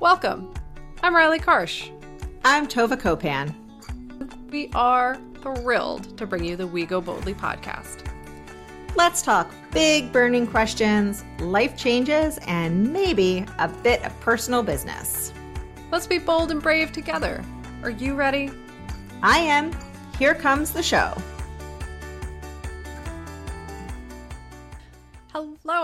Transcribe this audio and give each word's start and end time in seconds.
Welcome. 0.00 0.52
I'm 1.02 1.16
Riley 1.16 1.38
Karsh. 1.38 1.90
I'm 2.44 2.68
Tova 2.68 3.00
Kopan. 3.00 3.54
We 4.50 4.68
are 4.74 5.16
thrilled 5.40 6.18
to 6.18 6.26
bring 6.26 6.44
you 6.44 6.54
the 6.54 6.66
We 6.66 6.84
Go 6.84 7.00
Boldly 7.00 7.32
podcast. 7.32 8.06
Let's 8.94 9.22
talk 9.22 9.50
big 9.72 10.12
burning 10.12 10.46
questions, 10.46 11.24
life 11.38 11.78
changes, 11.78 12.38
and 12.46 12.92
maybe 12.92 13.46
a 13.58 13.68
bit 13.68 14.04
of 14.04 14.20
personal 14.20 14.62
business. 14.62 15.32
Let's 15.90 16.06
be 16.06 16.18
bold 16.18 16.50
and 16.50 16.62
brave 16.62 16.92
together. 16.92 17.42
Are 17.82 17.90
you 17.90 18.16
ready? 18.16 18.50
I 19.22 19.38
am. 19.38 19.72
Here 20.18 20.34
comes 20.34 20.72
the 20.72 20.82
show. 20.82 21.16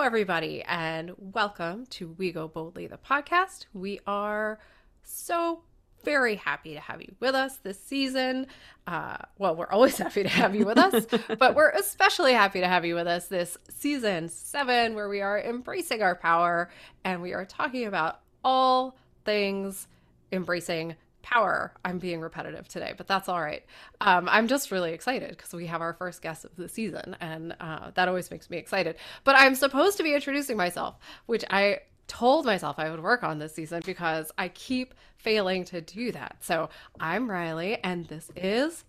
Everybody, 0.02 0.65
and 0.65 1.12
welcome 1.16 1.87
to 1.91 2.09
We 2.19 2.33
Go 2.33 2.48
Boldly, 2.48 2.88
the 2.88 2.97
podcast. 2.98 3.66
We 3.73 4.01
are 4.05 4.59
so 5.05 5.62
very 6.02 6.34
happy 6.34 6.75
to 6.75 6.80
have 6.80 7.01
you 7.01 7.15
with 7.20 7.37
us 7.37 7.59
this 7.59 7.78
season. 7.78 8.48
Uh, 8.84 9.19
well, 9.38 9.55
we're 9.55 9.70
always 9.70 9.97
happy 9.98 10.25
to 10.25 10.28
have 10.28 10.56
you 10.56 10.66
with 10.66 10.77
us, 10.77 11.06
but 11.38 11.55
we're 11.55 11.70
especially 11.70 12.33
happy 12.33 12.59
to 12.59 12.66
have 12.66 12.84
you 12.84 12.97
with 12.97 13.06
us 13.06 13.28
this 13.28 13.56
season 13.70 14.28
seven, 14.28 14.97
where 14.97 15.09
we 15.09 15.20
are 15.20 15.38
embracing 15.38 16.03
our 16.03 16.16
power 16.16 16.69
and 17.05 17.23
we 17.23 17.33
are 17.33 17.45
talking 17.45 17.87
about 17.87 18.23
all 18.42 18.97
things 19.25 19.87
embracing 20.33 20.97
power. 21.22 21.72
I'm 21.84 21.98
being 21.98 22.20
repetitive 22.20 22.68
today, 22.68 22.94
but 22.96 23.06
that's 23.06 23.28
all 23.28 23.40
right. 23.40 23.64
Um, 24.00 24.28
I'm 24.30 24.48
just 24.48 24.70
really 24.70 24.92
excited 24.92 25.30
because 25.30 25.52
we 25.52 25.66
have 25.66 25.80
our 25.80 25.94
first 25.94 26.22
guest 26.22 26.44
of 26.44 26.54
the 26.56 26.68
season, 26.68 27.16
and 27.20 27.54
uh, 27.60 27.90
that 27.94 28.08
always 28.08 28.30
makes 28.30 28.50
me 28.50 28.58
excited. 28.58 28.96
But 29.24 29.36
I'm 29.36 29.54
supposed 29.54 29.96
to 29.98 30.02
be 30.02 30.14
introducing 30.14 30.56
myself, 30.56 30.96
which 31.27 31.44
I 31.50 31.80
told 32.08 32.44
myself 32.44 32.78
I 32.78 32.91
would 32.91 33.02
work 33.02 33.22
on 33.22 33.38
this 33.38 33.55
season 33.55 33.82
because 33.86 34.30
I 34.36 34.48
keep 34.48 34.94
failing 35.16 35.64
to 35.66 35.80
do 35.80 36.12
that. 36.12 36.36
So 36.41 36.69
I'm 37.00 37.30
Riley, 37.30 37.78
and 37.82 38.06
this 38.06 38.30
is. 38.36 38.84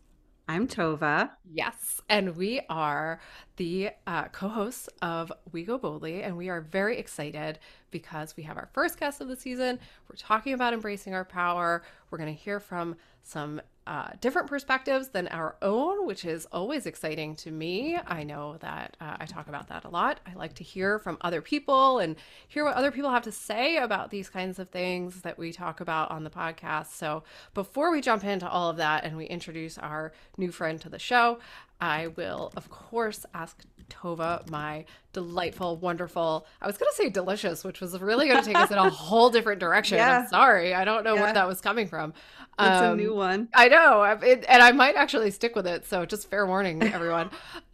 I'm 0.48 0.68
Tova. 0.68 1.32
Yes. 1.50 2.02
And 2.10 2.36
we 2.36 2.62
are 2.70 3.22
the 3.56 3.92
uh, 4.06 4.26
co 4.26 4.50
hosts 4.50 4.90
of 5.02 5.32
We 5.54 5.64
Go 5.64 5.78
Boldly, 5.78 6.22
and 6.22 6.36
we 6.36 6.50
are 6.50 6.60
very 6.60 6.98
excited 6.98 7.60
because 7.92 8.36
we 8.36 8.44
have 8.44 8.58
our 8.58 8.70
first 8.74 9.00
guest 9.00 9.22
of 9.22 9.30
the 9.30 9.38
season. 9.38 9.80
We're 10.10 10.18
talking 10.18 10.54
about 10.54 10.74
embracing 10.74 11.14
our 11.14 11.24
power. 11.24 11.84
We're 12.10 12.18
going 12.18 12.36
to 12.36 12.40
hear 12.42 12.60
from 12.60 12.98
some 13.22 13.62
uh, 13.86 14.10
different 14.22 14.48
perspectives 14.48 15.10
than 15.10 15.28
our 15.28 15.56
own, 15.62 16.06
which 16.06 16.24
is 16.24 16.46
always 16.52 16.86
exciting 16.86 17.36
to 17.36 17.52
me. 17.52 17.98
I 18.06 18.24
know 18.24 18.58
that 18.62 18.96
uh, 19.02 19.18
I 19.20 19.26
talk 19.26 19.48
about 19.48 19.68
that 19.68 19.84
a 19.84 19.90
lot. 19.90 20.20
I 20.26 20.34
like 20.36 20.54
to 20.56 20.64
hear 20.64 21.00
from 21.00 21.18
other 21.22 21.42
people 21.42 22.00
and 22.00 22.16
hear 22.48 22.64
what 22.64 22.76
other 22.76 22.92
people 22.92 23.12
have 23.12 23.24
to 23.24 23.32
say 23.32 23.78
about 23.78 24.10
these 24.10 24.30
kinds 24.30 24.58
of 24.58 24.70
things 24.70 25.22
that 25.22 25.38
we 25.38 25.52
talk 25.52 25.82
about 25.82 26.12
on 26.12 26.24
the 26.24 26.30
podcast. 26.30 26.94
So 26.94 27.24
before 27.54 27.92
we 27.92 28.00
jump 28.00 28.24
into 28.24 28.50
all 28.50 28.70
of 28.70 28.78
that 28.78 29.04
and 29.04 29.18
we 29.18 29.26
introduce 29.26 29.78
our 29.78 30.14
new 30.38 30.52
friend 30.52 30.80
to 30.82 30.90
the 30.90 31.00
show, 31.00 31.40
I 31.80 32.08
will, 32.08 32.52
of 32.56 32.70
course, 32.70 33.26
ask 33.34 33.62
Tova, 33.90 34.50
my 34.50 34.86
delightful, 35.12 35.78
wonderful, 35.78 36.48
I 36.62 36.68
was 36.68 36.78
going 36.78 36.90
to 36.90 36.96
say 36.96 37.10
delicious, 37.10 37.64
which 37.64 37.82
was 37.82 38.00
really 38.00 38.28
going 38.28 38.40
to 38.40 38.46
take 38.46 38.58
us 38.58 38.72
in 38.72 38.78
a 38.78 38.90
whole 38.92 39.30
different 39.30 39.60
direction. 39.60 39.98
Yeah. 39.98 40.20
I'm 40.20 40.28
sorry. 40.28 40.74
I 40.74 40.86
don't 40.86 41.04
know 41.04 41.16
yeah. 41.16 41.22
where 41.22 41.34
that 41.34 41.48
was 41.48 41.62
coming 41.62 41.88
from. 41.88 42.14
It's 42.60 42.82
um, 42.82 42.94
a 42.94 42.96
new 42.96 43.14
one. 43.14 43.50
I 43.54 43.68
know. 43.68 44.04
It, 44.04 44.46
and 44.48 44.62
I 44.64 44.72
might 44.72 44.96
actually 44.96 45.32
stick 45.32 45.56
with 45.56 45.68
it. 45.68 45.86
So 45.86 46.06
just 46.06 46.30
fair 46.30 46.46
warning, 46.46 46.82
everyone. 46.94 47.30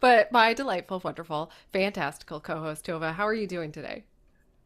but 0.00 0.32
my 0.32 0.54
delightful, 0.54 1.00
wonderful, 1.04 1.50
fantastical 1.72 2.40
co 2.40 2.60
host, 2.60 2.86
Tova, 2.86 3.12
how 3.14 3.26
are 3.26 3.34
you 3.34 3.46
doing 3.46 3.72
today? 3.72 4.04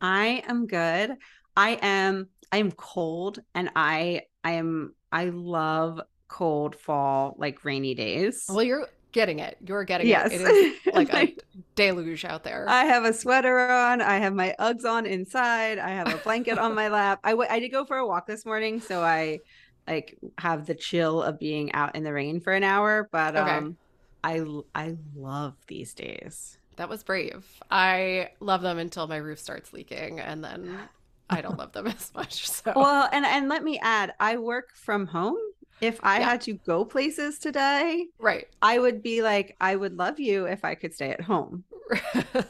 I 0.01 0.43
am 0.47 0.67
good. 0.67 1.17
I 1.57 1.79
am 1.83 2.29
I 2.53 2.59
am 2.59 2.73
cold 2.73 3.41
and 3.55 3.71
I 3.77 4.23
I 4.43 4.53
am 4.53 4.95
I 5.13 5.27
love 5.27 6.01
cold 6.31 6.77
fall 6.77 7.35
like 7.37 7.65
rainy 7.65 7.95
days. 7.95 8.47
Well, 8.49 8.63
you're 8.63 8.89
getting 9.13 9.41
it. 9.41 9.59
You're 9.67 9.85
getting 9.85 10.07
yes. 10.07 10.33
it. 10.33 10.41
It 10.41 10.47
is 10.87 10.95
like 10.95 11.13
a 11.13 11.37
deluge 11.75 12.25
out 12.25 12.45
there. 12.45 12.65
I 12.69 12.85
have 12.85 13.05
a 13.05 13.13
sweater 13.13 13.59
on. 13.59 14.01
I 14.01 14.19
have 14.19 14.33
my 14.33 14.55
Uggs 14.59 14.85
on 14.85 15.05
inside. 15.05 15.79
I 15.79 15.91
have 15.91 16.09
a 16.09 16.17
blanket 16.19 16.57
on 16.59 16.75
my 16.75 16.89
lap. 16.89 17.21
I, 17.25 17.31
w- 17.31 17.49
I 17.51 17.59
did 17.59 17.71
go 17.71 17.85
for 17.85 17.99
a 17.99 18.07
walk 18.07 18.27
this 18.27 18.47
morning, 18.47 18.81
so 18.81 19.03
I 19.03 19.41
like 19.87 20.19
have 20.39 20.67
the 20.67 20.75
chill 20.75 21.23
of 21.23 21.39
being 21.39 21.73
out 21.73 21.97
in 21.97 22.05
the 22.05 22.13
rain 22.13 22.41
for 22.41 22.53
an 22.53 22.63
hour. 22.63 23.09
But 23.11 23.37
okay. 23.37 23.51
um, 23.51 23.77
I 24.23 24.45
I 24.75 24.97
love 25.15 25.55
these 25.67 25.93
days. 25.95 26.57
That 26.77 26.89
was 26.89 27.03
brave. 27.03 27.45
I 27.71 28.31
love 28.39 28.63
them 28.63 28.79
until 28.79 29.07
my 29.07 29.17
roof 29.17 29.41
starts 29.41 29.73
leaking, 29.73 30.21
and 30.21 30.43
then 30.45 30.79
I 31.29 31.41
don't 31.41 31.59
love 31.59 31.73
them 31.73 31.89
as 31.89 32.13
much. 32.15 32.49
So 32.49 32.73
well, 32.77 33.09
and 33.13 33.27
and 33.27 33.49
let 33.49 33.65
me 33.65 33.81
add, 33.83 34.15
I 34.21 34.37
work 34.37 34.71
from 34.77 35.07
home 35.07 35.37
if 35.81 35.99
I 36.03 36.19
yeah. 36.19 36.31
had 36.31 36.41
to 36.43 36.55
go 36.55 36.85
places 36.85 37.39
today, 37.39 38.07
right, 38.19 38.47
I 38.63 38.79
would 38.79 39.03
be 39.03 39.23
like, 39.23 39.57
I 39.61 39.77
would 39.77 39.97
love 39.97 40.21
you 40.21 40.47
if 40.47 40.65
I 40.65 40.75
could 40.75 40.95
stay 40.95 41.11
at 41.11 41.21
home. 41.21 41.65
so 42.33 42.41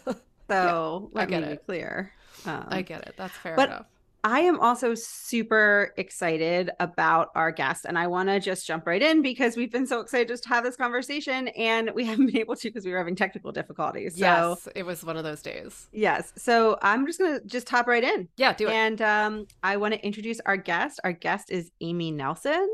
yeah, 0.49 0.99
let 1.13 1.31
me 1.31 1.37
it. 1.37 1.51
be 1.51 1.57
clear. 1.67 2.13
Um, 2.47 2.67
I 2.69 2.83
get 2.83 3.07
it. 3.07 3.15
That's 3.17 3.35
fair 3.35 3.57
but 3.57 3.69
enough. 3.69 3.87
I 4.23 4.41
am 4.41 4.61
also 4.61 4.95
super 4.95 5.95
excited 5.97 6.71
about 6.79 7.31
our 7.35 7.51
guest, 7.51 7.87
and 7.87 7.99
I 7.99 8.07
want 8.07 8.29
to 8.29 8.39
just 8.39 8.67
jump 8.67 8.87
right 8.87 9.01
in 9.01 9.23
because 9.23 9.57
we've 9.57 9.73
been 9.73 9.87
so 9.87 10.01
excited 10.01 10.29
just 10.29 10.43
to 10.43 10.51
have 10.51 10.63
this 10.63 10.77
conversation, 10.77 11.49
and 11.49 11.91
we 11.95 12.05
haven't 12.07 12.27
been 12.27 12.39
able 12.39 12.57
to 12.57 12.69
because 12.69 12.85
we 12.85 12.93
were 12.93 12.99
having 12.99 13.17
technical 13.17 13.51
difficulties. 13.51 14.15
So, 14.15 14.21
yes, 14.21 14.69
it 14.75 14.85
was 14.85 15.03
one 15.05 15.17
of 15.17 15.25
those 15.25 15.41
days. 15.41 15.89
Yes, 15.93 16.33
so 16.37 16.79
I'm 16.83 17.07
just 17.07 17.19
gonna 17.19 17.41
just 17.47 17.69
hop 17.69 17.87
right 17.87 18.05
in. 18.05 18.29
Yeah, 18.37 18.53
do 18.53 18.69
it. 18.69 18.73
And 18.73 19.01
um, 19.01 19.47
I 19.63 19.79
want 19.79 19.95
to 19.95 20.05
introduce 20.05 20.41
our 20.41 20.57
guest. 20.57 21.01
Our 21.03 21.13
guest 21.13 21.51
is 21.51 21.71
Amy 21.81 22.11
Nelson. 22.11 22.69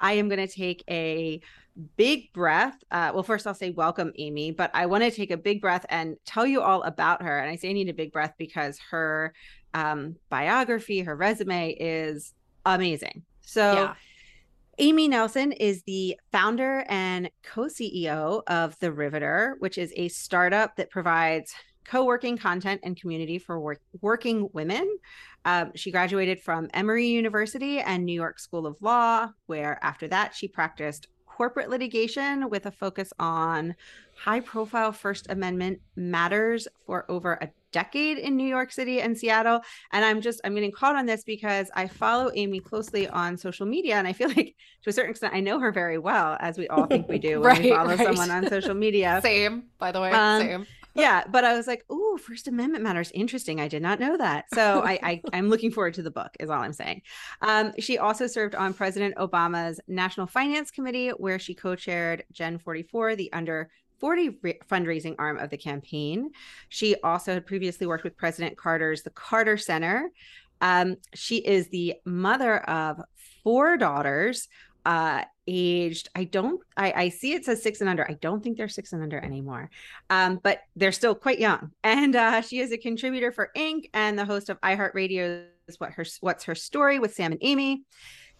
I 0.00 0.14
am 0.14 0.28
going 0.28 0.46
to 0.46 0.52
take 0.52 0.82
a 0.88 1.40
big 1.96 2.32
breath. 2.32 2.82
Uh, 2.90 3.10
well, 3.14 3.22
first 3.22 3.46
I'll 3.46 3.54
say 3.54 3.70
welcome, 3.70 4.12
Amy, 4.18 4.50
but 4.50 4.70
I 4.74 4.86
want 4.86 5.04
to 5.04 5.10
take 5.10 5.30
a 5.30 5.36
big 5.36 5.60
breath 5.60 5.86
and 5.88 6.16
tell 6.24 6.46
you 6.46 6.62
all 6.62 6.82
about 6.82 7.22
her. 7.22 7.38
And 7.38 7.50
I 7.50 7.56
say 7.56 7.70
I 7.70 7.72
need 7.72 7.88
a 7.88 7.94
big 7.94 8.12
breath 8.12 8.34
because 8.38 8.78
her 8.90 9.32
um, 9.74 10.16
biography, 10.28 11.00
her 11.00 11.16
resume 11.16 11.76
is 11.78 12.32
amazing. 12.66 13.22
So, 13.42 13.72
yeah. 13.72 13.94
Amy 14.78 15.08
Nelson 15.08 15.52
is 15.52 15.82
the 15.82 16.18
founder 16.32 16.86
and 16.88 17.30
co 17.42 17.64
CEO 17.64 18.42
of 18.46 18.78
The 18.78 18.90
Riveter, 18.90 19.56
which 19.58 19.76
is 19.76 19.92
a 19.94 20.08
startup 20.08 20.76
that 20.76 20.88
provides 20.90 21.52
co 21.84 22.04
working 22.04 22.38
content 22.38 22.80
and 22.82 22.98
community 22.98 23.38
for 23.38 23.60
work- 23.60 23.82
working 24.00 24.48
women. 24.52 24.88
Um, 25.44 25.72
she 25.74 25.90
graduated 25.90 26.40
from 26.40 26.68
Emory 26.74 27.06
University 27.06 27.80
and 27.80 28.04
New 28.04 28.12
York 28.12 28.38
School 28.38 28.66
of 28.66 28.76
Law, 28.80 29.28
where 29.46 29.78
after 29.82 30.06
that, 30.08 30.34
she 30.34 30.48
practiced 30.48 31.08
corporate 31.40 31.70
litigation 31.70 32.50
with 32.50 32.66
a 32.66 32.70
focus 32.70 33.12
on 33.18 33.74
high 34.14 34.40
profile 34.40 34.92
First 34.92 35.30
Amendment 35.30 35.80
matters 35.96 36.68
for 36.84 37.10
over 37.10 37.38
a 37.40 37.48
decade 37.72 38.18
in 38.18 38.36
New 38.36 38.46
York 38.46 38.70
City 38.70 39.00
and 39.00 39.16
Seattle. 39.16 39.62
And 39.92 40.04
I'm 40.04 40.20
just, 40.20 40.42
I'm 40.44 40.54
getting 40.54 40.70
caught 40.70 40.96
on 40.96 41.06
this 41.06 41.24
because 41.24 41.70
I 41.74 41.86
follow 41.86 42.30
Amy 42.34 42.60
closely 42.60 43.08
on 43.08 43.38
social 43.38 43.64
media. 43.64 43.94
And 43.94 44.06
I 44.06 44.12
feel 44.12 44.28
like 44.36 44.54
to 44.82 44.90
a 44.90 44.92
certain 44.92 45.12
extent, 45.12 45.32
I 45.32 45.40
know 45.40 45.58
her 45.58 45.72
very 45.72 45.96
well, 45.96 46.36
as 46.40 46.58
we 46.58 46.68
all 46.68 46.84
think 46.84 47.08
we 47.08 47.18
do 47.18 47.40
when 47.40 47.48
right, 47.48 47.62
we 47.62 47.70
follow 47.70 47.96
right. 47.96 47.98
someone 47.98 48.30
on 48.30 48.46
social 48.50 48.74
media. 48.74 49.20
Same, 49.22 49.64
by 49.78 49.92
the 49.92 50.00
way, 50.02 50.10
um, 50.10 50.42
same 50.42 50.66
yeah, 50.94 51.24
but 51.30 51.44
I 51.44 51.56
was 51.56 51.66
like, 51.66 51.84
"Oh, 51.88 52.18
First 52.18 52.48
Amendment 52.48 52.84
matters. 52.84 53.10
Interesting. 53.12 53.60
I 53.60 53.68
did 53.68 53.82
not 53.82 54.00
know 54.00 54.16
that." 54.16 54.46
So 54.54 54.82
I, 54.84 55.22
I 55.32 55.36
am 55.36 55.48
looking 55.48 55.70
forward 55.70 55.94
to 55.94 56.02
the 56.02 56.10
book. 56.10 56.36
Is 56.40 56.50
all 56.50 56.62
I'm 56.62 56.72
saying. 56.72 57.02
Um, 57.42 57.72
she 57.78 57.98
also 57.98 58.26
served 58.26 58.54
on 58.54 58.74
President 58.74 59.14
Obama's 59.16 59.80
National 59.88 60.26
Finance 60.26 60.70
Committee, 60.70 61.10
where 61.10 61.38
she 61.38 61.54
co-chaired 61.54 62.24
Gen 62.32 62.58
44, 62.58 63.16
the 63.16 63.32
under 63.32 63.70
40 64.00 64.38
re- 64.42 64.58
fundraising 64.68 65.14
arm 65.18 65.38
of 65.38 65.50
the 65.50 65.58
campaign. 65.58 66.30
She 66.68 66.96
also 67.02 67.34
had 67.34 67.46
previously 67.46 67.86
worked 67.86 68.04
with 68.04 68.16
President 68.16 68.56
Carter's 68.56 69.02
the 69.02 69.10
Carter 69.10 69.56
Center. 69.56 70.10
Um, 70.60 70.96
she 71.14 71.36
is 71.36 71.68
the 71.68 71.94
mother 72.04 72.58
of 72.68 73.00
four 73.42 73.76
daughters 73.76 74.48
uh 74.84 75.22
aged 75.46 76.08
i 76.14 76.22
don't 76.22 76.60
i 76.76 76.92
i 76.92 77.08
see 77.08 77.32
it 77.32 77.44
says 77.44 77.62
six 77.62 77.80
and 77.80 77.90
under. 77.90 78.08
I 78.08 78.14
don't 78.14 78.42
think 78.42 78.56
they're 78.56 78.68
six 78.68 78.92
and 78.92 79.02
under 79.02 79.18
anymore. 79.18 79.70
Um 80.08 80.40
but 80.42 80.60
they're 80.76 80.92
still 80.92 81.14
quite 81.14 81.38
young. 81.38 81.72
And 81.84 82.14
uh 82.16 82.40
she 82.40 82.60
is 82.60 82.72
a 82.72 82.78
contributor 82.78 83.32
for 83.32 83.50
inc 83.56 83.90
and 83.94 84.18
the 84.18 84.24
host 84.24 84.48
of 84.48 84.60
iheartradio's 84.60 85.46
what 85.78 85.92
her 85.92 86.04
what's 86.20 86.44
her 86.44 86.54
story 86.54 86.98
with 86.98 87.14
sam 87.14 87.32
and 87.32 87.40
amy. 87.42 87.84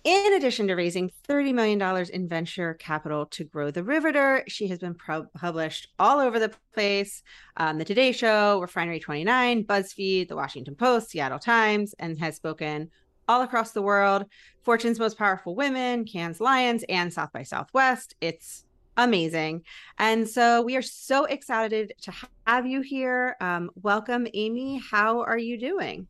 In 0.03 0.33
addition 0.33 0.67
to 0.69 0.75
raising 0.77 1.11
$30 1.29 1.53
million 1.53 2.07
in 2.11 2.27
venture 2.27 2.73
capital 2.73 3.27
to 3.27 3.45
grow 3.45 3.71
the 3.71 3.85
Riveter, 3.85 4.45
she 4.49 4.67
has 4.69 4.79
been 4.79 4.95
pro- 4.95 5.27
published 5.37 5.89
all 5.99 6.21
over 6.21 6.39
the 6.39 6.55
place. 6.73 7.23
Um, 7.59 7.77
The 7.77 7.85
Today 7.85 8.13
Show, 8.13 8.63
Refinery 8.63 8.99
29, 8.99 9.65
BuzzFeed, 9.65 10.29
The 10.29 10.37
Washington 10.37 10.75
Post, 10.75 11.11
Seattle 11.11 11.39
Times, 11.39 11.95
and 11.99 12.19
has 12.19 12.37
spoken 12.37 12.91
all 13.29 13.43
across 13.43 13.73
the 13.73 13.83
world. 13.83 14.27
Fortune's 14.63 14.99
Most 14.99 15.17
Powerful 15.17 15.55
Women, 15.55 16.05
Cannes 16.05 16.41
Lions, 16.41 16.85
and 16.89 17.13
South 17.13 17.33
by 17.33 17.43
Southwest. 17.43 18.15
It's 18.21 18.65
amazing. 18.97 19.65
And 19.99 20.29
so 20.29 20.63
we 20.63 20.77
are 20.77 20.83
so 20.83 21.25
excited 21.25 21.93
to 22.03 22.13
have 22.47 22.67
you 22.67 22.81
here. 22.81 23.37
Um, 23.41 23.71
welcome, 23.75 24.27
Amy. 24.35 24.81
How 24.91 25.23
are 25.23 25.39
you 25.39 25.59
doing? 25.59 26.07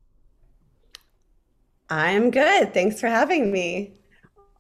I'm 1.88 2.30
good. 2.30 2.72
Thanks 2.72 3.00
for 3.00 3.08
having 3.08 3.50
me. 3.50 3.94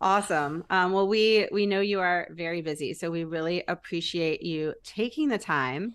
Awesome. 0.00 0.64
Um, 0.70 0.92
well, 0.92 1.06
we 1.06 1.46
we 1.52 1.66
know 1.66 1.80
you 1.80 2.00
are 2.00 2.28
very 2.30 2.62
busy, 2.62 2.94
so 2.94 3.10
we 3.10 3.24
really 3.24 3.62
appreciate 3.68 4.42
you 4.42 4.74
taking 4.82 5.28
the 5.28 5.38
time 5.38 5.94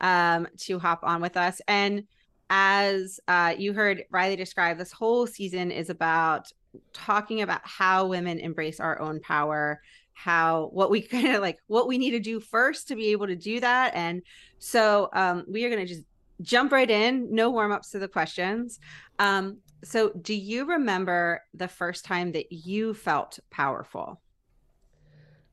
um, 0.00 0.48
to 0.58 0.78
hop 0.78 1.00
on 1.04 1.20
with 1.22 1.36
us. 1.36 1.60
And 1.68 2.04
as 2.50 3.20
uh, 3.28 3.54
you 3.56 3.72
heard 3.72 4.04
Riley 4.10 4.36
describe, 4.36 4.78
this 4.78 4.92
whole 4.92 5.26
season 5.26 5.70
is 5.70 5.90
about 5.90 6.48
talking 6.92 7.42
about 7.42 7.60
how 7.64 8.06
women 8.06 8.38
embrace 8.38 8.80
our 8.80 9.00
own 9.00 9.20
power, 9.20 9.80
how 10.12 10.70
what 10.72 10.90
we 10.90 11.00
kind 11.06 11.34
of 11.34 11.42
like 11.42 11.58
what 11.66 11.88
we 11.88 11.98
need 11.98 12.12
to 12.12 12.20
do 12.20 12.40
first 12.40 12.88
to 12.88 12.96
be 12.96 13.08
able 13.08 13.26
to 13.26 13.36
do 13.36 13.60
that. 13.60 13.94
And 13.94 14.22
so 14.58 15.08
um, 15.12 15.44
we 15.48 15.64
are 15.64 15.70
going 15.70 15.86
to 15.86 15.92
just 15.92 16.04
jump 16.42 16.72
right 16.72 16.90
in. 16.90 17.34
No 17.34 17.50
warm 17.50 17.72
ups 17.72 17.90
to 17.90 17.98
the 17.98 18.08
questions. 18.08 18.78
Um, 19.18 19.58
so, 19.82 20.10
do 20.10 20.34
you 20.34 20.64
remember 20.64 21.42
the 21.52 21.68
first 21.68 22.06
time 22.06 22.32
that 22.32 22.50
you 22.50 22.94
felt 22.94 23.38
powerful? 23.50 24.20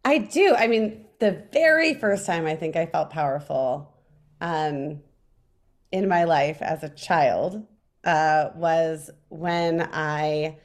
I 0.05 0.19
do. 0.19 0.55
I 0.57 0.67
mean, 0.67 1.05
the 1.19 1.43
very 1.51 1.93
first 1.93 2.25
time 2.25 2.45
I 2.45 2.55
think 2.55 2.75
I 2.75 2.85
felt 2.85 3.09
powerful 3.09 3.93
um, 4.39 5.01
in 5.91 6.07
my 6.07 6.23
life 6.23 6.61
as 6.61 6.83
a 6.83 6.89
child 6.89 7.65
uh, 8.03 8.49
was 8.55 9.09
when 9.29 9.81
I 9.91 10.57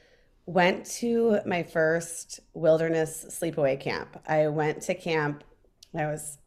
went 0.47 0.87
to 0.87 1.41
my 1.45 1.63
first 1.65 2.41
wilderness 2.55 3.27
sleepaway 3.29 3.81
camp. 3.81 4.21
I 4.29 4.47
went 4.49 4.83
to 4.83 4.95
camp, 4.95 5.43
I 5.95 6.07
was 6.07 6.39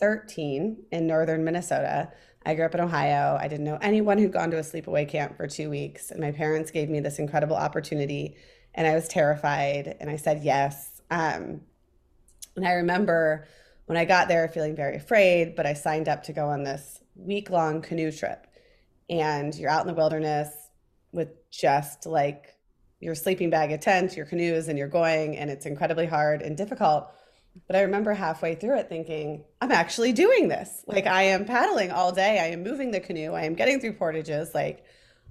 13 0.00 0.84
in 0.90 1.06
northern 1.06 1.44
Minnesota. 1.44 2.10
I 2.44 2.54
grew 2.54 2.64
up 2.64 2.74
in 2.74 2.80
Ohio. 2.80 3.36
I 3.38 3.48
didn't 3.48 3.64
know 3.64 3.78
anyone 3.80 4.18
who'd 4.18 4.32
gone 4.32 4.50
to 4.50 4.58
a 4.58 4.62
sleepaway 4.62 5.08
camp 5.08 5.36
for 5.36 5.46
two 5.46 5.70
weeks. 5.70 6.10
And 6.10 6.20
my 6.20 6.32
parents 6.32 6.70
gave 6.70 6.88
me 6.88 7.00
this 7.00 7.18
incredible 7.18 7.56
opportunity. 7.56 8.36
And 8.74 8.86
I 8.86 8.94
was 8.94 9.08
terrified. 9.08 9.96
And 10.00 10.08
I 10.08 10.16
said 10.16 10.42
yes. 10.42 11.02
Um, 11.10 11.60
and 12.56 12.66
I 12.66 12.72
remember 12.72 13.46
when 13.90 13.96
I 13.96 14.04
got 14.04 14.28
there 14.28 14.46
feeling 14.46 14.76
very 14.76 14.94
afraid, 14.94 15.56
but 15.56 15.66
I 15.66 15.72
signed 15.72 16.08
up 16.08 16.22
to 16.22 16.32
go 16.32 16.46
on 16.46 16.62
this 16.62 17.00
week 17.16 17.50
long 17.50 17.82
canoe 17.82 18.12
trip. 18.12 18.46
And 19.08 19.52
you're 19.52 19.68
out 19.68 19.80
in 19.80 19.88
the 19.88 19.94
wilderness 19.94 20.48
with 21.10 21.30
just 21.50 22.06
like 22.06 22.54
your 23.00 23.16
sleeping 23.16 23.50
bag, 23.50 23.72
a 23.72 23.78
tent, 23.78 24.16
your 24.16 24.26
canoes, 24.26 24.68
and 24.68 24.78
you're 24.78 24.86
going. 24.86 25.36
And 25.36 25.50
it's 25.50 25.66
incredibly 25.66 26.06
hard 26.06 26.40
and 26.40 26.56
difficult. 26.56 27.10
But 27.66 27.74
I 27.74 27.82
remember 27.82 28.14
halfway 28.14 28.54
through 28.54 28.78
it 28.78 28.88
thinking, 28.88 29.42
I'm 29.60 29.72
actually 29.72 30.12
doing 30.12 30.46
this. 30.46 30.84
Like 30.86 31.08
I 31.08 31.24
am 31.24 31.44
paddling 31.44 31.90
all 31.90 32.12
day. 32.12 32.38
I 32.38 32.52
am 32.52 32.62
moving 32.62 32.92
the 32.92 33.00
canoe. 33.00 33.32
I 33.32 33.42
am 33.42 33.56
getting 33.56 33.80
through 33.80 33.94
portages. 33.94 34.54
Like 34.54 34.84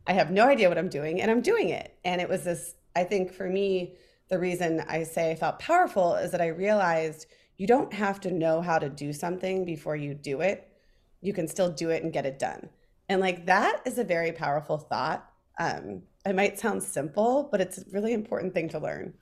I 0.05 0.11
have 0.11 0.31
no 0.31 0.47
idea 0.47 0.67
what 0.67 0.77
I'm 0.77 0.89
doing 0.89 1.21
and 1.21 1.31
I'm 1.31 1.41
doing 1.41 1.69
it. 1.69 1.95
And 2.03 2.19
it 2.19 2.27
was 2.27 2.43
this, 2.43 2.75
I 2.93 3.05
think 3.05 3.31
for 3.31 3.47
me, 3.47 3.95
the 4.27 4.37
reason 4.37 4.83
I 4.85 5.03
say 5.03 5.31
I 5.31 5.35
felt 5.35 5.59
powerful 5.59 6.15
is 6.15 6.31
that 6.31 6.41
I 6.41 6.47
realized 6.47 7.25
you 7.59 7.67
don't 7.67 7.93
have 7.93 8.21
to 8.21 8.31
know 8.31 8.61
how 8.61 8.79
to 8.79 8.89
do 8.89 9.11
something 9.11 9.65
before 9.65 9.97
you 9.97 10.13
do 10.13 10.39
it. 10.39 10.71
You 11.21 11.33
can 11.33 11.47
still 11.47 11.69
do 11.69 11.89
it 11.89 12.03
and 12.03 12.13
get 12.13 12.25
it 12.25 12.39
done. 12.39 12.69
And 13.09 13.19
like 13.19 13.45
that 13.47 13.81
is 13.85 13.99
a 13.99 14.03
very 14.03 14.31
powerful 14.31 14.77
thought. 14.77 15.29
Um, 15.59 16.03
it 16.25 16.35
might 16.35 16.57
sound 16.57 16.81
simple, 16.81 17.49
but 17.51 17.59
it's 17.59 17.77
a 17.77 17.83
really 17.91 18.13
important 18.13 18.53
thing 18.53 18.69
to 18.69 18.79
learn. 18.79 19.13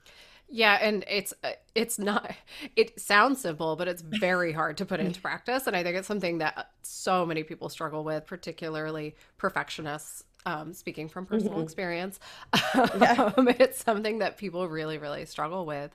Yeah, 0.50 0.78
and 0.80 1.04
it's 1.10 1.34
uh, 1.44 1.54
it's 1.74 1.98
not 1.98 2.32
it 2.76 3.00
sounds 3.02 3.42
simple, 3.42 3.76
but 3.76 3.88
it's 3.88 4.04
very 4.04 4.54
hard 4.54 4.78
to 4.78 4.86
put 4.86 5.00
into 5.00 5.20
practice 5.30 5.66
and 5.66 5.76
I 5.76 5.82
think 5.82 5.98
it's 5.98 6.08
something 6.08 6.38
that 6.38 6.70
so 6.84 7.26
many 7.26 7.42
people 7.42 7.70
struggle 7.70 8.04
with, 8.04 8.28
particularly 8.28 9.16
perfectionists. 9.38 10.26
Um, 10.46 10.74
speaking 10.74 11.10
from 11.10 11.26
personal 11.26 11.56
mm-hmm. 11.56 11.64
experience, 11.64 12.22
yeah. 12.74 13.34
um, 13.38 13.50
it's 13.50 13.84
something 13.84 14.20
that 14.20 14.38
people 14.38 14.70
really, 14.70 14.98
really 14.98 15.26
struggle 15.26 15.66
with. 15.66 15.92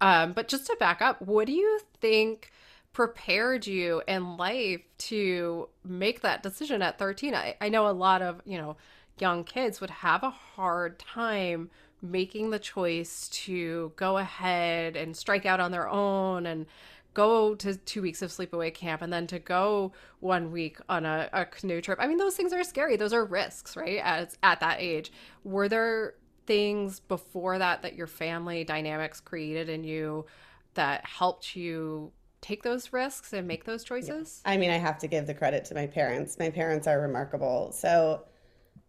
Um, 0.00 0.32
but 0.32 0.48
just 0.48 0.66
to 0.66 0.76
back 0.80 1.02
up, 1.02 1.20
what 1.20 1.46
do 1.46 1.52
you 1.52 1.80
think 2.00 2.50
prepared 2.92 3.66
you 3.66 4.02
in 4.08 4.36
life 4.38 4.80
to 4.98 5.68
make 5.84 6.22
that 6.22 6.42
decision 6.42 6.80
at 6.80 6.98
13? 6.98 7.34
I, 7.34 7.56
I 7.60 7.68
know 7.68 7.88
a 7.88 7.92
lot 7.92 8.22
of, 8.22 8.40
you 8.46 8.56
know, 8.56 8.76
young 9.18 9.44
kids 9.44 9.80
would 9.80 9.90
have 9.90 10.22
a 10.22 10.30
hard 10.30 10.98
time 10.98 11.70
making 12.02 12.50
the 12.50 12.58
choice 12.58 13.28
to 13.28 13.92
go 13.96 14.16
ahead 14.16 14.96
and 14.96 15.16
strike 15.16 15.44
out 15.44 15.60
on 15.60 15.70
their 15.70 15.88
own 15.88 16.46
and 16.46 16.66
go 17.14 17.54
to 17.56 17.76
two 17.76 18.02
weeks 18.02 18.22
of 18.22 18.30
sleepaway 18.30 18.72
camp 18.72 19.02
and 19.02 19.12
then 19.12 19.26
to 19.26 19.38
go 19.38 19.92
one 20.20 20.52
week 20.52 20.78
on 20.88 21.04
a, 21.04 21.28
a 21.32 21.44
canoe 21.44 21.80
trip. 21.80 21.98
I 22.00 22.06
mean, 22.06 22.18
those 22.18 22.36
things 22.36 22.52
are 22.52 22.62
scary. 22.64 22.96
Those 22.96 23.12
are 23.12 23.24
risks, 23.24 23.76
right? 23.76 24.00
As 24.02 24.36
at 24.42 24.60
that 24.60 24.80
age. 24.80 25.12
Were 25.44 25.68
there 25.68 26.14
things 26.46 27.00
before 27.00 27.58
that 27.58 27.82
that 27.82 27.94
your 27.94 28.06
family 28.06 28.64
dynamics 28.64 29.20
created 29.20 29.68
in 29.68 29.84
you 29.84 30.26
that 30.74 31.04
helped 31.04 31.56
you 31.56 32.12
take 32.40 32.62
those 32.62 32.92
risks 32.92 33.32
and 33.32 33.46
make 33.46 33.64
those 33.64 33.84
choices? 33.84 34.40
Yeah. 34.44 34.52
I 34.52 34.56
mean, 34.56 34.70
I 34.70 34.78
have 34.78 34.98
to 34.98 35.08
give 35.08 35.26
the 35.26 35.34
credit 35.34 35.64
to 35.66 35.74
my 35.74 35.86
parents. 35.86 36.38
My 36.38 36.50
parents 36.50 36.86
are 36.86 37.00
remarkable. 37.00 37.72
So 37.72 38.24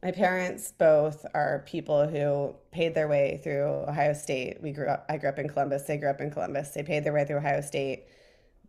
my 0.03 0.11
parents 0.11 0.73
both 0.77 1.25
are 1.33 1.63
people 1.67 2.07
who 2.07 2.55
paid 2.71 2.95
their 2.95 3.07
way 3.07 3.39
through 3.43 3.85
Ohio 3.87 4.13
State. 4.13 4.57
We 4.61 4.71
grew 4.71 4.87
up 4.87 5.05
I 5.09 5.17
grew 5.17 5.29
up 5.29 5.37
in 5.37 5.47
Columbus. 5.47 5.83
They 5.83 5.97
grew 5.97 6.09
up 6.09 6.21
in 6.21 6.31
Columbus. 6.31 6.71
They 6.71 6.83
paid 6.83 7.03
their 7.03 7.13
way 7.13 7.23
through 7.25 7.37
Ohio 7.37 7.61
State. 7.61 8.05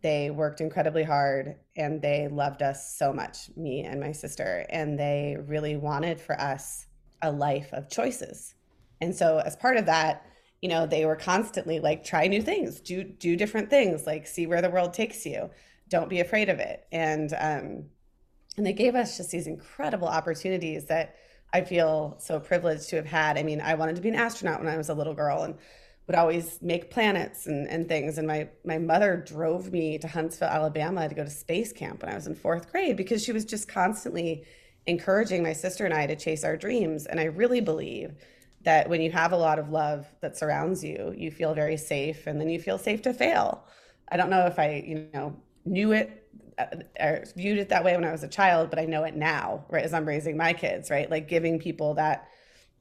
They 0.01 0.29
worked 0.29 0.61
incredibly 0.61 1.03
hard 1.03 1.55
and 1.75 2.01
they 2.01 2.27
loved 2.27 2.61
us 2.61 2.95
so 2.97 3.13
much, 3.13 3.49
me 3.55 3.83
and 3.83 3.99
my 3.99 4.11
sister, 4.11 4.65
and 4.69 4.99
they 4.99 5.37
really 5.47 5.77
wanted 5.77 6.19
for 6.19 6.39
us 6.39 6.87
a 7.21 7.31
life 7.31 7.69
of 7.71 7.89
choices. 7.89 8.53
And 9.01 9.15
so 9.15 9.39
as 9.39 9.55
part 9.55 9.77
of 9.77 9.85
that, 9.85 10.25
you 10.61 10.69
know, 10.69 10.85
they 10.85 11.05
were 11.05 11.15
constantly 11.15 11.79
like 11.79 12.03
try 12.03 12.27
new 12.27 12.41
things, 12.41 12.79
do 12.79 13.03
do 13.03 13.35
different 13.35 13.69
things, 13.71 14.05
like 14.05 14.27
see 14.27 14.45
where 14.45 14.61
the 14.61 14.69
world 14.69 14.93
takes 14.93 15.25
you. 15.25 15.49
Don't 15.89 16.09
be 16.09 16.19
afraid 16.19 16.49
of 16.49 16.59
it. 16.59 16.85
And 16.91 17.33
um 17.39 17.85
and 18.55 18.65
they 18.67 18.73
gave 18.73 18.93
us 18.93 19.17
just 19.17 19.31
these 19.31 19.47
incredible 19.47 20.07
opportunities 20.07 20.85
that 20.85 21.15
I 21.53 21.61
feel 21.61 22.15
so 22.19 22.39
privileged 22.39 22.89
to 22.89 22.95
have 22.95 23.05
had. 23.05 23.37
I 23.37 23.43
mean, 23.43 23.61
I 23.61 23.75
wanted 23.75 23.95
to 23.95 24.01
be 24.01 24.09
an 24.09 24.15
astronaut 24.15 24.59
when 24.59 24.73
I 24.73 24.77
was 24.77 24.89
a 24.89 24.93
little 24.93 25.13
girl 25.13 25.43
and 25.43 25.55
would 26.07 26.15
always 26.15 26.59
make 26.61 26.89
planets 26.89 27.45
and, 27.47 27.67
and 27.69 27.87
things. 27.87 28.17
And 28.17 28.27
my, 28.27 28.49
my 28.65 28.77
mother 28.77 29.23
drove 29.25 29.71
me 29.71 29.97
to 29.99 30.07
Huntsville, 30.07 30.49
Alabama 30.49 31.07
to 31.07 31.15
go 31.15 31.23
to 31.23 31.29
space 31.29 31.71
camp 31.71 32.01
when 32.01 32.11
I 32.11 32.15
was 32.15 32.27
in 32.27 32.35
fourth 32.35 32.71
grade 32.71 32.97
because 32.97 33.23
she 33.23 33.31
was 33.31 33.45
just 33.45 33.67
constantly 33.67 34.43
encouraging 34.85 35.43
my 35.43 35.53
sister 35.53 35.85
and 35.85 35.93
I 35.93 36.07
to 36.07 36.15
chase 36.15 36.43
our 36.43 36.57
dreams. 36.57 37.05
And 37.05 37.19
I 37.19 37.25
really 37.25 37.61
believe 37.61 38.15
that 38.63 38.89
when 38.89 39.01
you 39.01 39.11
have 39.11 39.31
a 39.31 39.37
lot 39.37 39.59
of 39.59 39.69
love 39.69 40.07
that 40.21 40.37
surrounds 40.37 40.83
you, 40.83 41.13
you 41.15 41.31
feel 41.31 41.53
very 41.53 41.77
safe 41.77 42.27
and 42.27 42.39
then 42.41 42.49
you 42.49 42.59
feel 42.59 42.77
safe 42.77 43.01
to 43.03 43.13
fail. 43.13 43.63
I 44.09 44.17
don't 44.17 44.29
know 44.29 44.45
if 44.45 44.59
I, 44.59 44.83
you 44.85 45.07
know, 45.13 45.37
knew 45.65 45.91
it 45.91 46.22
or 46.99 47.23
viewed 47.35 47.57
it 47.57 47.69
that 47.69 47.83
way 47.83 47.95
when 47.95 48.05
I 48.05 48.11
was 48.11 48.23
a 48.23 48.27
child, 48.27 48.69
but 48.69 48.79
I 48.79 48.85
know 48.85 49.03
it 49.03 49.15
now, 49.15 49.65
right? 49.69 49.83
As 49.83 49.93
I'm 49.93 50.07
raising 50.07 50.37
my 50.37 50.53
kids, 50.53 50.89
right? 50.89 51.09
Like 51.09 51.27
giving 51.27 51.59
people 51.59 51.93
that 51.95 52.27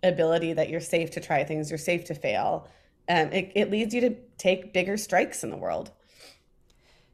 ability 0.02 0.52
that 0.54 0.68
you're 0.68 0.80
safe 0.80 1.10
to 1.12 1.20
try 1.20 1.44
things, 1.44 1.70
you're 1.70 1.78
safe 1.78 2.04
to 2.06 2.14
fail. 2.14 2.68
Um, 3.08 3.28
it, 3.32 3.52
it 3.54 3.70
leads 3.70 3.94
you 3.94 4.00
to 4.02 4.16
take 4.38 4.72
bigger 4.72 4.96
strikes 4.96 5.44
in 5.44 5.50
the 5.50 5.56
world. 5.56 5.90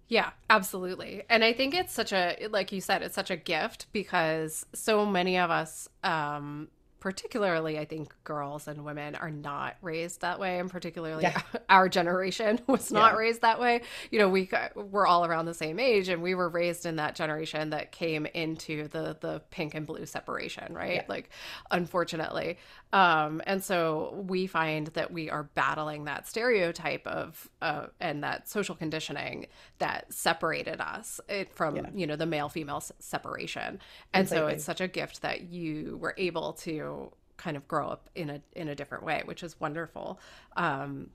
Yeah, 0.09 0.31
absolutely. 0.49 1.25
And 1.29 1.45
I 1.45 1.53
think 1.53 1.75
it's 1.75 1.93
such 1.93 2.12
a, 2.12 2.49
like 2.50 2.73
you 2.73 2.81
said, 2.81 3.03
it's 3.03 3.15
such 3.15 3.31
a 3.31 3.37
gift 3.37 3.87
because 3.93 4.65
so 4.73 5.05
many 5.05 5.37
of 5.38 5.50
us 5.50 5.87
um, 6.03 6.69
particularly 7.00 7.78
I 7.78 7.85
think 7.85 8.14
girls 8.25 8.67
and 8.67 8.85
women 8.85 9.14
are 9.14 9.31
not 9.31 9.76
raised 9.83 10.23
that 10.23 10.38
way 10.38 10.59
and 10.59 10.71
particularly 10.71 11.23
yeah. 11.23 11.40
our 11.69 11.88
generation 11.88 12.61
was 12.67 12.90
not 12.90 13.12
yeah. 13.12 13.19
raised 13.19 13.43
that 13.43 13.61
way. 13.61 13.83
You 14.11 14.19
know, 14.19 14.28
we 14.28 14.50
we're 14.75 15.07
all 15.07 15.25
around 15.25 15.47
the 15.47 15.55
same 15.55 15.78
age 15.78 16.09
and 16.09 16.23
we 16.23 16.35
were 16.35 16.49
raised 16.49 16.87
in 16.87 16.97
that 16.97 17.14
generation 17.14 17.71
that 17.71 17.93
came 17.93 18.26
into 18.26 18.88
the 18.88 19.17
the 19.21 19.43
pink 19.50 19.75
and 19.75 19.87
blue 19.87 20.07
separation, 20.07 20.75
right? 20.75 20.95
Yeah. 20.95 21.05
Like 21.09 21.31
unfortunately. 21.71 22.59
Um 22.93 23.43
and 23.47 23.62
so 23.62 24.25
we 24.26 24.47
find 24.47 24.88
that 24.88 25.12
we 25.12 25.31
are 25.31 25.45
battling 25.55 26.05
that 26.05 26.26
stereotype 26.26 27.07
of 27.07 27.49
uh 27.62 27.87
and 28.00 28.25
that 28.25 28.49
social 28.49 28.75
conditioning 28.75 29.47
that 29.78 30.12
separated 30.12 30.81
us 30.81 31.21
eh, 31.28 31.45
from, 31.55 31.87
you 31.95 32.07
know, 32.07 32.17
the 32.17 32.26
male 32.26 32.49
female 32.49 32.83
separation. 32.99 33.78
And 34.12 34.26
Completely. 34.26 34.50
so 34.50 34.55
it's 34.55 34.64
such 34.64 34.81
a 34.81 34.88
gift 34.88 35.23
that 35.23 35.43
you 35.43 35.99
were 36.00 36.14
able 36.19 36.55
to 36.55 36.88
kind 37.37 37.57
of 37.57 37.66
grow 37.68 37.88
up 37.88 38.11
in 38.14 38.30
a 38.30 38.40
in 38.52 38.68
a 38.68 38.75
different 38.75 39.04
way, 39.04 39.23
which 39.25 39.42
is 39.42 39.59
wonderful. 39.61 40.21
Um, 40.57 41.11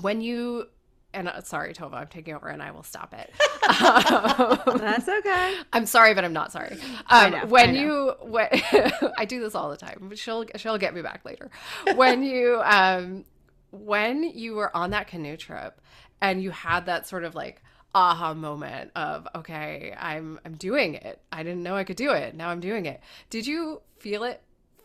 when 0.00 0.20
you 0.20 0.66
and 1.12 1.28
uh, 1.28 1.40
sorry, 1.42 1.74
Tova, 1.74 1.94
I'm 1.94 2.06
taking 2.06 2.34
over, 2.34 2.48
and 2.48 2.62
I 2.62 2.70
will 2.70 2.82
stop 2.82 3.14
it. 3.14 3.32
um, 4.68 4.78
That's 4.78 5.08
okay. 5.08 5.56
I'm 5.72 5.86
sorry, 5.86 6.14
but 6.14 6.24
I'm 6.24 6.32
not 6.32 6.52
sorry. 6.52 6.76
Um, 7.08 7.32
know, 7.32 7.46
when 7.46 7.74
you, 7.74 8.14
when, 8.22 8.48
I 9.18 9.24
do 9.24 9.40
this 9.40 9.54
all 9.54 9.70
the 9.70 9.76
time. 9.76 10.12
She'll 10.14 10.44
she'll 10.56 10.78
get 10.78 10.94
me 10.94 11.02
back 11.02 11.24
later. 11.24 11.50
When 11.96 12.22
you 12.22 12.60
um, 12.64 13.24
when 13.72 14.22
you 14.22 14.54
were 14.54 14.74
on 14.76 14.90
that 14.90 15.08
canoe 15.08 15.36
trip, 15.36 15.80
and 16.20 16.42
you 16.42 16.50
had 16.50 16.86
that 16.86 17.06
sort 17.08 17.24
of 17.24 17.34
like 17.34 17.62
aha 17.92 18.34
moment 18.34 18.92
of 18.94 19.26
okay, 19.34 19.94
I'm 19.98 20.38
I'm 20.44 20.54
doing 20.54 20.94
it. 20.94 21.20
I 21.32 21.42
didn't 21.42 21.62
know 21.62 21.76
I 21.76 21.84
could 21.84 21.96
do 21.96 22.12
it. 22.12 22.34
Now 22.34 22.50
I'm 22.50 22.60
doing 22.60 22.86
it. 22.86 23.00
Did 23.30 23.46
you 23.46 23.82
feel 23.98 24.22
it 24.22 24.42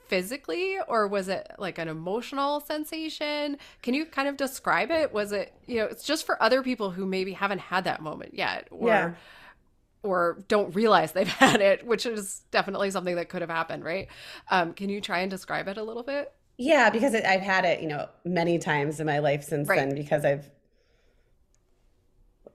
physically 0.08 0.78
or 0.88 1.08
was 1.08 1.28
it 1.28 1.50
like 1.58 1.78
an 1.78 1.88
emotional 1.88 2.60
sensation? 2.62 3.58
Can 3.82 3.94
you 3.94 4.06
kind 4.06 4.28
of 4.28 4.38
describe 4.38 4.92
it? 4.92 5.14
Was 5.14 5.32
it, 5.32 5.54
you 5.66 5.78
know, 5.78 5.86
it's 5.86 6.04
just 6.04 6.26
for 6.26 6.42
other 6.42 6.62
people 6.64 6.92
who 6.92 7.06
maybe 7.06 7.34
haven't 7.34 7.60
had 7.60 7.84
that 7.86 8.02
moment 8.02 8.34
yet 8.34 8.68
or 8.72 9.14
Yeah. 9.14 9.16
or 10.04 10.44
don't 10.48 10.76
realize 10.76 11.12
they've 11.14 11.28
had 11.46 11.62
it, 11.62 11.86
which 11.86 12.06
is 12.06 12.44
definitely 12.52 12.92
something 12.92 13.16
that 13.16 13.30
could 13.30 13.42
have 13.42 13.50
happened, 13.50 13.84
right? 13.84 14.08
Um, 14.52 14.74
can 14.74 14.90
you 14.90 15.02
try 15.02 15.20
and 15.20 15.32
describe 15.32 15.68
it 15.68 15.78
a 15.78 15.84
little 15.84 16.04
bit? 16.04 16.32
Yeah, 16.58 16.90
because 16.90 17.14
it, 17.14 17.26
I've 17.26 17.42
had 17.42 17.66
it, 17.66 17.82
you 17.82 17.88
know, 17.88 18.08
many 18.24 18.58
times 18.60 19.00
in 19.00 19.06
my 19.06 19.20
life 19.20 19.44
since 19.44 19.70
Right. 19.70 19.74
then 19.74 19.94
because 19.94 20.24
I've 20.24 20.50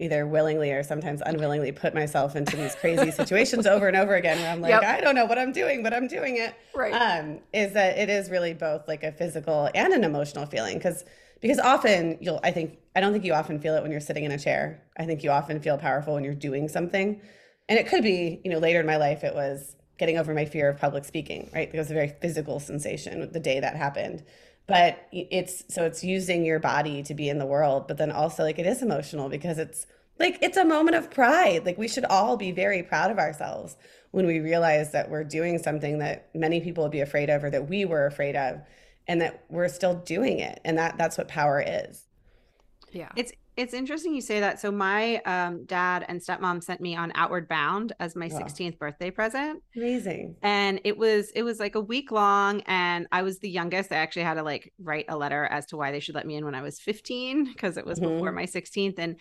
either 0.01 0.27
willingly 0.27 0.73
or 0.73 0.83
sometimes 0.83 1.23
unwillingly 1.25 1.71
put 1.73 1.95
myself 1.95 2.35
into 2.35 2.57
these 2.57 2.75
crazy 2.81 3.11
situations 3.11 3.67
over 3.67 3.87
and 3.87 3.97
over 3.97 4.15
again 4.15 4.39
where 4.39 4.51
I'm 4.51 4.61
like, 4.61 4.71
Yep. 4.71 4.83
I 4.83 5.01
don't 5.01 5.15
know 5.15 5.27
what 5.27 5.39
I'm 5.39 5.53
doing, 5.53 5.83
but 5.83 5.93
I'm 5.93 6.09
doing 6.09 6.39
it. 6.39 6.55
Right. 6.75 6.93
Um, 6.93 7.41
is 7.53 7.73
that 7.75 7.99
it 7.99 8.09
is 8.09 8.31
really 8.31 8.55
both 8.55 8.89
like 8.89 9.05
a 9.05 9.13
physical 9.13 9.69
and 9.75 9.93
an 9.93 10.05
emotional 10.05 10.47
feeling 10.47 10.79
because 10.79 11.05
because 11.41 11.59
often 11.59 12.19
you'll 12.21 12.41
I 12.43 12.51
think 12.51 12.79
I 12.97 13.01
don't 13.01 13.13
think 13.13 13.25
you 13.25 13.35
often 13.35 13.61
feel 13.61 13.77
it 13.77 13.83
when 13.83 13.91
you're 13.91 14.01
sitting 14.01 14.25
in 14.25 14.33
a 14.33 14.39
chair. 14.39 14.83
I 14.97 15.05
think 15.05 15.23
you 15.23 15.31
often 15.31 15.61
feel 15.61 15.79
powerful 15.79 16.15
when 16.15 16.25
you're 16.25 16.35
doing 16.35 16.69
something. 16.69 17.21
And 17.69 17.79
it 17.79 17.87
could 17.87 18.03
be, 18.03 18.41
you 18.45 18.51
know, 18.51 18.59
later 18.59 18.81
in 18.81 18.87
my 18.87 18.97
life 18.97 19.23
it 19.23 19.35
was 19.35 19.77
getting 19.99 20.19
over 20.19 20.35
my 20.35 20.47
fear 20.47 20.69
of 20.71 20.79
public 20.79 21.05
speaking, 21.05 21.51
right? 21.55 21.71
It 21.73 21.77
was 21.79 21.91
a 21.91 21.95
very 21.95 22.09
physical 22.09 22.59
sensation 22.59 23.31
the 23.33 23.39
day 23.39 23.61
that 23.61 23.77
happened. 23.77 24.25
But 24.71 25.09
it's 25.11 25.65
so 25.69 25.85
it's 25.85 26.05
using 26.05 26.45
your 26.45 26.61
body 26.61 27.03
to 27.03 27.13
be 27.13 27.29
in 27.29 27.41
the 27.41 27.45
world, 27.45 27.89
but 27.89 27.99
then 27.99 28.13
also 28.13 28.45
like 28.45 28.61
it 28.61 28.67
is 28.67 28.83
emotional 28.83 29.29
because 29.29 29.59
it's 29.59 29.85
like 30.21 30.39
it's 30.43 30.57
a 30.57 30.65
moment 30.65 30.95
of 30.95 31.11
pride. 31.11 31.67
Like 31.67 31.77
we 31.77 31.89
should 31.89 32.05
all 32.05 32.37
be 32.37 32.53
very 32.53 32.85
proud 32.85 33.11
of 33.11 33.19
ourselves 33.19 33.77
when 34.13 34.27
we 34.27 34.39
realize 34.39 34.93
that 34.93 35.11
we're 35.11 35.25
doing 35.25 35.59
something 35.59 35.99
that 35.99 36.29
many 36.37 36.61
people 36.61 36.85
would 36.85 36.93
be 36.93 37.01
afraid 37.01 37.31
of 37.31 37.43
or 37.43 37.51
that 37.51 37.69
we 37.69 37.85
were 37.85 38.07
afraid 38.07 38.37
of 38.37 38.61
and 39.09 39.21
that 39.21 39.45
we're 39.49 39.67
still 39.67 39.97
doing 39.97 40.39
it. 40.39 40.61
And 40.65 40.79
that 40.79 40.97
that's 40.97 41.19
what 41.19 41.27
power 41.27 41.61
is. 41.67 42.07
Yeah. 42.93 43.11
It's 43.17 43.33
it's 43.57 43.75
interesting 43.75 44.15
you 44.15 44.21
say 44.21 44.41
that. 44.41 44.61
So 44.61 44.71
my 44.71 45.17
um, 45.27 45.65
dad 45.67 46.05
and 46.09 46.21
stepmom 46.21 46.63
sent 46.63 46.81
me 46.81 46.97
on 46.97 47.13
Outward 47.15 47.49
Bound 47.49 47.93
as 48.01 48.17
my 48.17 48.29
Wow. 48.29 48.39
16th 48.41 48.79
birthday 48.79 49.11
present. 49.11 49.63
Amazing. 49.77 50.37
and 50.43 50.81
it 50.85 50.97
was 50.97 51.31
it 51.33 51.43
was 51.43 51.59
like 51.61 51.75
a 51.75 51.81
week 51.81 52.11
long 52.11 52.63
and 52.67 53.07
i 53.13 53.23
was 53.23 53.39
the 53.41 53.49
youngest 53.51 53.93
i 53.93 53.97
actually 53.97 54.23
had 54.23 54.35
to 54.35 54.43
like 54.43 54.73
write 54.83 55.05
a 55.09 55.17
letter 55.17 55.45
as 55.45 55.67
to 55.67 55.77
why 55.77 55.91
they 55.93 56.01
should 56.01 56.15
let 56.15 56.27
me 56.27 56.37
in 56.37 56.45
when 56.45 56.55
i 56.55 56.63
was 56.63 56.79
15 56.81 57.45
because 57.45 57.77
it 57.77 57.85
was 57.85 57.99
before 58.01 58.31
Mhm. 58.31 58.35
my 58.35 58.45
16th 58.45 58.99
and 58.99 59.17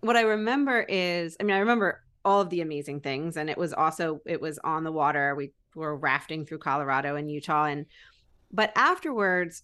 what 0.00 0.16
i 0.16 0.22
remember 0.22 0.80
is 0.88 1.36
i 1.40 1.42
mean 1.44 1.56
i 1.56 1.60
remember 1.60 2.02
all 2.24 2.40
of 2.40 2.50
the 2.50 2.60
amazing 2.60 3.00
things 3.00 3.36
and 3.36 3.48
it 3.50 3.56
was 3.58 3.72
also 3.72 4.20
it 4.26 4.40
was 4.40 4.58
on 4.64 4.84
the 4.84 4.92
water 4.92 5.34
we 5.34 5.52
were 5.74 5.96
rafting 5.96 6.44
through 6.44 6.58
colorado 6.58 7.16
and 7.16 7.30
utah 7.30 7.64
and 7.64 7.86
but 8.52 8.72
afterwards 8.76 9.62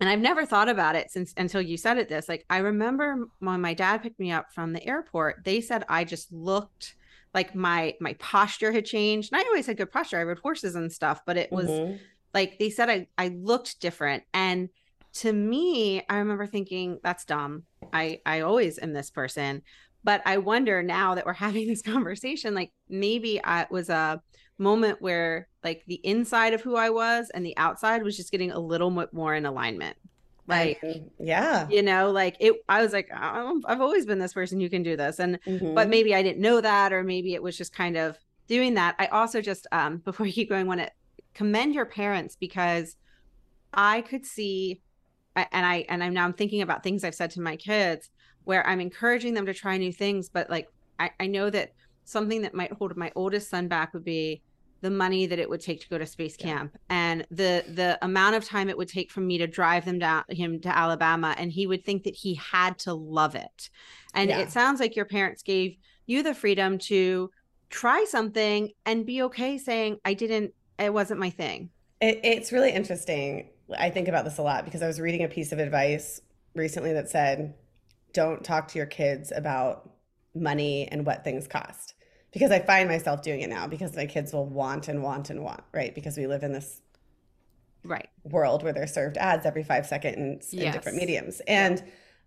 and 0.00 0.08
I've 0.08 0.20
never 0.20 0.44
thought 0.44 0.68
about 0.68 0.96
it 0.96 1.10
since 1.10 1.32
until 1.36 1.60
you 1.62 1.76
said 1.76 1.98
it 1.98 2.08
this. 2.08 2.28
Like 2.28 2.44
I 2.50 2.58
remember 2.58 3.26
when 3.38 3.60
my 3.60 3.74
dad 3.74 4.02
picked 4.02 4.20
me 4.20 4.32
up 4.32 4.52
from 4.52 4.72
the 4.72 4.86
airport, 4.86 5.44
they 5.44 5.60
said 5.60 5.84
I 5.88 6.04
just 6.04 6.32
looked 6.32 6.94
like 7.34 7.54
my 7.54 7.94
my 8.00 8.14
posture 8.14 8.72
had 8.72 8.84
changed. 8.84 9.32
And 9.32 9.40
I 9.40 9.44
always 9.46 9.66
had 9.66 9.76
good 9.76 9.92
posture. 9.92 10.18
I 10.18 10.24
rode 10.24 10.38
horses 10.40 10.74
and 10.74 10.92
stuff, 10.92 11.20
but 11.26 11.36
it 11.36 11.50
was 11.52 11.68
Mhm. 11.68 11.98
like 12.34 12.58
they 12.58 12.70
said 12.70 12.90
I 12.90 13.06
I 13.16 13.28
looked 13.28 13.80
different. 13.80 14.24
And 14.34 14.68
to 15.14 15.32
me, 15.32 16.02
I 16.10 16.18
remember 16.18 16.46
thinking 16.46 16.98
that's 17.02 17.24
dumb. 17.24 17.64
I 17.92 18.20
I 18.26 18.40
always 18.40 18.78
am 18.78 18.92
this 18.92 19.10
person. 19.10 19.62
But 20.04 20.22
I 20.24 20.38
wonder 20.38 20.82
now 20.82 21.14
that 21.14 21.26
we're 21.26 21.32
having 21.48 21.66
this 21.68 21.82
conversation, 21.82 22.54
like 22.54 22.70
maybe 22.88 23.42
I 23.42 23.66
was 23.70 23.88
a 23.88 24.20
moment 24.58 25.00
where 25.02 25.48
like 25.62 25.82
the 25.86 26.00
inside 26.04 26.54
of 26.54 26.62
who 26.62 26.76
I 26.76 26.90
was 26.90 27.30
and 27.30 27.44
the 27.44 27.56
outside 27.56 28.02
was 28.02 28.16
just 28.16 28.30
getting 28.30 28.50
a 28.50 28.58
little 28.58 28.90
bit 28.90 29.12
more 29.12 29.34
in 29.34 29.46
alignment. 29.46 29.96
Like, 30.48 30.80
yeah. 31.18 31.68
you 31.68 31.82
know, 31.82 32.12
like 32.12 32.36
it, 32.38 32.54
I 32.68 32.80
was 32.80 32.92
like, 32.92 33.08
"Oh, 33.12 33.60
I've 33.66 33.80
always 33.80 34.06
been 34.06 34.20
this 34.20 34.32
person 34.32 34.60
who 34.60 34.70
can 34.70 34.84
do 34.84 34.96
this. 34.96 35.18
And, 35.18 35.40
Mhm. 35.44 35.74
but 35.74 35.88
maybe 35.88 36.14
I 36.14 36.22
didn't 36.22 36.40
know 36.40 36.60
that, 36.60 36.92
or 36.92 37.02
maybe 37.02 37.34
it 37.34 37.42
was 37.42 37.58
just 37.58 37.74
kind 37.74 37.96
of 37.96 38.16
doing 38.46 38.74
that. 38.74 38.94
I 39.00 39.06
also 39.06 39.40
just, 39.40 39.66
um, 39.72 39.96
before 40.04 40.24
you 40.26 40.32
keep 40.32 40.48
going, 40.48 40.68
want 40.68 40.80
to 40.80 40.90
commend 41.34 41.74
your 41.74 41.84
parents 41.86 42.36
because 42.36 42.96
I 43.74 44.02
could 44.02 44.24
see, 44.24 44.80
and 45.34 45.66
I, 45.66 45.84
and 45.88 46.02
I'm 46.02 46.14
now 46.14 46.24
I'm 46.24 46.32
thinking 46.32 46.62
about 46.62 46.84
things 46.84 47.02
I've 47.02 47.14
said 47.16 47.32
to 47.32 47.40
my 47.40 47.56
kids 47.56 48.08
where 48.44 48.64
I'm 48.66 48.80
encouraging 48.80 49.34
them 49.34 49.46
to 49.46 49.54
try 49.54 49.76
new 49.76 49.92
things, 49.92 50.28
but 50.28 50.48
like, 50.48 50.68
I, 51.00 51.10
I 51.18 51.26
know 51.26 51.50
that 51.50 51.72
something 52.06 52.40
that 52.42 52.54
might 52.54 52.72
hold 52.72 52.96
my 52.96 53.12
oldest 53.14 53.50
son 53.50 53.68
back 53.68 53.92
would 53.92 54.04
be 54.04 54.42
the 54.80 54.90
money 54.90 55.26
that 55.26 55.38
it 55.38 55.48
would 55.50 55.60
take 55.60 55.80
to 55.80 55.88
go 55.88 55.98
to 55.98 56.06
space 56.06 56.36
Yeah. 56.38 56.46
camp 56.46 56.76
and 56.88 57.26
the 57.30 57.64
the 57.68 57.98
amount 58.02 58.36
of 58.36 58.44
time 58.44 58.68
it 58.68 58.76
would 58.78 58.88
take 58.88 59.10
for 59.10 59.20
me 59.20 59.38
to 59.38 59.46
drive 59.46 59.84
them 59.84 59.98
down 59.98 60.24
him 60.30 60.60
to 60.60 60.68
Alabama 60.74 61.34
and 61.38 61.50
he 61.52 61.66
would 61.66 61.84
think 61.84 62.04
that 62.04 62.14
he 62.14 62.34
had 62.36 62.78
to 62.80 62.94
love 62.94 63.34
it. 63.34 63.70
And 64.14 64.30
Yeah. 64.30 64.40
it 64.40 64.50
sounds 64.50 64.80
like 64.80 64.96
your 64.96 65.04
parents 65.06 65.42
gave 65.42 65.76
you 66.06 66.22
the 66.22 66.34
freedom 66.34 66.78
to 66.78 67.30
try 67.68 68.04
something 68.08 68.70
and 68.84 69.04
be 69.04 69.22
okay 69.22 69.58
saying 69.58 69.98
I 70.04 70.14
didn't 70.14 70.54
it 70.78 70.92
wasn't 70.92 71.20
my 71.20 71.30
thing. 71.30 71.70
It, 72.00 72.20
it's 72.22 72.52
really 72.52 72.70
interesting. 72.70 73.48
I 73.78 73.90
think 73.90 74.06
about 74.08 74.24
this 74.24 74.38
a 74.38 74.42
lot 74.42 74.64
because 74.66 74.82
I 74.82 74.86
was 74.86 75.00
reading 75.00 75.24
a 75.24 75.28
piece 75.28 75.50
of 75.52 75.58
advice 75.58 76.20
recently 76.54 76.92
that 76.92 77.08
said, 77.08 77.54
don't 78.12 78.44
talk 78.44 78.68
to 78.68 78.78
your 78.78 78.86
kids 78.86 79.32
about 79.34 79.90
money 80.34 80.86
and 80.88 81.04
what 81.06 81.24
things 81.24 81.48
cost. 81.48 81.94
Because 82.36 82.50
I 82.50 82.58
find 82.58 82.86
myself 82.86 83.22
doing 83.22 83.40
it 83.40 83.48
now 83.48 83.66
because 83.66 83.96
my 83.96 84.04
kids 84.04 84.32
will 84.34 84.44
want 84.44 84.88
and 84.88 85.02
want 85.02 85.30
and 85.30 85.42
want, 85.42 85.62
right? 85.72 85.94
Because 85.94 86.18
we 86.18 86.26
live 86.26 86.42
in 86.42 86.52
this 86.52 86.82
Right. 87.82 88.08
world 88.24 88.62
where 88.62 88.72
they're 88.74 88.86
served 88.86 89.16
ads 89.16 89.46
every 89.46 89.62
five 89.62 89.86
seconds 89.86 90.52
in 90.52 90.70
different 90.70 90.98
mediums. 90.98 91.40
And 91.46 91.82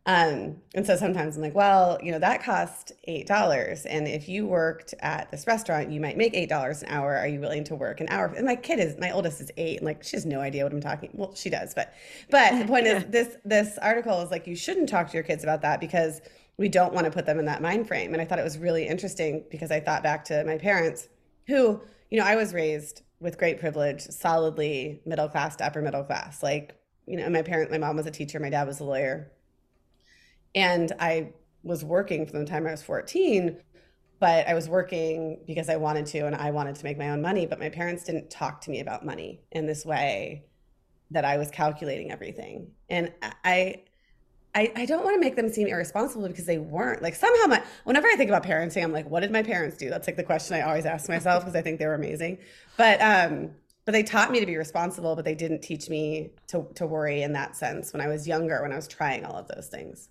um 0.06 0.62
and 0.74 0.86
so 0.88 0.96
sometimes 0.96 1.36
I'm 1.36 1.44
like, 1.44 1.54
well, 1.54 2.00
you 2.02 2.12
know, 2.12 2.18
that 2.20 2.42
cost 2.42 2.94
eight 3.04 3.28
dollars. 3.28 3.86
And 3.86 4.08
if 4.08 4.30
you 4.30 4.48
worked 4.48 4.96
at 5.02 5.30
this 5.30 5.46
restaurant, 5.46 5.92
you 5.92 6.00
might 6.00 6.18
make 6.18 6.34
eight 6.34 6.50
dollars 6.50 6.82
an 6.82 6.90
hour. 6.90 7.16
Are 7.18 7.28
you 7.28 7.40
willing 7.42 7.66
to 7.66 7.76
work 7.76 8.00
an 8.00 8.08
hour? 8.10 8.28
And 8.36 8.46
my 8.48 8.56
kid 8.56 8.80
is 8.80 8.98
my 8.98 9.12
oldest 9.12 9.42
is 9.42 9.52
eight, 9.58 9.78
and 9.78 9.86
like 9.86 10.02
she 10.04 10.16
has 10.16 10.26
no 10.26 10.40
idea 10.40 10.64
what 10.64 10.74
I'm 10.74 10.82
talking. 10.82 11.12
Well, 11.14 11.36
she 11.36 11.50
does, 11.52 11.74
but 11.76 11.94
but 12.32 12.58
the 12.58 12.66
point 12.66 12.88
is 12.88 13.06
this 13.10 13.38
this 13.46 13.78
article 13.80 14.22
is 14.22 14.32
like 14.32 14.48
you 14.48 14.56
shouldn't 14.56 14.90
talk 14.90 15.08
to 15.10 15.14
your 15.14 15.24
kids 15.24 15.44
about 15.44 15.62
that 15.64 15.80
because 15.82 16.22
we 16.60 16.68
don't 16.68 16.94
want 16.94 17.06
to 17.06 17.12
put 17.12 17.26
them 17.26 17.40
in 17.40 17.46
that 17.46 17.62
mind 17.62 17.88
frame. 17.88 18.12
And 18.12 18.22
I 18.22 18.26
thought 18.26 18.38
it 18.38 18.44
was 18.44 18.58
really 18.58 18.86
interesting 18.86 19.46
because 19.50 19.72
I 19.72 19.80
thought 19.80 20.04
back 20.04 20.26
to 20.26 20.44
my 20.44 20.58
parents 20.58 21.08
who, 21.48 21.82
you 22.12 22.20
know, 22.20 22.26
I 22.26 22.36
was 22.36 22.54
raised 22.54 23.02
with 23.22 23.38
great 23.38 23.62
privilege, 23.62 24.02
solidly 24.02 25.02
middle 25.06 25.30
class 25.30 25.56
to 25.56 25.66
upper 25.66 25.82
middle 25.82 26.04
class. 26.04 26.44
Like, 26.44 26.78
you 27.06 27.16
know, 27.16 27.30
my 27.30 27.44
parent, 27.44 27.72
my 27.72 27.78
mom 27.78 27.96
was 27.96 28.08
a 28.08 28.12
teacher, 28.12 28.42
my 28.42 28.50
dad 28.50 28.68
was 28.68 28.82
a 28.82 28.84
lawyer. 28.84 29.32
And 30.54 30.92
I 31.00 31.32
was 31.64 31.86
working 31.86 32.26
from 32.26 32.40
the 32.40 32.46
time 32.46 32.68
I 32.68 32.72
was 32.72 32.84
14, 32.84 33.58
but 34.20 34.46
I 34.46 34.54
was 34.54 34.68
working 34.68 35.40
because 35.48 35.70
I 35.70 35.78
wanted 35.78 36.08
to 36.08 36.26
and 36.26 36.36
I 36.36 36.52
wanted 36.52 36.76
to 36.76 36.84
make 36.84 36.98
my 36.98 37.12
own 37.12 37.22
money. 37.22 37.46
But 37.46 37.60
my 37.60 37.70
parents 37.70 38.04
didn't 38.04 38.30
talk 38.30 38.60
to 38.62 38.70
me 38.70 38.82
about 38.82 39.06
money 39.06 39.40
in 39.54 39.66
this 39.66 39.86
way 39.86 40.44
that 41.12 41.24
I 41.24 41.38
was 41.38 41.50
calculating 41.52 42.12
everything. 42.12 42.72
And 42.90 43.14
I, 43.46 43.84
I, 44.56 44.72
I 44.76 44.86
don't 44.86 45.04
want 45.04 45.16
to 45.16 45.20
make 45.20 45.36
them 45.36 45.50
seem 45.50 45.68
irresponsible 45.68 46.28
because 46.28 46.46
they 46.46 46.58
weren't. 46.58 47.02
Like 47.02 47.16
somehow 47.16 47.48
my 47.48 47.64
whenever 47.84 48.08
I 48.08 48.16
think 48.16 48.30
about 48.30 48.44
parenting, 48.44 48.84
I'm 48.84 48.92
like, 48.92 49.10
what 49.10 49.20
did 49.20 49.32
my 49.32 49.44
parents 49.44 49.78
do? 49.78 49.90
That's 49.90 50.08
like 50.08 50.16
the 50.16 50.24
question 50.24 50.56
I 50.56 50.62
always 50.62 50.86
ask 50.86 51.08
myself 51.08 51.44
because 51.44 51.56
I 51.56 51.62
think 51.62 51.80
they 51.80 51.86
were 51.86 51.94
amazing. 51.94 52.40
But 52.76 53.00
um, 53.02 53.52
but 53.86 53.92
they 53.92 54.04
taught 54.04 54.32
me 54.32 54.40
to 54.40 54.46
be 54.46 54.58
responsible, 54.58 55.16
but 55.16 55.26
they 55.26 55.36
didn't 55.36 55.62
teach 55.62 55.90
me 55.90 56.32
to 56.48 56.68
to 56.76 56.88
worry 56.88 57.22
in 57.22 57.34
that 57.34 57.56
sense 57.56 57.94
when 57.94 58.02
I 58.02 58.08
was 58.08 58.28
younger, 58.28 58.62
when 58.62 58.72
I 58.72 58.76
was 58.76 58.88
trying 58.88 59.24
all 59.24 59.36
of 59.36 59.48
those 59.48 59.68
things. 59.68 60.10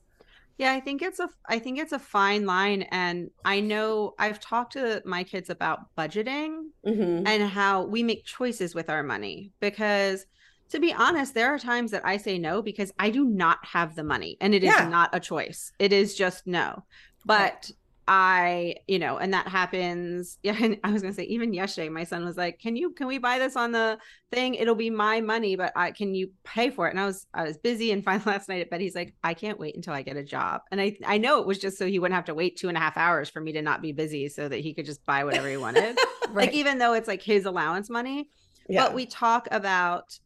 Yeah, 0.56 0.72
I 0.72 0.80
think 0.80 1.02
it's 1.02 1.20
a 1.20 1.28
I 1.48 1.58
think 1.58 1.78
it's 1.78 1.92
a 1.92 1.98
fine 1.98 2.44
line 2.44 2.82
and 2.90 3.30
I 3.44 3.60
know 3.60 4.14
I've 4.18 4.40
talked 4.40 4.72
to 4.72 5.02
my 5.04 5.22
kids 5.24 5.50
about 5.50 5.94
budgeting 5.96 6.70
hmm 6.84 7.22
and 7.26 7.48
how 7.48 7.84
we 7.84 8.02
make 8.02 8.24
choices 8.24 8.74
with 8.74 8.90
our 8.90 9.02
money 9.02 9.52
because 9.60 10.26
to 10.70 10.78
be 10.80 10.92
honest 10.92 11.34
there 11.34 11.48
are 11.54 11.58
times 11.58 11.90
that 11.92 12.04
i 12.04 12.16
say 12.16 12.38
no 12.38 12.60
because 12.62 12.92
i 12.98 13.10
do 13.10 13.24
not 13.24 13.58
have 13.64 13.94
the 13.94 14.04
money 14.04 14.36
and 14.40 14.54
it 14.54 14.62
is 14.62 14.72
Yeah. 14.76 14.88
not 14.88 15.10
a 15.12 15.20
choice. 15.20 15.72
It 15.78 15.92
is 15.92 16.14
just 16.14 16.46
no. 16.46 16.84
But 17.24 17.70
i 18.10 18.74
you 18.86 18.98
know 18.98 19.18
and 19.18 19.34
that 19.34 19.46
happens. 19.48 20.38
Yeah 20.42 20.56
and 20.58 20.78
i 20.82 20.90
was 20.90 21.02
gonna 21.02 21.12
say 21.14 21.24
even 21.24 21.52
yesterday 21.52 21.90
my 21.90 22.04
son 22.04 22.24
was 22.24 22.38
like 22.38 22.58
can 22.58 22.74
you 22.74 22.90
can 22.92 23.06
we 23.06 23.18
buy 23.18 23.38
this 23.38 23.54
on 23.56 23.70
the 23.72 23.98
thing? 24.32 24.54
It'll 24.54 24.74
be 24.74 24.88
my 24.90 25.20
money 25.20 25.56
but 25.56 25.72
i 25.76 25.90
can 25.90 26.14
you 26.14 26.30
pay 26.44 26.70
for 26.70 26.86
it? 26.86 26.90
And 26.92 27.00
i 27.00 27.04
was 27.06 27.26
i 27.34 27.42
was 27.44 27.58
busy 27.58 27.92
and 27.92 28.02
finally 28.08 28.24
last 28.32 28.48
night 28.48 28.62
at 28.62 28.70
bed. 28.70 28.80
He's 28.80 28.94
like 28.94 29.14
i 29.22 29.34
can't 29.34 29.58
wait 29.60 29.76
until 29.76 29.92
i 29.92 30.00
get 30.02 30.16
a 30.16 30.24
job. 30.24 30.62
And 30.72 30.80
i 30.80 30.96
i 31.06 31.18
know 31.18 31.40
it 31.40 31.46
was 31.46 31.58
just 31.58 31.76
so 31.76 31.86
he 31.86 31.98
wouldn't 31.98 32.14
have 32.16 32.24
to 32.26 32.34
wait 32.34 32.56
two 32.56 32.68
and 32.68 32.76
a 32.78 32.80
half 32.80 32.96
hours 32.96 33.28
for 33.28 33.40
me 33.40 33.52
to 33.52 33.62
not 33.62 33.82
be 33.82 33.92
busy 33.92 34.28
so 34.30 34.48
that 34.48 34.60
he 34.60 34.72
could 34.72 34.86
just 34.86 35.04
buy 35.04 35.24
whatever 35.24 35.48
he 35.48 35.56
wanted. 35.56 35.98
Right. 36.30 36.48
like 36.48 36.52
even 36.52 36.76
though 36.76 36.92
it's 36.92 37.08
like 37.08 37.22
his 37.22 37.46
allowance 37.46 37.88
money 37.88 38.28
Yeah. 38.68 38.84
but 38.84 38.92
we 38.94 39.06
talk 39.06 39.48
about 39.50 40.18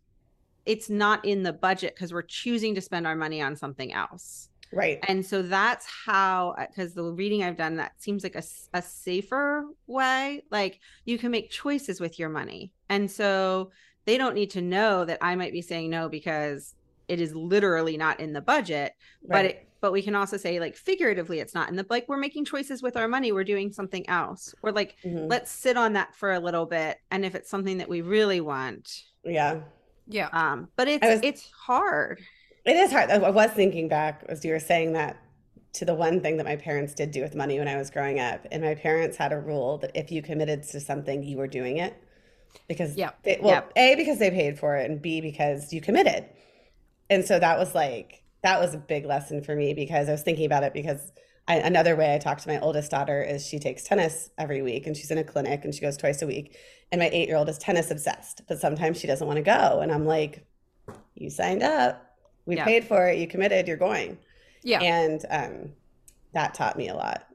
it's 0.67 0.89
not 0.89 1.25
in 1.25 1.43
the 1.43 1.53
budget 1.53 1.95
because 1.95 2.13
we're 2.13 2.23
choosing 2.23 2.75
to 2.75 2.81
spend 2.81 3.07
our 3.07 3.17
money 3.17 3.43
on 3.43 3.57
something 3.57 3.93
else 3.93 4.49
right. 4.73 4.99
and 5.09 5.25
so 5.25 5.43
that's 5.43 5.87
how 5.87 6.55
because 6.59 6.95
the 6.95 7.03
reading 7.03 7.43
i've 7.43 7.57
done 7.57 7.77
that 7.77 7.93
seems 7.99 8.23
like 8.23 8.37
a, 8.37 8.43
a 8.75 8.83
safer 8.83 9.65
way 9.87 10.43
like 10.51 10.81
you 11.05 11.19
can 11.19 11.31
make 11.31 11.51
choices 11.51 12.01
with 12.01 12.19
your 12.19 12.29
money 12.29 12.73
and 12.89 13.11
so 13.11 13.71
they 14.05 14.19
don't 14.19 14.35
need 14.35 14.51
to 14.51 14.63
know 14.63 15.05
that 15.05 15.19
I 15.21 15.35
might 15.37 15.53
be 15.53 15.63
saying 15.63 15.91
no 15.91 16.09
because 16.09 16.75
it 17.09 17.21
is 17.21 17.35
literally 17.35 17.97
not 17.97 18.21
in 18.21 18.33
the 18.33 18.41
budget. 18.41 18.93
Right. 19.23 19.31
But 19.31 19.45
it, 19.45 19.69
but 19.81 19.93
we 19.93 20.03
can 20.03 20.15
also 20.15 20.37
say 20.37 20.61
like 20.61 20.77
figuratively 20.77 21.41
it's 21.41 21.55
not 21.55 21.69
in 21.69 21.75
the 21.75 21.85
like 21.91 22.09
we're 22.09 22.17
making 22.17 22.45
choices 22.45 22.85
with 22.85 22.97
our 22.97 23.09
money 23.09 23.33
we're 23.33 23.43
doing 23.43 23.73
something 23.73 24.09
else 24.09 24.55
we're 24.63 24.71
like 24.71 24.95
mm-hmm. 25.05 25.27
let's 25.27 25.51
sit 25.51 25.77
on 25.77 25.95
that 25.95 26.15
for 26.15 26.35
a 26.35 26.39
little 26.39 26.67
bit 26.67 26.99
and 27.11 27.25
if 27.25 27.35
it's 27.35 27.51
something 27.51 27.79
that 27.79 27.89
we 27.89 28.01
really 28.01 28.41
want 28.41 29.03
yeah 29.25 29.59
yeah. 30.13 30.29
Um 30.33 30.69
but 30.77 30.89
it's 30.89 31.07
was, 31.07 31.21
it's 31.23 31.51
hard. 31.51 32.21
It 32.65 32.77
is 32.77 32.93
hard. 32.93 33.11
I 33.11 33.31
was 33.31 33.51
thinking 33.51 33.89
back 33.89 34.25
as 34.29 34.45
you 34.45 34.53
were 34.53 34.61
saying 34.61 34.93
that 34.93 35.19
to 35.75 35.85
the 35.85 35.95
one 35.95 36.21
thing 36.21 36.37
that 36.37 36.45
my 36.45 36.57
parents 36.57 36.95
did 36.95 37.11
do 37.11 37.23
with 37.23 37.35
money 37.35 37.59
when 37.59 37.67
i 37.67 37.77
was 37.77 37.89
growing 37.89 38.21
up 38.21 38.47
and 38.53 38.63
my 38.63 38.75
parents 38.75 39.17
had 39.17 39.33
a 39.33 39.39
rule 39.39 39.79
that 39.79 39.91
if 39.95 40.13
you 40.13 40.21
committed 40.21 40.63
to 40.63 40.79
something 40.79 41.23
you 41.23 41.39
were 41.39 41.47
doing 41.47 41.79
it 41.79 41.95
because 42.69 42.97
yeah. 42.97 43.11
well 43.41 43.55
yep. 43.55 43.73
a 43.77 43.95
because 43.97 44.19
they 44.19 44.31
paid 44.31 44.59
for 44.59 44.77
it 44.77 44.91
and 44.91 45.01
b 45.01 45.21
because 45.21 45.73
you 45.73 45.81
committed. 45.81 46.27
And 47.11 47.25
so 47.25 47.39
that 47.39 47.59
was 47.59 47.75
like 47.75 48.23
that 48.43 48.61
was 48.61 48.75
a 48.75 48.79
big 48.79 49.05
lesson 49.05 49.43
for 49.43 49.55
me 49.55 49.75
because 49.75 50.09
I 50.09 50.13
was 50.13 50.23
thinking 50.23 50.47
about 50.47 50.65
it 50.65 50.73
because 50.73 51.13
I, 51.49 51.57
another 51.57 51.97
way 51.97 52.15
I 52.15 52.19
talk 52.19 52.39
to 52.41 52.49
my 52.49 52.61
oldest 52.61 52.91
daughter 52.91 53.23
is 53.23 53.47
she 53.47 53.59
takes 53.59 53.83
tennis 53.83 54.31
every 54.39 54.63
week 54.63 54.87
and 54.87 54.97
she's 54.97 55.11
in 55.11 55.19
a 55.19 55.25
clinic 55.25 55.65
and 55.65 55.75
she 55.75 55.81
goes 55.81 55.97
twice 55.97 56.23
a 56.23 56.27
week. 56.27 56.57
And 56.93 57.01
my 57.01 57.09
eight 57.13 57.29
year 57.29 57.37
old 57.37 57.49
is 57.49 57.59
tennis 57.59 57.91
obsessed, 57.91 58.43
but 58.47 58.61
sometimes 58.61 58.99
she 58.99 59.07
doesn't 59.07 59.27
want 59.27 59.39
to 59.39 59.43
go. 59.43 59.81
And 59.81 59.91
I'm 59.91 60.07
like, 60.07 60.47
you 61.15 61.31
signed 61.31 61.63
up, 61.63 62.17
we 62.47 62.57
yeah. 62.57 62.65
paid 62.65 62.85
for 62.85 63.09
it, 63.09 63.19
you 63.19 63.27
committed, 63.27 63.67
you're 63.67 63.77
going. 63.77 64.19
Yeah. 64.63 64.81
And 64.81 65.25
um, 65.31 65.73
that 66.33 66.55
taught 66.55 66.77
me 66.77 66.89
a 66.89 66.95
lot. 66.95 67.27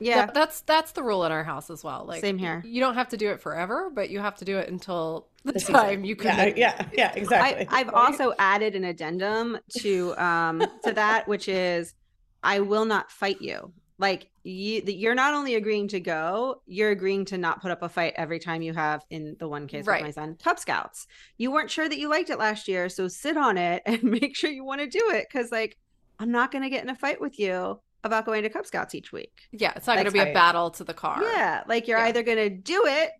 Yeah. 0.00 0.26
that's 0.26 0.60
that's 0.60 0.92
the 0.92 1.02
rule 1.02 1.24
in 1.24 1.32
our 1.32 1.42
house 1.42 1.70
as 1.70 1.82
well. 1.82 2.04
Like 2.06 2.20
same 2.20 2.38
here. 2.38 2.62
You 2.64 2.80
don't 2.80 2.94
have 2.94 3.08
to 3.08 3.16
do 3.16 3.30
it 3.30 3.40
forever, 3.40 3.90
but 3.92 4.10
you 4.10 4.20
have 4.20 4.36
to 4.36 4.44
do 4.44 4.56
it 4.58 4.68
until 4.68 5.26
the, 5.44 5.54
the 5.54 5.60
time 5.60 6.04
you 6.04 6.14
can. 6.14 6.56
Yeah, 6.56 6.76
yeah, 6.78 6.86
yeah, 6.92 7.12
exactly. 7.16 7.66
I, 7.68 7.78
have 7.78 7.92
also 7.92 8.32
added 8.38 8.76
an 8.76 8.84
addendum 8.84 9.58
to 9.80 10.14
um 10.16 10.64
to 10.84 10.92
that, 10.92 11.26
which 11.26 11.48
is 11.48 11.94
I 12.42 12.60
will 12.60 12.84
not 12.84 13.10
fight 13.10 13.40
you. 13.40 13.72
Like 13.98 14.30
you, 14.44 14.82
you're 14.86 15.14
not 15.14 15.34
only 15.34 15.56
agreeing 15.56 15.88
to 15.88 16.00
go, 16.00 16.62
you're 16.66 16.90
agreeing 16.90 17.24
to 17.26 17.38
not 17.38 17.60
put 17.60 17.72
up 17.72 17.82
a 17.82 17.88
fight 17.88 18.14
every 18.16 18.38
time 18.38 18.62
you 18.62 18.72
have. 18.72 19.04
In 19.10 19.36
the 19.40 19.48
one 19.48 19.66
case 19.66 19.86
right. 19.86 20.02
with 20.02 20.16
my 20.16 20.22
son, 20.22 20.36
Cub 20.42 20.58
Scouts, 20.58 21.06
you 21.36 21.50
weren't 21.50 21.70
sure 21.70 21.88
that 21.88 21.98
you 21.98 22.08
liked 22.08 22.30
it 22.30 22.38
last 22.38 22.68
year, 22.68 22.88
so 22.88 23.08
sit 23.08 23.36
on 23.36 23.58
it 23.58 23.82
and 23.86 24.02
make 24.04 24.36
sure 24.36 24.50
you 24.50 24.64
want 24.64 24.80
to 24.80 24.86
do 24.86 25.10
it. 25.10 25.26
Because 25.30 25.50
like, 25.50 25.76
I'm 26.20 26.30
not 26.30 26.52
going 26.52 26.62
to 26.62 26.70
get 26.70 26.82
in 26.82 26.90
a 26.90 26.94
fight 26.94 27.20
with 27.20 27.38
you 27.40 27.80
about 28.04 28.24
going 28.24 28.44
to 28.44 28.48
Cub 28.48 28.66
Scouts 28.66 28.94
each 28.94 29.12
week. 29.12 29.32
Yeah, 29.50 29.72
it's 29.74 29.88
not 29.88 29.94
going 29.94 30.06
to 30.06 30.12
be 30.12 30.20
a 30.20 30.32
battle 30.32 30.70
to 30.70 30.84
the 30.84 30.94
car. 30.94 31.20
Yeah, 31.22 31.64
like 31.66 31.88
you're 31.88 31.98
yeah. 31.98 32.06
either 32.06 32.22
going 32.22 32.38
to 32.38 32.50
do 32.50 32.84
it 32.86 33.10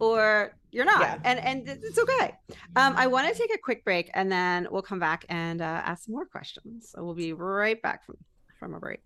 or 0.00 0.56
you're 0.72 0.84
not, 0.84 1.00
yeah. 1.00 1.18
and 1.24 1.38
and 1.40 1.68
it's 1.68 1.98
okay. 1.98 2.34
Um, 2.76 2.94
I 2.96 3.06
want 3.06 3.28
to 3.28 3.34
take 3.34 3.54
a 3.54 3.58
quick 3.58 3.84
break, 3.84 4.10
and 4.14 4.30
then 4.30 4.66
we'll 4.70 4.82
come 4.82 4.98
back 4.98 5.24
and 5.28 5.60
uh, 5.60 5.64
ask 5.64 6.04
some 6.06 6.14
more 6.14 6.26
questions. 6.26 6.90
So 6.90 7.04
we'll 7.04 7.14
be 7.14 7.32
right 7.32 7.80
back 7.80 8.04
from 8.04 8.16
from 8.60 8.74
a 8.74 8.78
break. 8.78 9.02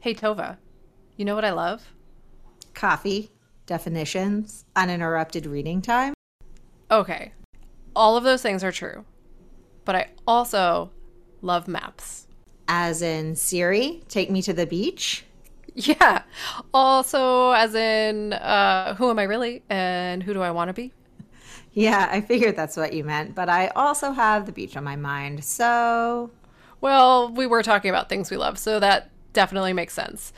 Hey 0.00 0.14
Tova, 0.14 0.56
you 1.16 1.24
know 1.24 1.36
what 1.36 1.44
I 1.44 1.52
love? 1.52 1.92
Coffee, 2.74 3.30
definitions, 3.66 4.64
uninterrupted 4.74 5.46
reading 5.46 5.80
time. 5.80 6.14
Okay, 6.90 7.32
all 7.94 8.16
of 8.16 8.24
those 8.24 8.42
things 8.42 8.64
are 8.64 8.72
true, 8.72 9.04
but 9.84 9.94
I 9.94 10.08
also 10.26 10.90
love 11.42 11.68
maps 11.68 12.26
as 12.68 13.02
in 13.02 13.36
Siri, 13.36 14.02
take 14.08 14.30
me 14.30 14.42
to 14.42 14.52
the 14.52 14.66
beach. 14.66 15.24
Yeah. 15.74 16.24
Also, 16.74 17.52
as 17.52 17.74
in, 17.74 18.34
uh, 18.34 18.94
who 18.96 19.08
am 19.08 19.18
I 19.18 19.22
really 19.22 19.62
and 19.70 20.22
who 20.22 20.34
do 20.34 20.42
I 20.42 20.50
want 20.50 20.68
to 20.68 20.74
be? 20.74 20.92
Yeah, 21.72 22.10
I 22.12 22.20
figured 22.20 22.56
that's 22.56 22.76
what 22.76 22.92
you 22.92 23.04
meant, 23.04 23.34
but 23.34 23.48
I 23.48 23.68
also 23.68 24.12
have 24.12 24.44
the 24.44 24.52
beach 24.52 24.76
on 24.76 24.84
my 24.84 24.96
mind. 24.96 25.42
So. 25.42 26.30
Well, 26.82 27.30
we 27.30 27.46
were 27.46 27.62
talking 27.62 27.88
about 27.88 28.10
things 28.10 28.30
we 28.30 28.36
love, 28.36 28.58
so 28.58 28.78
that 28.78 29.10
definitely 29.32 29.72
makes 29.72 29.94
sense. 29.94 30.34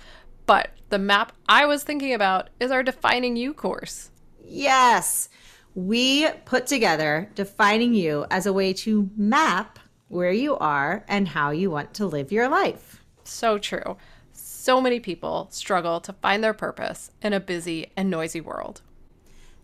But 0.46 0.70
the 0.90 0.98
map 0.98 1.32
I 1.48 1.66
was 1.66 1.82
thinking 1.82 2.14
about 2.14 2.50
is 2.60 2.70
our 2.70 2.84
Defining 2.84 3.34
You 3.34 3.52
course. 3.52 4.12
Yes. 4.40 5.28
We 5.74 6.30
put 6.44 6.68
together 6.68 7.28
Defining 7.34 7.94
You 7.94 8.26
as 8.30 8.46
a 8.46 8.52
way 8.52 8.72
to 8.74 9.10
map 9.16 9.80
where 10.08 10.32
you 10.32 10.56
are, 10.58 11.04
and 11.08 11.26
how 11.28 11.50
you 11.50 11.70
want 11.70 11.92
to 11.94 12.06
live 12.06 12.30
your 12.30 12.48
life. 12.48 13.02
So 13.24 13.58
true. 13.58 13.96
So 14.32 14.80
many 14.80 15.00
people 15.00 15.48
struggle 15.50 16.00
to 16.02 16.12
find 16.12 16.44
their 16.44 16.54
purpose 16.54 17.10
in 17.22 17.32
a 17.32 17.40
busy 17.40 17.90
and 17.96 18.10
noisy 18.10 18.40
world. 18.40 18.82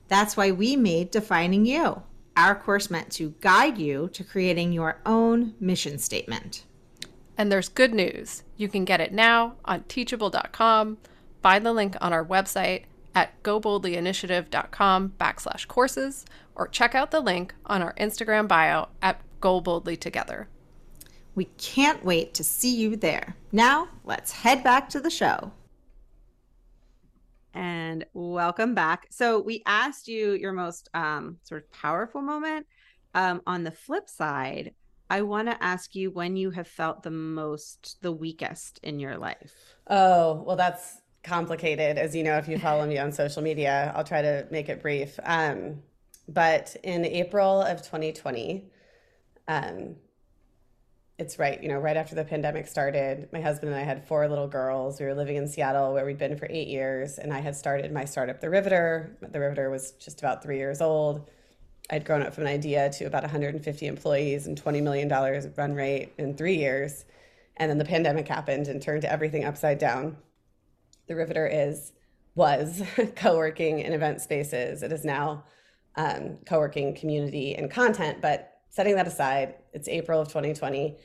That's 0.08 0.36
why 0.36 0.50
we 0.50 0.74
made 0.74 1.12
Defining 1.12 1.66
You, 1.66 2.02
our 2.36 2.54
course 2.54 2.90
meant 2.90 3.12
to 3.12 3.34
guide 3.40 3.78
you 3.78 4.08
to 4.12 4.24
creating 4.24 4.72
your 4.72 5.00
own 5.06 5.54
mission 5.60 5.98
statement. 5.98 6.64
And 7.36 7.50
there's 7.50 7.68
good 7.68 7.94
news. 7.94 8.42
You 8.56 8.68
can 8.68 8.84
get 8.84 9.00
it 9.00 9.12
now 9.12 9.54
on 9.64 9.84
teachable.com. 9.84 10.98
Find 11.42 11.64
the 11.64 11.72
link 11.72 11.96
on 12.00 12.12
our 12.12 12.24
website 12.24 12.84
at 13.14 13.42
goboldlyinitiative.com 13.42 15.14
backslash 15.18 15.66
courses 15.66 16.24
or 16.54 16.68
check 16.68 16.94
out 16.94 17.10
the 17.10 17.20
link 17.20 17.54
on 17.66 17.82
our 17.82 17.94
Instagram 17.94 18.46
bio 18.46 18.88
at 19.02 19.20
Go 19.40 19.60
Boldly 19.60 19.96
Together. 19.96 20.48
We 21.34 21.46
can't 21.56 22.04
wait 22.04 22.34
to 22.34 22.44
see 22.44 22.76
you 22.76 22.96
there. 22.96 23.34
Now, 23.52 23.88
let's 24.04 24.32
head 24.32 24.62
back 24.62 24.88
to 24.90 25.00
the 25.00 25.10
show. 25.10 25.52
And 27.54 28.04
welcome 28.12 28.74
back. 28.74 29.06
So, 29.10 29.40
we 29.40 29.62
asked 29.66 30.06
you 30.06 30.32
your 30.32 30.52
most 30.52 30.88
um, 30.94 31.38
sort 31.42 31.64
of 31.64 31.72
powerful 31.72 32.20
moment. 32.20 32.66
Um, 33.12 33.42
on 33.44 33.64
the 33.64 33.72
flip 33.72 34.08
side, 34.08 34.72
I 35.10 35.22
want 35.22 35.48
to 35.48 35.62
ask 35.62 35.96
you 35.96 36.12
when 36.12 36.36
you 36.36 36.50
have 36.52 36.68
felt 36.68 37.02
the 37.02 37.10
most, 37.10 38.00
the 38.00 38.12
weakest 38.12 38.78
in 38.84 39.00
your 39.00 39.18
life. 39.18 39.74
Oh, 39.88 40.44
well, 40.46 40.56
that's 40.56 41.02
complicated. 41.24 41.98
As 41.98 42.14
you 42.14 42.22
know, 42.22 42.38
if 42.38 42.46
you 42.46 42.58
follow 42.58 42.86
me 42.86 42.96
on 42.96 43.10
social 43.10 43.42
media, 43.42 43.92
I'll 43.96 44.04
try 44.04 44.22
to 44.22 44.46
make 44.52 44.68
it 44.68 44.80
brief. 44.80 45.18
Um, 45.24 45.82
but 46.28 46.76
in 46.84 47.04
April 47.04 47.60
of 47.60 47.78
2020, 47.78 48.70
um, 49.48 49.96
it's 51.18 51.38
right, 51.38 51.60
you 51.60 51.68
know, 51.68 51.78
right 51.78 51.96
after 51.96 52.14
the 52.14 52.24
pandemic 52.24 52.68
started, 52.68 53.28
my 53.32 53.40
husband 53.40 53.72
and 53.72 53.80
I 53.80 53.84
had 53.84 54.06
four 54.06 54.26
little 54.28 54.48
girls. 54.48 55.00
We 55.00 55.06
were 55.06 55.14
living 55.14 55.36
in 55.36 55.48
Seattle 55.48 55.92
where 55.92 56.06
we'd 56.06 56.18
been 56.18 56.36
for 56.38 56.46
eight 56.48 56.68
years, 56.68 57.18
and 57.18 57.32
I 57.32 57.40
had 57.40 57.56
started 57.56 57.92
my 57.92 58.04
startup, 58.04 58.40
The 58.40 58.48
Riveter. 58.48 59.18
The 59.20 59.40
Riveter 59.40 59.70
was 59.70 59.90
just 59.92 60.20
about 60.20 60.42
three 60.42 60.56
years 60.56 60.80
old. 60.80 61.28
I'd 61.90 62.04
grown 62.04 62.22
up 62.22 62.32
from 62.32 62.44
an 62.44 62.52
idea 62.52 62.88
to 62.90 63.04
about 63.04 63.22
150 63.22 63.86
employees 63.86 64.46
and 64.46 64.62
$20 64.62 64.82
million 64.82 65.08
run 65.56 65.74
rate 65.74 66.12
in 66.18 66.36
three 66.36 66.56
years. 66.56 67.04
And 67.56 67.68
then 67.68 67.78
the 67.78 67.84
pandemic 67.84 68.28
happened 68.28 68.68
and 68.68 68.80
turned 68.80 69.04
everything 69.04 69.44
upside 69.44 69.78
down. 69.78 70.16
The 71.08 71.16
Riveter 71.16 71.46
is, 71.46 71.92
was 72.36 72.82
co 73.16 73.36
working 73.36 73.80
in 73.80 73.92
event 73.92 74.20
spaces. 74.20 74.82
It 74.82 74.92
is 74.92 75.04
now 75.04 75.44
um, 75.96 76.38
co 76.46 76.58
working 76.58 76.94
community 76.94 77.56
and 77.56 77.70
content, 77.70 78.22
but 78.22 78.60
setting 78.70 78.94
that 78.94 79.08
aside, 79.08 79.56
it's 79.72 79.88
April 79.88 80.20
of 80.20 80.28
2020. 80.28 80.96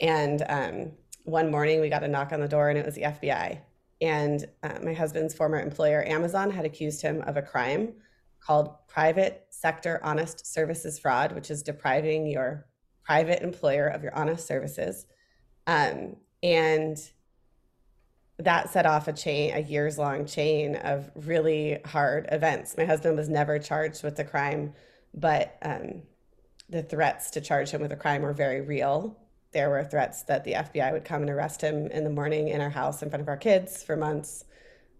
And 0.00 0.44
um, 0.48 0.92
one 1.24 1.50
morning 1.50 1.80
we 1.80 1.88
got 1.88 2.04
a 2.04 2.08
knock 2.08 2.32
on 2.32 2.40
the 2.40 2.48
door 2.48 2.68
and 2.68 2.78
it 2.78 2.84
was 2.84 2.94
the 2.94 3.02
FBI. 3.02 3.60
And 4.02 4.44
uh, 4.62 4.78
my 4.82 4.92
husband's 4.92 5.32
former 5.32 5.58
employer, 5.58 6.04
Amazon, 6.06 6.50
had 6.50 6.66
accused 6.66 7.00
him 7.00 7.22
of 7.22 7.38
a 7.38 7.42
crime 7.42 7.94
called 8.44 8.74
private 8.88 9.46
sector 9.50 10.00
honest 10.02 10.46
services 10.46 10.98
fraud, 10.98 11.32
which 11.32 11.50
is 11.50 11.62
depriving 11.62 12.26
your 12.26 12.66
private 13.02 13.42
employer 13.42 13.86
of 13.86 14.02
your 14.02 14.14
honest 14.14 14.46
services. 14.46 15.06
Um, 15.66 16.16
and 16.42 16.98
that 18.38 18.70
set 18.70 18.84
off 18.84 19.08
a 19.08 19.12
chain, 19.12 19.54
a 19.54 19.60
years 19.60 19.96
long 19.96 20.26
chain 20.26 20.76
of 20.76 21.10
really 21.14 21.80
hard 21.86 22.28
events. 22.32 22.76
My 22.76 22.84
husband 22.84 23.16
was 23.16 23.28
never 23.28 23.58
charged 23.58 24.02
with 24.02 24.16
the 24.16 24.24
crime, 24.24 24.74
but 25.14 25.56
um, 25.62 26.02
the 26.68 26.82
threats 26.82 27.30
to 27.30 27.40
charge 27.40 27.70
him 27.70 27.80
with 27.80 27.92
a 27.92 27.96
crime 27.96 28.22
were 28.22 28.32
very 28.32 28.60
real. 28.60 29.18
There 29.52 29.70
were 29.70 29.84
threats 29.84 30.24
that 30.24 30.44
the 30.44 30.52
FBI 30.52 30.92
would 30.92 31.04
come 31.04 31.22
and 31.22 31.30
arrest 31.30 31.60
him 31.60 31.86
in 31.86 32.02
the 32.02 32.10
morning 32.10 32.48
in 32.48 32.60
our 32.60 32.70
house 32.70 33.02
in 33.02 33.08
front 33.08 33.22
of 33.22 33.28
our 33.28 33.36
kids 33.36 33.82
for 33.82 33.96
months. 33.96 34.44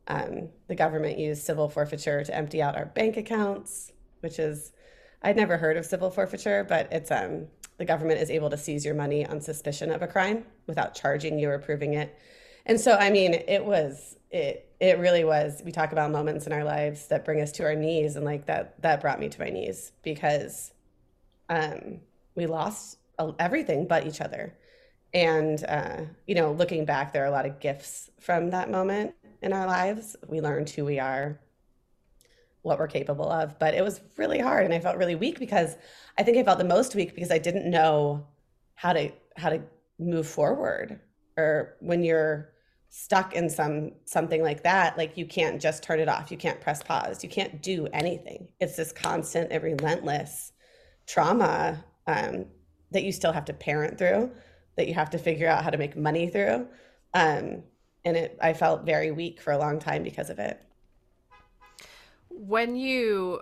Um, 0.06 0.50
the 0.68 0.74
government 0.74 1.18
used 1.18 1.44
civil 1.44 1.68
forfeiture 1.68 2.24
to 2.24 2.34
empty 2.34 2.60
out 2.60 2.76
our 2.76 2.86
bank 2.86 3.16
accounts, 3.16 3.92
which 4.20 4.38
is, 4.38 4.72
I'd 5.22 5.36
never 5.36 5.56
heard 5.56 5.76
of 5.76 5.86
civil 5.86 6.10
forfeiture, 6.10 6.64
but 6.64 6.88
it's 6.92 7.10
um, 7.10 7.46
the 7.78 7.84
government 7.84 8.20
is 8.20 8.30
able 8.30 8.50
to 8.50 8.56
seize 8.56 8.84
your 8.84 8.94
money 8.94 9.26
on 9.26 9.40
suspicion 9.40 9.90
of 9.90 10.02
a 10.02 10.06
crime 10.06 10.44
without 10.66 10.94
charging 10.94 11.38
you 11.38 11.48
or 11.48 11.58
proving 11.58 11.94
it. 11.94 12.16
And 12.66 12.80
so, 12.80 12.92
I 12.92 13.10
mean, 13.10 13.34
it 13.34 13.64
was, 13.64 14.16
it, 14.30 14.70
it 14.80 14.98
really 14.98 15.24
was, 15.24 15.62
we 15.64 15.72
talk 15.72 15.92
about 15.92 16.10
moments 16.10 16.46
in 16.46 16.52
our 16.52 16.64
lives 16.64 17.08
that 17.08 17.24
bring 17.24 17.40
us 17.40 17.52
to 17.52 17.64
our 17.64 17.74
knees. 17.74 18.16
And 18.16 18.24
like 18.24 18.46
that, 18.46 18.80
that 18.82 19.00
brought 19.00 19.20
me 19.20 19.28
to 19.28 19.40
my 19.40 19.50
knees 19.50 19.92
because 20.02 20.72
um, 21.48 22.00
we 22.34 22.46
lost 22.46 22.98
everything 23.38 23.86
but 23.86 24.06
each 24.06 24.20
other. 24.20 24.56
And, 25.12 25.64
uh, 25.64 26.02
you 26.26 26.34
know, 26.34 26.52
looking 26.52 26.84
back, 26.84 27.12
there 27.12 27.22
are 27.22 27.28
a 27.28 27.30
lot 27.30 27.46
of 27.46 27.60
gifts 27.60 28.10
from 28.18 28.50
that 28.50 28.70
moment 28.70 29.14
in 29.44 29.52
our 29.52 29.66
lives. 29.66 30.16
We 30.28 30.40
learned 30.40 30.70
who 30.70 30.84
we 30.84 30.98
are. 30.98 31.38
what 32.62 32.78
we're 32.78 32.88
capable 32.88 33.30
of. 33.30 33.58
But 33.58 33.74
it 33.74 33.84
was 33.84 34.00
really 34.16 34.40
hard 34.40 34.64
and 34.64 34.74
I 34.74 34.80
felt 34.80 34.96
really 34.96 35.14
weak 35.16 35.38
because 35.38 35.76
I 36.18 36.22
think 36.22 36.38
I 36.38 36.42
felt 36.42 36.58
the 36.58 36.64
most 36.64 36.94
weak 36.94 37.14
because 37.14 37.30
I 37.30 37.38
didn't 37.38 37.70
know 37.70 38.26
how 38.74 38.92
to 38.94 39.12
how 39.36 39.50
to 39.50 39.60
move 39.98 40.26
forward 40.26 41.00
or 41.36 41.76
when 41.80 42.02
you're 42.02 42.50
stuck 42.88 43.34
in 43.34 43.50
some 43.50 43.92
something 44.06 44.42
like 44.42 44.62
that 44.62 44.96
like 44.96 45.16
you 45.16 45.26
can't 45.26 45.60
just 45.60 45.82
turn 45.82 46.00
it 46.00 46.08
off 46.08 46.30
you 46.30 46.36
can't 46.36 46.60
press 46.60 46.82
pause 46.82 47.22
you 47.24 47.28
can't 47.28 47.62
do 47.62 47.86
anything 47.92 48.48
it's 48.60 48.76
this 48.76 48.92
constant 48.92 49.50
and 49.52 49.62
relentless 49.62 50.52
trauma 51.06 51.84
um, 52.06 52.46
that 52.92 53.04
you 53.04 53.12
still 53.12 53.32
have 53.32 53.44
to 53.44 53.52
parent 53.52 53.98
through 53.98 54.30
that 54.76 54.88
you 54.88 54.94
have 54.94 55.10
to 55.10 55.18
figure 55.18 55.48
out 55.48 55.64
how 55.64 55.70
to 55.70 55.78
make 55.78 55.96
money 55.96 56.28
through 56.28 56.66
um, 57.14 57.62
and 58.04 58.16
it 58.16 58.38
i 58.40 58.52
felt 58.52 58.84
very 58.84 59.10
weak 59.10 59.40
for 59.40 59.52
a 59.52 59.58
long 59.58 59.78
time 59.78 60.02
because 60.02 60.30
of 60.30 60.38
it. 60.38 60.60
When 62.28 62.76
you 62.76 63.40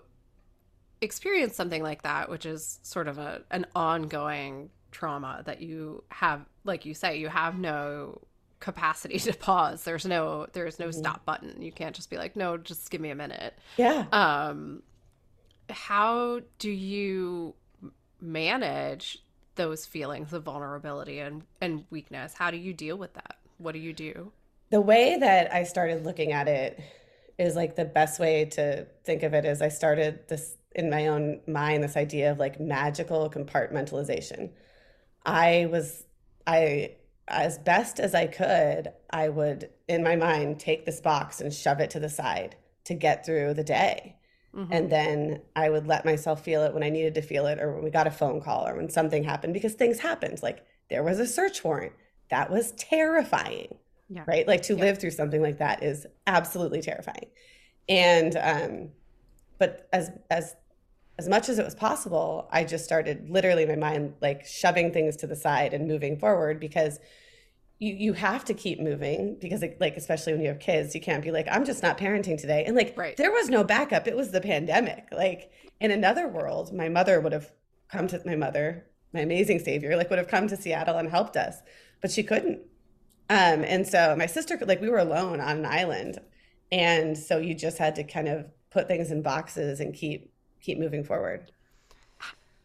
experience 1.00 1.56
something 1.56 1.82
like 1.82 2.02
that 2.02 2.30
which 2.30 2.46
is 2.46 2.78
sort 2.82 3.08
of 3.08 3.18
a 3.18 3.42
an 3.50 3.66
ongoing 3.74 4.70
trauma 4.92 5.42
that 5.46 5.60
you 5.60 6.04
have 6.10 6.44
like 6.64 6.84
you 6.84 6.94
say 6.94 7.18
you 7.18 7.28
have 7.28 7.58
no 7.58 8.20
capacity 8.60 9.18
to 9.18 9.32
pause. 9.34 9.82
There's 9.84 10.06
no 10.06 10.46
there's 10.52 10.78
no 10.78 10.88
mm-hmm. 10.88 10.98
stop 10.98 11.24
button. 11.24 11.60
You 11.60 11.72
can't 11.72 11.94
just 11.94 12.08
be 12.08 12.16
like 12.16 12.36
no 12.36 12.56
just 12.56 12.90
give 12.90 13.00
me 13.00 13.10
a 13.10 13.14
minute. 13.14 13.54
Yeah. 13.76 14.06
Um 14.12 14.82
how 15.68 16.40
do 16.58 16.70
you 16.70 17.54
manage 18.20 19.18
those 19.56 19.84
feelings 19.84 20.32
of 20.32 20.44
vulnerability 20.44 21.18
and 21.18 21.42
and 21.60 21.84
weakness? 21.90 22.34
How 22.34 22.50
do 22.50 22.56
you 22.56 22.72
deal 22.72 22.96
with 22.96 23.14
that? 23.14 23.38
What 23.58 23.72
do 23.72 23.78
you 23.80 23.92
do 23.92 24.32
the 24.72 24.80
way 24.80 25.16
that 25.16 25.52
i 25.54 25.62
started 25.62 26.04
looking 26.04 26.32
at 26.32 26.48
it 26.48 26.80
is 27.38 27.54
like 27.54 27.76
the 27.76 27.84
best 27.84 28.18
way 28.18 28.44
to 28.44 28.84
think 29.04 29.22
of 29.22 29.34
it 29.34 29.44
is 29.44 29.62
i 29.62 29.68
started 29.68 30.18
this 30.28 30.56
in 30.74 30.90
my 30.90 31.06
own 31.06 31.40
mind 31.46 31.84
this 31.84 31.96
idea 31.96 32.32
of 32.32 32.38
like 32.38 32.58
magical 32.58 33.30
compartmentalization 33.30 34.50
i 35.24 35.68
was 35.70 36.02
i 36.46 36.90
as 37.28 37.58
best 37.58 38.00
as 38.00 38.14
I 38.14 38.26
could, 38.26 38.92
I 39.10 39.28
would, 39.28 39.70
in 39.88 40.02
my 40.02 40.16
mind, 40.16 40.58
take 40.58 40.84
this 40.84 41.00
box 41.00 41.40
and 41.40 41.52
shove 41.52 41.80
it 41.80 41.90
to 41.90 42.00
the 42.00 42.08
side 42.08 42.56
to 42.84 42.94
get 42.94 43.24
through 43.24 43.54
the 43.54 43.64
day. 43.64 44.16
Mm-hmm. 44.54 44.72
And 44.72 44.90
then 44.90 45.42
I 45.56 45.70
would 45.70 45.86
let 45.86 46.04
myself 46.04 46.44
feel 46.44 46.62
it 46.62 46.74
when 46.74 46.82
I 46.82 46.90
needed 46.90 47.14
to 47.14 47.22
feel 47.22 47.46
it, 47.46 47.58
or 47.58 47.72
when 47.72 47.84
we 47.84 47.90
got 47.90 48.06
a 48.06 48.10
phone 48.10 48.42
call, 48.42 48.68
or 48.68 48.76
when 48.76 48.90
something 48.90 49.24
happened, 49.24 49.54
because 49.54 49.74
things 49.74 49.98
happened. 49.98 50.42
Like 50.42 50.64
there 50.90 51.02
was 51.02 51.18
a 51.18 51.26
search 51.26 51.64
warrant. 51.64 51.92
That 52.28 52.50
was 52.50 52.72
terrifying. 52.72 53.78
Yeah. 54.12 54.24
Right. 54.26 54.46
Like 54.46 54.62
to 54.62 54.74
yeah. 54.74 54.80
live 54.80 54.98
through 54.98 55.12
something 55.12 55.40
like 55.40 55.58
that 55.58 55.82
is 55.82 56.06
absolutely 56.26 56.82
terrifying. 56.82 57.30
And, 57.88 58.36
um, 58.36 58.90
but 59.58 59.88
as, 59.92 60.10
as 60.30 60.54
as 61.18 61.28
much 61.28 61.48
as 61.48 61.58
it 61.58 61.64
was 61.64 61.74
possible, 61.74 62.48
I 62.50 62.64
just 62.64 62.84
started 62.84 63.28
literally 63.28 63.66
my 63.66 63.76
mind 63.76 64.14
like 64.20 64.46
shoving 64.46 64.92
things 64.92 65.16
to 65.16 65.26
the 65.26 65.36
side 65.36 65.74
and 65.74 65.86
moving 65.86 66.18
forward 66.18 66.58
because 66.58 66.98
you 67.78 67.94
you 67.94 68.12
have 68.14 68.44
to 68.46 68.54
keep 68.54 68.80
moving 68.80 69.36
because 69.40 69.62
it, 69.62 69.78
like 69.80 69.96
especially 69.96 70.32
when 70.32 70.42
you 70.42 70.48
have 70.48 70.58
kids, 70.58 70.94
you 70.94 71.00
can't 71.00 71.22
be 71.22 71.30
like 71.30 71.46
I'm 71.50 71.64
just 71.64 71.82
not 71.82 71.98
parenting 71.98 72.40
today. 72.40 72.64
And 72.66 72.74
like 72.74 72.96
right. 72.96 73.16
there 73.16 73.30
was 73.30 73.48
no 73.48 73.62
backup. 73.62 74.06
It 74.06 74.16
was 74.16 74.30
the 74.30 74.40
pandemic. 74.40 75.08
Like 75.12 75.50
in 75.80 75.90
another 75.90 76.28
world, 76.28 76.72
my 76.72 76.88
mother 76.88 77.20
would 77.20 77.32
have 77.32 77.52
come 77.88 78.08
to 78.08 78.22
my 78.24 78.36
mother, 78.36 78.86
my 79.12 79.20
amazing 79.20 79.58
savior, 79.58 79.96
like 79.96 80.08
would 80.10 80.18
have 80.18 80.28
come 80.28 80.48
to 80.48 80.56
Seattle 80.56 80.96
and 80.96 81.10
helped 81.10 81.36
us, 81.36 81.56
but 82.00 82.10
she 82.10 82.22
couldn't. 82.22 82.60
Um, 83.32 83.64
and 83.64 83.88
so 83.88 84.14
my 84.14 84.26
sister, 84.26 84.58
like 84.60 84.82
we 84.82 84.90
were 84.90 84.98
alone 84.98 85.40
on 85.40 85.56
an 85.56 85.64
island, 85.64 86.18
and 86.70 87.16
so 87.16 87.38
you 87.38 87.54
just 87.54 87.78
had 87.78 87.94
to 87.94 88.04
kind 88.04 88.28
of 88.28 88.44
put 88.70 88.88
things 88.88 89.10
in 89.10 89.22
boxes 89.22 89.80
and 89.80 89.94
keep 89.94 90.30
keep 90.60 90.78
moving 90.78 91.02
forward. 91.02 91.50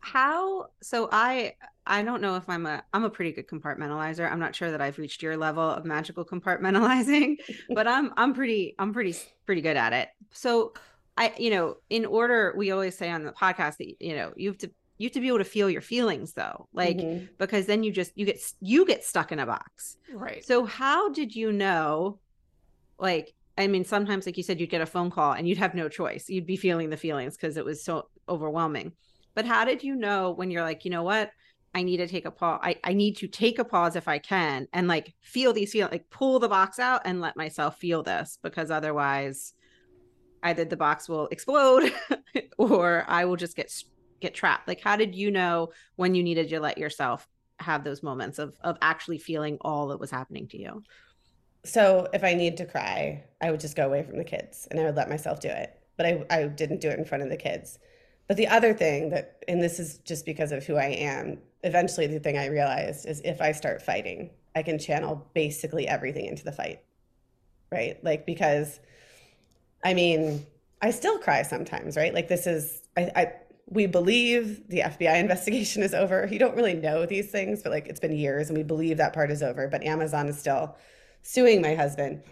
How 0.02 0.68
so 0.82 1.08
i 1.10 1.54
i 1.86 2.04
don't 2.04 2.22
know 2.22 2.36
if 2.36 2.50
i'm 2.50 2.66
a 2.66 2.84
i'm 2.94 3.06
a 3.06 3.10
pretty 3.10 3.32
good 3.32 3.48
compartmentalizer. 3.48 4.30
I'm 4.30 4.40
not 4.40 4.56
sure 4.56 4.70
that 4.72 4.82
i've 4.82 4.98
reached 4.98 5.24
your 5.24 5.38
level 5.38 5.64
of 5.64 5.86
magical 5.86 6.26
compartmentalizing 6.26 7.38
but 7.74 7.88
i'm 7.88 8.14
i'm 8.18 8.34
pretty 8.34 8.76
i'm 8.78 8.92
pretty 8.92 9.16
pretty 9.46 9.62
good 9.62 9.78
at 9.78 9.94
it. 9.94 10.10
So 10.32 10.74
i 11.18 11.34
you 11.38 11.50
know 11.50 11.78
in 11.90 12.06
order 12.06 12.54
we 12.58 12.72
always 12.72 12.98
say 12.98 13.10
on 13.10 13.24
the 13.24 13.32
podcast 13.32 13.78
that 13.78 14.02
you 14.02 14.18
know 14.18 14.34
you 14.36 14.50
have 14.50 14.58
to 14.58 14.72
you 14.98 15.08
have 15.08 15.14
to 15.14 15.20
be 15.20 15.28
able 15.28 15.38
to 15.38 15.44
feel 15.44 15.70
your 15.70 15.82
feelings 15.82 16.34
though 16.34 16.68
like 16.74 16.98
mm-hmm. 16.98 17.26
because 17.38 17.66
then 17.66 17.84
you 17.84 17.92
just 17.92 18.12
you 18.16 18.26
get 18.26 18.40
you 18.62 18.86
get 18.86 19.04
stuck 19.04 19.32
in 19.32 19.40
a 19.40 19.46
box 19.46 19.98
right 20.14 20.46
so 20.46 20.66
how 20.66 21.10
did 21.10 21.36
you 21.36 21.52
know 21.52 22.20
like 23.00 23.34
I 23.58 23.68
mean, 23.68 23.84
sometimes, 23.84 24.26
like 24.26 24.38
you 24.38 24.44
said, 24.44 24.60
you'd 24.60 24.70
get 24.70 24.82
a 24.82 24.86
phone 24.86 25.10
call 25.10 25.34
and 25.34 25.48
you'd 25.48 25.58
have 25.58 25.74
no 25.74 25.90
choice. 25.90 26.30
You'd 26.30 26.46
be 26.46 26.58
feeling 26.58 26.90
the 26.90 26.98
feelings 26.98 27.36
because 27.36 27.58
it 27.58 27.66
was 27.66 27.84
so 27.84 28.08
overwhelming. 28.30 28.92
But 29.34 29.46
how 29.46 29.66
did 29.66 29.84
you 29.84 29.96
know 29.96 30.32
when 30.32 30.52
you're 30.52 30.62
like, 30.62 30.86
you 30.86 30.92
know 30.92 31.04
what? 31.04 31.32
I 31.74 31.84
need 31.84 31.98
to 31.98 32.08
take 32.08 32.26
a 32.26 32.32
pause. 32.32 32.60
I, 32.64 32.78
I 32.84 32.94
need 32.94 33.18
to 33.18 33.28
take 33.28 33.60
a 33.60 33.66
pause 33.66 33.96
if 33.96 34.08
I 34.08 34.20
can 34.20 34.68
and 34.74 34.88
like 34.88 35.14
feel 35.22 35.54
these 35.54 35.72
feel 35.72 35.90
like 35.92 36.10
pull 36.10 36.40
the 36.40 36.50
box 36.50 36.80
out 36.80 37.02
and 37.06 37.22
let 37.22 37.36
myself 37.36 37.78
feel 37.78 38.04
this 38.04 38.40
because 38.42 38.72
otherwise 38.72 39.54
either 40.44 40.66
the 40.66 40.78
box 40.78 41.10
will 41.10 41.28
explode 41.28 41.92
or 42.58 43.06
I 43.08 43.26
will 43.26 43.36
just 43.36 43.56
get 43.56 43.70
get 44.20 44.34
trapped. 44.34 44.68
Like 44.68 44.82
how 44.82 44.96
did 44.96 45.16
you 45.16 45.32
know 45.32 45.72
when 45.96 46.16
you 46.16 46.24
needed 46.24 46.50
to 46.50 46.60
let 46.60 46.78
yourself 46.78 47.28
have 47.60 47.84
those 47.84 48.04
moments 48.04 48.40
of 48.40 48.56
of 48.62 48.78
actually 48.82 49.18
feeling 49.18 49.58
all 49.62 49.88
that 49.88 50.00
was 50.00 50.12
happening 50.12 50.48
to 50.48 50.58
you? 50.60 50.84
so 51.68 52.08
if 52.14 52.24
I 52.24 52.34
need 52.34 52.58
to 52.58 52.66
cry, 52.66 53.24
I 53.42 53.52
would 53.52 53.60
just 53.60 53.76
go 53.76 53.86
away 53.86 54.04
from 54.04 54.18
the 54.18 54.24
kids 54.24 54.68
and 54.72 54.80
I 54.80 54.86
would 54.86 54.96
let 54.96 55.10
myself 55.10 55.40
do 55.40 55.50
it. 55.50 55.78
But 55.98 56.06
I, 56.06 56.26
I 56.30 56.44
didn't 56.44 56.82
do 56.82 56.90
it 56.90 56.98
in 56.98 57.06
front 57.06 57.24
of 57.24 57.30
the 57.30 57.38
kids. 57.38 57.80
But 58.28 58.38
the 58.38 58.48
other 58.48 58.74
thing 58.74 59.10
that, 59.10 59.44
and 59.48 59.62
this 59.62 59.80
is 59.80 59.98
just 60.00 60.26
because 60.26 60.52
of 60.52 60.66
who 60.66 60.76
I 60.76 60.88
am, 60.88 61.40
eventually 61.64 62.08
the 62.08 62.20
thing 62.20 62.38
I 62.38 62.48
realized 62.48 63.08
is 63.08 63.22
if 63.26 63.42
I 63.42 63.52
start 63.52 63.82
fighting, 63.82 64.30
I 64.56 64.64
can 64.64 64.80
channel 64.80 65.28
basically 65.34 65.88
everything 65.88 66.26
into 66.26 66.44
the 66.44 66.52
fight. 66.52 66.82
Right. 67.72 68.02
Like, 68.04 68.26
because 68.26 68.80
I 69.84 69.94
mean, 69.94 70.46
I 70.82 70.92
still 70.92 71.20
cry 71.20 71.42
sometimes, 71.44 71.98
right? 71.98 72.14
Like, 72.14 72.28
this 72.28 72.48
is, 72.48 72.84
I, 72.96 73.12
I 73.16 73.34
we 73.68 73.86
believe 73.86 74.68
the 74.70 74.80
FBI 74.80 75.20
investigation 75.20 75.84
is 75.84 75.94
over. 75.94 76.28
You 76.30 76.40
don't 76.40 76.56
really 76.56 76.76
know 76.76 77.06
these 77.06 77.30
things, 77.30 77.62
but 77.64 77.72
like 77.72 77.88
it's 77.88 78.00
been 78.00 78.16
years 78.16 78.50
and 78.50 78.58
we 78.58 78.64
believe 78.64 78.98
that 78.98 79.14
part 79.14 79.32
is 79.32 79.44
over. 79.44 79.68
But 79.68 79.84
Amazon 79.84 80.28
is 80.28 80.38
still 80.38 80.76
suing 81.22 81.62
my 81.62 81.76
husband. 81.76 82.24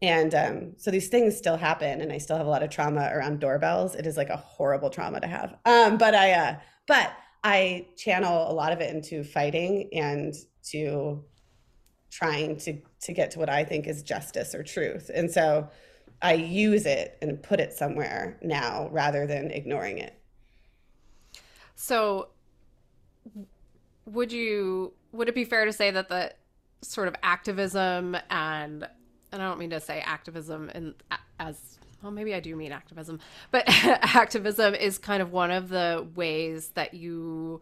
And 0.00 0.34
um, 0.34 0.72
so 0.76 0.90
these 0.92 1.08
things 1.08 1.36
still 1.36 1.56
happen, 1.56 2.00
and 2.00 2.12
I 2.12 2.18
still 2.18 2.36
have 2.36 2.46
a 2.46 2.50
lot 2.50 2.62
of 2.62 2.70
trauma 2.70 3.10
around 3.12 3.40
doorbells. 3.40 3.96
It 3.96 4.06
is 4.06 4.16
like 4.16 4.28
a 4.28 4.36
horrible 4.36 4.90
trauma 4.90 5.20
to 5.20 5.26
have. 5.26 5.56
Um, 5.64 5.98
but 5.98 6.14
I, 6.14 6.30
uh, 6.30 6.56
but 6.86 7.12
I 7.42 7.86
channel 7.96 8.48
a 8.48 8.54
lot 8.54 8.72
of 8.72 8.80
it 8.80 8.94
into 8.94 9.24
fighting 9.24 9.88
and 9.92 10.34
to 10.70 11.24
trying 12.10 12.56
to 12.58 12.80
to 13.00 13.12
get 13.12 13.30
to 13.32 13.38
what 13.38 13.48
I 13.48 13.64
think 13.64 13.86
is 13.86 14.02
justice 14.02 14.54
or 14.54 14.62
truth. 14.62 15.10
And 15.12 15.30
so 15.30 15.68
I 16.20 16.34
use 16.34 16.86
it 16.86 17.16
and 17.22 17.40
put 17.42 17.60
it 17.60 17.72
somewhere 17.72 18.38
now 18.42 18.88
rather 18.90 19.26
than 19.26 19.50
ignoring 19.50 19.98
it. 19.98 20.17
So 21.80 22.30
would 24.04 24.32
you 24.32 24.94
would 25.12 25.28
it 25.28 25.34
be 25.36 25.44
fair 25.44 25.64
to 25.64 25.72
say 25.72 25.92
that 25.92 26.08
the 26.08 26.32
sort 26.82 27.06
of 27.06 27.14
activism 27.22 28.16
and 28.30 28.88
and 29.30 29.42
I 29.42 29.46
don't 29.46 29.60
mean 29.60 29.70
to 29.70 29.80
say 29.80 30.00
activism 30.00 30.70
and 30.74 30.94
as 31.38 31.78
well 32.02 32.10
maybe 32.10 32.34
I 32.34 32.40
do 32.40 32.56
mean 32.56 32.72
activism 32.72 33.20
but 33.52 33.62
activism 33.68 34.74
is 34.74 34.98
kind 34.98 35.22
of 35.22 35.30
one 35.30 35.52
of 35.52 35.68
the 35.68 36.04
ways 36.16 36.70
that 36.70 36.94
you 36.94 37.60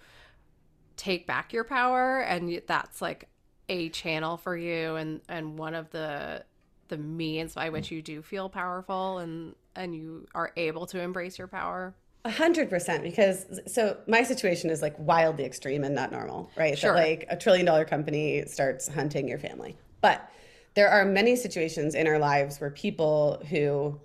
take 0.97 1.27
back 1.27 1.53
your 1.53 1.65
power 1.65 2.21
and 2.21 2.63
that's 2.67 3.03
like 3.03 3.29
a 3.69 3.91
channel 3.91 4.39
for 4.39 4.57
you 4.57 4.97
and 4.97 5.21
and 5.29 5.59
one 5.59 5.75
of 5.75 5.91
the 5.91 6.43
the 6.89 6.97
means 6.97 7.53
by 7.53 7.69
which 7.69 7.91
you 7.91 8.01
do 8.01 8.23
feel 8.23 8.49
powerful 8.49 9.19
and 9.19 9.55
and 9.75 9.95
you 9.95 10.27
are 10.35 10.53
able 10.57 10.87
to 10.87 11.01
embrace 11.01 11.37
your 11.37 11.49
power 11.49 11.95
a 12.27 12.31
hundred 12.31 12.69
percent, 12.69 13.05
because 13.05 13.61
so 13.69 13.97
my 14.09 14.25
situation 14.25 14.69
is 14.69 14.83
like 14.83 14.97
wildly 14.99 15.45
extreme 15.45 15.85
and 15.85 15.95
not 15.95 16.11
normal, 16.11 16.51
right? 16.57 16.77
Sure. 16.77 16.93
That 16.93 17.01
like 17.01 17.27
a 17.31 17.37
trillion 17.37 17.65
dollar 17.65 17.85
company 17.85 18.45
starts 18.47 18.89
hunting 18.89 19.29
your 19.29 19.39
family. 19.39 19.77
But 20.01 20.29
there 20.75 20.89
are 20.89 21.05
many 21.05 21.37
situations 21.37 21.95
in 21.95 22.09
our 22.09 22.19
lives 22.19 22.61
where 22.61 22.71
people 22.71 23.41
who 23.49 24.01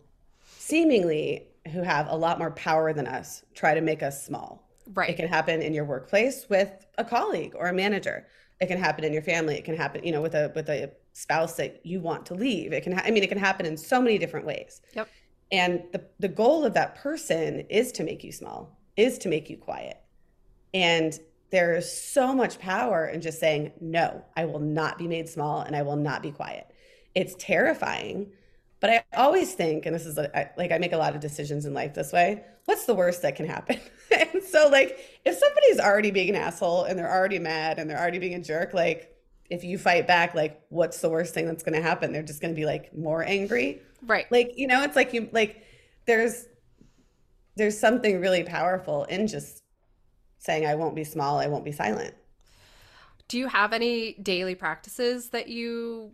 seemingly 0.45 1.47
who 1.71 1.81
have 1.81 2.07
a 2.09 2.15
lot 2.15 2.37
more 2.37 2.51
power 2.51 2.93
than 2.93 3.07
us 3.07 3.43
try 3.55 3.73
to 3.73 3.81
make 3.81 4.03
us 4.03 4.23
small. 4.23 4.69
Right. 4.93 5.09
It 5.09 5.17
can 5.17 5.27
happen 5.27 5.61
in 5.63 5.73
your 5.73 5.85
workplace 5.85 6.45
with 6.47 6.85
a 6.99 7.03
colleague 7.03 7.53
or 7.55 7.69
a 7.69 7.73
manager. 7.73 8.27
It 8.59 8.67
can 8.67 8.77
happen 8.77 9.03
in 9.03 9.13
your 9.13 9.23
family. 9.23 9.55
It 9.55 9.65
can 9.65 9.75
happen, 9.75 10.03
you 10.03 10.11
know, 10.11 10.21
with 10.21 10.35
a 10.35 10.51
with 10.53 10.69
a 10.69 10.91
spouse 11.13 11.55
that 11.55 11.83
you 11.83 11.99
want 11.99 12.27
to 12.27 12.35
leave. 12.35 12.71
It 12.71 12.83
can 12.83 12.93
ha- 12.93 13.03
I 13.03 13.09
mean 13.09 13.23
it 13.23 13.29
can 13.29 13.39
happen 13.39 13.65
in 13.65 13.77
so 13.77 13.99
many 13.99 14.19
different 14.19 14.45
ways. 14.45 14.81
Yep. 14.93 15.07
And 15.51 15.83
the, 15.91 16.05
the 16.19 16.29
goal 16.29 16.65
of 16.65 16.73
that 16.75 16.95
person 16.95 17.61
is 17.69 17.91
to 17.93 18.03
make 18.03 18.23
you 18.23 18.31
small, 18.31 18.79
is 18.95 19.17
to 19.19 19.29
make 19.29 19.49
you 19.49 19.57
quiet. 19.57 19.97
And 20.73 21.19
there 21.51 21.75
is 21.75 21.91
so 21.91 22.33
much 22.33 22.59
power 22.59 23.05
in 23.07 23.21
just 23.21 23.39
saying, 23.39 23.73
no, 23.81 24.23
I 24.37 24.45
will 24.45 24.59
not 24.61 24.97
be 24.97 25.07
made 25.07 25.27
small 25.27 25.61
and 25.61 25.75
I 25.75 25.81
will 25.81 25.97
not 25.97 26.23
be 26.23 26.31
quiet. 26.31 26.67
It's 27.13 27.35
terrifying, 27.37 28.31
But 28.79 28.89
I 28.89 29.03
always 29.15 29.53
think, 29.53 29.85
and 29.85 29.93
this 29.93 30.05
is 30.05 30.17
a, 30.17 30.35
I, 30.37 30.51
like 30.57 30.71
I 30.71 30.77
make 30.79 30.93
a 30.93 30.97
lot 30.97 31.13
of 31.13 31.21
decisions 31.21 31.65
in 31.65 31.73
life 31.73 31.93
this 31.93 32.11
way. 32.11 32.43
What's 32.65 32.85
the 32.85 32.95
worst 32.95 33.21
that 33.21 33.35
can 33.35 33.45
happen? 33.45 33.79
and 34.11 34.43
so, 34.43 34.69
like, 34.69 34.99
if 35.25 35.35
somebody's 35.37 35.79
already 35.79 36.11
being 36.11 36.29
an 36.29 36.35
asshole 36.35 36.85
and 36.85 36.97
they're 36.97 37.11
already 37.11 37.39
mad 37.39 37.79
and 37.79 37.89
they're 37.89 37.99
already 37.99 38.19
being 38.19 38.35
a 38.35 38.41
jerk, 38.41 38.73
like, 38.73 39.10
if 39.51 39.65
you 39.65 39.77
fight 39.77 40.07
back, 40.07 40.33
like, 40.33 40.61
what's 40.69 41.01
the 41.01 41.09
worst 41.09 41.33
thing 41.33 41.45
that's 41.45 41.61
going 41.61 41.75
to 41.75 41.81
happen? 41.81 42.13
They're 42.13 42.23
just 42.23 42.41
going 42.41 42.53
to 42.53 42.59
be 42.59 42.65
like 42.65 42.95
more 42.97 43.21
angry, 43.21 43.81
right? 44.07 44.25
Like, 44.31 44.53
you 44.55 44.65
know, 44.65 44.81
it's 44.81 44.95
like 44.95 45.13
you 45.13 45.29
like 45.33 45.63
there's 46.05 46.45
there's 47.57 47.77
something 47.77 48.21
really 48.21 48.43
powerful 48.43 49.03
in 49.03 49.27
just 49.27 49.61
saying, 50.39 50.65
"I 50.65 50.75
won't 50.75 50.95
be 50.95 51.03
small. 51.03 51.37
I 51.37 51.47
won't 51.47 51.65
be 51.65 51.73
silent." 51.73 52.15
Do 53.27 53.37
you 53.37 53.47
have 53.47 53.73
any 53.73 54.13
daily 54.13 54.55
practices 54.55 55.29
that 55.29 55.49
you 55.49 56.13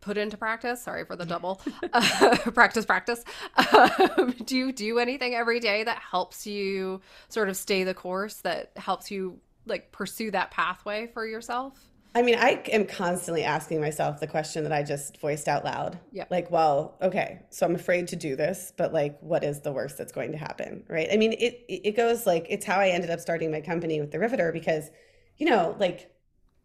put 0.00 0.18
into 0.18 0.36
practice. 0.36 0.82
Sorry 0.82 1.04
for 1.06 1.16
the 1.16 1.24
double 1.24 1.62
uh, 1.94 2.36
practice, 2.52 2.84
practice. 2.84 3.24
Um, 3.56 4.34
do 4.44 4.54
you 4.54 4.70
do 4.70 4.98
anything 4.98 5.34
every 5.34 5.60
day 5.60 5.82
that 5.82 5.98
helps 5.98 6.46
you 6.46 7.00
sort 7.30 7.48
of 7.48 7.56
stay 7.56 7.84
the 7.84 7.94
course, 7.94 8.34
that 8.42 8.72
helps 8.76 9.10
you 9.10 9.40
like 9.64 9.92
pursue 9.92 10.30
that 10.32 10.50
pathway 10.50 11.06
for 11.06 11.26
yourself? 11.26 11.88
I 12.16 12.22
mean, 12.22 12.36
I 12.36 12.62
am 12.70 12.86
constantly 12.86 13.42
asking 13.42 13.80
myself 13.80 14.20
the 14.20 14.26
question 14.28 14.62
that 14.62 14.72
I 14.72 14.84
just 14.84 15.20
voiced 15.20 15.48
out 15.48 15.64
loud. 15.64 15.98
Yeah. 16.12 16.26
Like, 16.30 16.48
well, 16.50 16.96
okay, 17.02 17.40
so 17.50 17.66
I'm 17.66 17.74
afraid 17.74 18.06
to 18.08 18.16
do 18.16 18.36
this, 18.36 18.72
but 18.76 18.92
like, 18.92 19.18
what 19.20 19.42
is 19.42 19.60
the 19.60 19.72
worst 19.72 19.98
that's 19.98 20.12
going 20.12 20.30
to 20.30 20.38
happen? 20.38 20.84
Right. 20.88 21.08
I 21.12 21.16
mean, 21.16 21.32
it 21.32 21.64
it 21.68 21.96
goes 21.96 22.24
like 22.24 22.46
it's 22.48 22.64
how 22.64 22.78
I 22.78 22.90
ended 22.90 23.10
up 23.10 23.18
starting 23.18 23.50
my 23.50 23.60
company 23.60 24.00
with 24.00 24.12
the 24.12 24.20
Riveter 24.20 24.52
because, 24.52 24.90
you 25.38 25.46
know, 25.46 25.74
like 25.80 26.14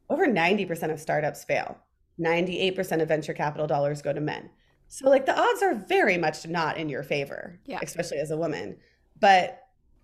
over 0.09 0.27
90% 0.27 0.91
of 0.91 0.99
startups 0.99 1.43
fail 1.43 1.77
98% 2.19 3.01
of 3.01 3.07
venture 3.07 3.33
capital 3.33 3.67
dollars 3.67 4.01
go 4.01 4.13
to 4.13 4.21
men. 4.21 4.49
So 4.87 5.09
like 5.09 5.25
the 5.25 5.39
odds 5.39 5.61
are 5.61 5.75
very 5.75 6.17
much 6.17 6.47
not 6.47 6.77
in 6.77 6.89
your 6.89 7.03
favor, 7.03 7.59
yeah. 7.65 7.79
especially 7.81 8.17
as 8.17 8.31
a 8.31 8.37
woman. 8.37 8.77
But 9.19 9.61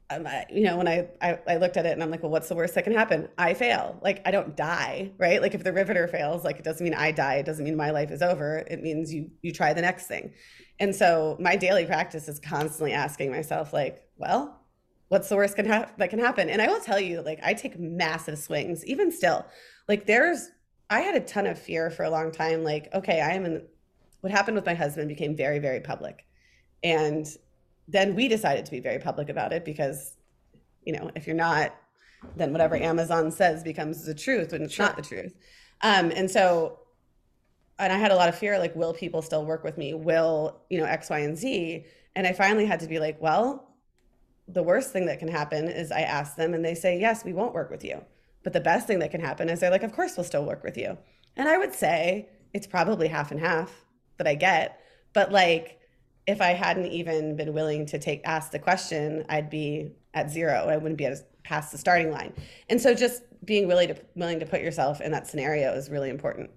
um, 0.10 0.28
I, 0.28 0.46
you 0.52 0.64
know, 0.64 0.78
when 0.78 0.88
I, 0.88 1.08
I, 1.20 1.40
I 1.48 1.58
looked 1.58 1.78
at 1.78 1.86
it 1.86 1.94
and 1.94 2.04
I'm 2.04 2.12
like, 2.12 2.22
well, 2.22 2.32
what's 2.32 2.48
the 2.48 2.56
worst 2.56 2.76
that 2.76 2.84
can 2.84 2.94
happen? 2.94 3.28
I 3.38 3.56
fail. 3.56 4.00
Like 4.04 4.22
I 4.26 4.32
don't 4.32 4.56
die, 4.56 5.12
right? 5.18 5.42
Like 5.42 5.56
if 5.56 5.64
the 5.64 5.74
riveter 5.74 6.08
fails, 6.08 6.44
like 6.44 6.58
it 6.58 6.64
doesn't 6.64 6.84
mean 6.84 6.94
I 6.94 7.12
die. 7.12 7.36
It 7.36 7.46
doesn't 7.46 7.66
mean 7.66 7.76
my 7.76 7.90
life 7.90 8.12
is 8.12 8.22
over. 8.22 8.58
It 8.70 8.82
means 8.84 9.12
you 9.12 9.32
you 9.42 9.52
try 9.52 9.74
the 9.74 9.82
next 9.82 10.06
thing. 10.06 10.34
And 10.80 10.96
so 10.96 11.38
my 11.40 11.56
daily 11.56 11.86
practice 11.86 12.28
is 12.28 12.40
constantly 12.40 12.94
asking 12.94 13.32
myself, 13.32 13.74
like, 13.74 14.08
well, 14.18 14.60
what's 15.08 15.30
the 15.30 15.38
worst 15.38 15.56
can 15.56 15.68
ha- 15.68 15.90
that 15.98 16.10
can 16.12 16.20
happen? 16.20 16.50
And 16.50 16.62
I 16.62 16.68
will 16.68 16.82
tell 16.82 17.00
you, 17.00 17.22
like, 17.22 17.40
I 17.42 17.54
take 17.54 17.80
massive 17.80 18.38
swings, 18.38 18.86
even 18.86 19.12
still. 19.12 19.46
Like 19.88 20.06
there's 20.06 20.50
I 20.90 21.00
had 21.00 21.16
a 21.16 21.22
ton 21.22 21.48
of 21.48 21.58
fear 21.58 21.90
for 21.90 22.04
a 22.04 22.12
long 22.12 22.32
time. 22.32 22.64
Like, 22.64 22.90
okay, 22.94 23.22
I 23.22 23.32
am 23.32 23.46
in. 23.46 23.64
What 24.22 24.32
happened 24.32 24.56
with 24.56 24.66
my 24.66 24.76
husband 24.76 25.08
became 25.08 25.36
very, 25.36 25.60
very 25.60 25.80
public, 25.80 26.26
and 26.84 27.26
then 27.88 28.16
we 28.16 28.28
decided 28.28 28.66
to 28.66 28.72
be 28.72 28.80
very 28.80 29.00
public 29.00 29.30
about 29.30 29.54
it 29.54 29.64
because, 29.64 30.16
you 30.84 30.94
know, 30.94 31.12
if 31.16 31.28
you're 31.28 31.36
not, 31.36 31.76
then 32.36 32.52
whatever 32.52 32.76
Amazon 32.76 33.32
says 33.32 33.64
becomes 33.64 34.06
the 34.06 34.16
truth, 34.16 34.52
when 34.52 34.64
it's 34.64 34.74
sure. 34.74 34.86
not 34.86 34.96
the 34.96 35.02
truth. 35.02 35.36
Um, 35.82 36.12
and 36.12 36.30
so, 36.30 36.80
and 37.78 37.92
I 37.92 37.98
had 37.98 38.12
a 38.12 38.16
lot 38.16 38.30
of 38.30 38.36
fear. 38.36 38.58
Like, 38.58 38.76
will 38.76 38.94
people 38.94 39.22
still 39.22 39.46
work 39.46 39.64
with 39.64 39.78
me? 39.78 39.94
Will 39.94 40.62
you 40.70 40.80
know 40.80 40.86
X, 40.86 41.10
Y, 41.10 41.20
and 41.20 41.38
Z? 41.38 41.86
And 42.16 42.26
I 42.26 42.34
finally 42.34 42.66
had 42.66 42.80
to 42.80 42.88
be 42.88 43.00
like, 43.00 43.22
well, 43.22 43.76
the 44.48 44.64
worst 44.64 44.92
thing 44.92 45.06
that 45.08 45.20
can 45.20 45.28
happen 45.28 45.68
is 45.68 45.92
I 45.92 46.02
ask 46.02 46.36
them, 46.36 46.54
and 46.54 46.64
they 46.64 46.76
say, 46.76 47.00
yes, 47.00 47.26
we 47.26 47.34
won't 47.34 47.54
work 47.54 47.70
with 47.70 47.84
you. 47.84 48.04
But 48.44 48.54
the 48.54 48.62
best 48.62 48.88
thing 48.88 49.00
that 49.00 49.12
can 49.12 49.22
happen 49.22 49.50
is 49.50 49.60
they're 49.60 49.72
like, 49.72 49.84
of 49.84 49.92
course, 49.92 50.16
we'll 50.16 50.24
still 50.24 50.46
work 50.46 50.64
with 50.64 50.78
you. 50.78 50.98
And 51.36 51.50
I 51.50 51.58
would 51.58 51.74
say 51.74 52.30
it's 52.54 52.68
probably 52.68 53.08
half 53.08 53.32
and 53.32 53.40
half 53.40 53.86
that 54.18 54.28
I 54.28 54.36
get. 54.36 54.80
But 55.14 55.32
like, 55.32 55.80
if 56.28 56.42
I 56.42 56.54
hadn't 56.54 56.88
even 56.88 57.36
been 57.36 57.54
willing 57.54 57.86
to 57.88 58.00
take 58.00 58.22
ask 58.26 58.52
the 58.52 58.60
question, 58.60 59.26
I'd 59.30 59.50
be 59.50 59.92
at 60.14 60.32
zero. 60.32 60.68
I 60.68 60.78
wouldn't 60.78 60.98
be 60.98 61.06
at 61.06 61.18
past 61.44 61.72
the 61.72 61.78
starting 61.78 62.12
line. 62.12 62.34
And 62.70 62.82
so 62.82 62.94
just 62.94 63.24
being 63.46 63.68
willing 63.68 63.90
to 63.90 63.96
willing 64.16 64.40
to 64.40 64.46
put 64.46 64.62
yourself 64.62 65.02
in 65.02 65.12
that 65.12 65.28
scenario 65.28 65.74
is 65.74 65.90
really 65.90 66.10
important. 66.10 66.50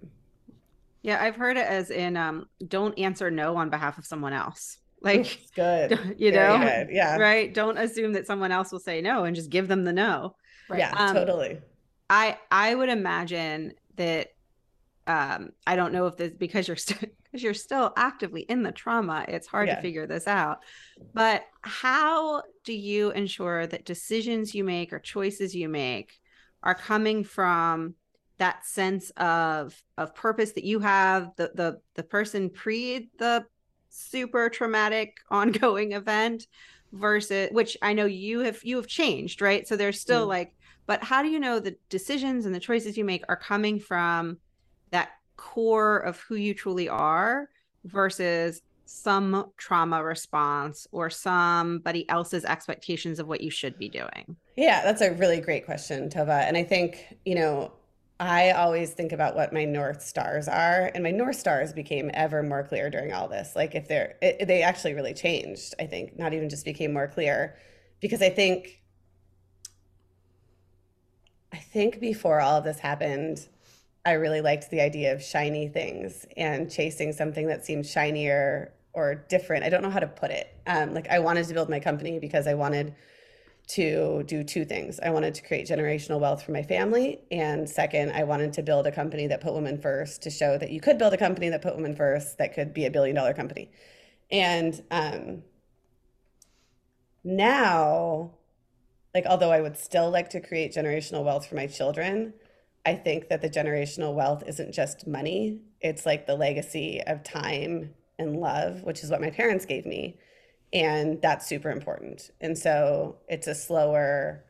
Yeah, 1.01 1.23
I've 1.23 1.35
heard 1.35 1.55
it 1.57 1.65
as 1.65 1.91
in 1.91 2.17
um, 2.17 2.47
don't 2.67 2.97
answer 2.99 3.31
no 3.31 3.55
on 3.55 3.69
behalf 3.69 3.97
of 3.97 4.05
someone 4.05 4.33
else. 4.33 4.77
Like 5.01 5.41
it's 5.41 5.51
good. 5.51 6.15
You 6.17 6.33
know, 6.33 6.57
good. 6.57 6.89
yeah. 6.91 7.15
Right. 7.15 7.53
Don't 7.53 7.77
assume 7.77 8.11
that 8.11 8.27
someone 8.27 8.51
else 8.51 8.69
will 8.73 8.81
say 8.81 8.99
no 8.99 9.23
and 9.23 9.33
just 9.33 9.49
give 9.49 9.69
them 9.69 9.85
the 9.85 9.93
no. 9.93 10.35
Right. 10.67 10.79
Yeah, 10.79 10.93
um, 10.93 11.15
totally. 11.15 11.57
I 12.09 12.37
I 12.51 12.75
would 12.75 12.89
imagine 12.89 13.75
that 13.95 14.33
um 15.09 15.49
I 15.65 15.75
don't 15.75 15.91
know 15.91 16.05
if 16.05 16.17
this 16.17 16.33
because 16.33 16.67
you're 16.67 16.77
still 16.77 16.99
because 17.23 17.43
you're 17.43 17.53
still 17.53 17.91
actively 17.97 18.41
in 18.41 18.63
the 18.63 18.71
trauma, 18.71 19.25
it's 19.27 19.47
hard 19.47 19.67
yeah. 19.67 19.75
to 19.75 19.81
figure 19.81 20.07
this 20.07 20.27
out. 20.27 20.59
But 21.13 21.43
how 21.61 22.43
do 22.63 22.73
you 22.73 23.11
ensure 23.11 23.67
that 23.67 23.85
decisions 23.85 24.53
you 24.53 24.63
make 24.63 24.93
or 24.93 24.99
choices 24.99 25.55
you 25.55 25.67
make 25.67 26.19
are 26.61 26.75
coming 26.75 27.23
from 27.23 27.95
that 28.37 28.65
sense 28.65 29.09
of 29.17 29.81
of 29.97 30.13
purpose 30.13 30.51
that 30.53 30.63
you 30.63 30.79
have 30.79 31.31
the 31.35 31.51
the 31.55 31.81
the 31.95 32.03
person 32.03 32.49
pre 32.49 33.09
the 33.17 33.45
super 33.89 34.47
traumatic 34.47 35.17
ongoing 35.31 35.93
event 35.93 36.45
versus 36.91 37.49
which 37.51 37.77
I 37.81 37.93
know 37.93 38.05
you 38.05 38.41
have 38.41 38.63
you 38.63 38.75
have 38.75 38.87
changed, 38.87 39.41
right? 39.41 39.67
So 39.67 39.75
there's 39.75 39.99
still 39.99 40.25
mm. 40.25 40.29
like 40.29 40.55
but 40.85 41.03
how 41.03 41.23
do 41.23 41.29
you 41.29 41.39
know 41.39 41.59
the 41.59 41.75
decisions 41.89 42.45
and 42.45 42.53
the 42.53 42.59
choices 42.59 42.95
you 42.97 43.05
make 43.05 43.23
are 43.27 43.35
coming 43.35 43.79
from 43.79 44.37
that 44.91 45.09
core 45.37 45.97
of 45.97 46.19
who 46.19 46.35
you 46.35 46.53
truly 46.53 46.89
are 46.89 47.49
versus 47.85 48.61
some 48.85 49.51
trauma 49.57 50.03
response 50.03 50.87
or 50.91 51.09
somebody 51.09 52.09
else's 52.09 52.43
expectations 52.43 53.19
of 53.19 53.27
what 53.27 53.41
you 53.41 53.51
should 53.51 53.77
be 53.77 53.87
doing? 53.87 54.35
Yeah, 54.57 54.81
that's 54.83 55.01
a 55.01 55.11
really 55.13 55.39
great 55.39 55.65
question, 55.65 56.09
Tova. 56.09 56.41
And 56.43 56.57
I 56.57 56.63
think, 56.63 57.17
you 57.23 57.35
know, 57.35 57.71
I 58.19 58.51
always 58.51 58.91
think 58.91 59.13
about 59.13 59.35
what 59.35 59.53
my 59.53 59.63
North 59.63 60.01
Stars 60.01 60.49
are, 60.49 60.91
and 60.93 61.03
my 61.03 61.11
North 61.11 61.37
Stars 61.37 61.71
became 61.71 62.11
ever 62.13 62.43
more 62.43 62.63
clear 62.63 62.89
during 62.89 63.13
all 63.13 63.29
this. 63.29 63.55
Like, 63.55 63.75
if 63.75 63.87
they're, 63.87 64.15
it, 64.21 64.45
they 64.45 64.61
actually 64.61 64.93
really 64.93 65.13
changed, 65.13 65.73
I 65.79 65.85
think, 65.85 66.19
not 66.19 66.33
even 66.33 66.49
just 66.49 66.65
became 66.65 66.91
more 66.91 67.07
clear, 67.07 67.57
because 68.01 68.21
I 68.21 68.29
think 68.29 68.81
I 71.51 71.57
think 71.57 71.99
before 71.99 72.41
all 72.41 72.57
of 72.57 72.63
this 72.63 72.79
happened, 72.79 73.47
I 74.09 74.13
really 74.13 74.41
liked 74.41 74.71
the 74.71 74.81
idea 74.81 75.13
of 75.13 75.21
shiny 75.21 75.67
things 75.67 76.25
and 76.35 76.71
chasing 76.71 77.13
something 77.13 77.45
that 77.47 77.63
seemed 77.63 77.85
shinier 77.85 78.73
or 78.93 79.13
different. 79.29 79.63
I 79.63 79.69
don't 79.69 79.83
know 79.83 79.91
how 79.91 79.99
to 79.99 80.07
put 80.07 80.31
it. 80.31 80.51
Um, 80.65 80.95
like 80.95 81.07
I 81.09 81.19
wanted 81.19 81.45
to 81.47 81.53
build 81.53 81.69
my 81.69 81.79
company 81.79 82.17
because 82.17 82.47
I 82.47 82.55
wanted 82.55 82.95
to 83.67 84.23
do 84.23 84.43
two 84.43 84.65
things. 84.65 84.99
I 84.99 85.11
wanted 85.11 85.35
to 85.35 85.43
create 85.43 85.67
generational 85.67 86.19
wealth 86.19 86.41
for 86.41 86.51
my 86.51 86.63
family. 86.63 87.19
And 87.29 87.69
second, 87.69 88.11
I 88.13 88.23
wanted 88.23 88.51
to 88.53 88.63
build 88.63 88.87
a 88.87 88.91
company 88.91 89.27
that 89.27 89.41
put 89.41 89.53
women 89.53 89.79
first 89.79 90.23
to 90.23 90.31
show 90.31 90.57
that 90.57 90.71
you 90.71 90.81
could 90.81 90.97
build 90.97 91.13
a 91.13 91.17
company 91.17 91.49
that 91.49 91.61
put 91.61 91.75
women 91.75 91.95
first 91.95 92.39
that 92.39 92.55
could 92.55 92.73
be 92.73 92.87
a 92.87 92.91
billion 92.91 93.15
dollar 93.15 93.35
company. 93.35 93.69
And 94.31 94.81
um, 94.89 95.43
now 97.23 98.31
like 99.13 99.25
although 99.25 99.51
I 99.51 99.61
would 99.61 99.77
still 99.77 100.09
like 100.09 100.29
to 100.31 100.39
create 100.39 100.73
generational 100.73 101.23
wealth 101.23 101.47
for 101.47 101.55
my 101.55 101.67
children, 101.67 102.33
I 102.89 102.95
think 102.95 103.29
that 103.29 103.43
the 103.43 103.49
generational 103.51 104.15
wealth 104.15 104.43
isn't 104.47 104.71
just 104.71 105.05
money. 105.05 105.59
It's 105.79 106.07
like 106.07 106.25
the 106.25 106.33
legacy 106.33 107.03
of 107.05 107.23
time 107.23 107.93
and 108.17 108.37
love, 108.37 108.81
which 108.81 109.03
is 109.03 109.11
what 109.11 109.21
my 109.21 109.29
parents 109.29 109.63
gave 109.67 109.85
me. 109.85 110.17
And 110.73 111.21
that's 111.21 111.45
super 111.45 111.69
important. 111.69 112.31
And 112.41 112.57
so 112.57 113.17
it's 113.27 113.45
a 113.45 113.53
slower, 113.53 114.43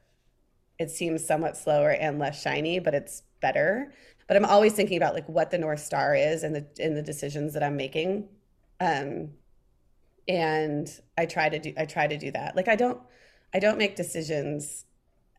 it 0.80 0.90
seems 0.90 1.28
somewhat 1.28 1.58
slower 1.58 1.90
and 1.90 2.18
less 2.18 2.42
shiny, 2.42 2.80
but 2.80 2.96
it's 2.96 3.24
better. 3.42 3.94
But 4.26 4.38
I'm 4.38 4.46
always 4.46 4.72
thinking 4.72 4.96
about 4.96 5.16
like 5.16 5.28
what 5.28 5.52
the 5.52 5.58
North 5.58 5.82
Star 5.82 6.16
is 6.16 6.44
and 6.44 6.56
the 6.56 6.66
in 6.78 6.96
the 6.96 7.02
decisions 7.02 7.54
that 7.56 7.64
I'm 7.64 7.76
making. 7.76 8.30
Um 8.80 9.32
and 10.30 10.90
I 11.18 11.26
try 11.26 11.50
to 11.50 11.60
do 11.60 11.74
I 11.78 11.84
try 11.84 12.08
to 12.08 12.18
do 12.18 12.32
that. 12.32 12.56
Like 12.56 12.70
I 12.70 12.78
don't 12.78 13.02
I 13.54 13.60
don't 13.60 13.78
make 13.78 13.98
decisions 13.98 14.86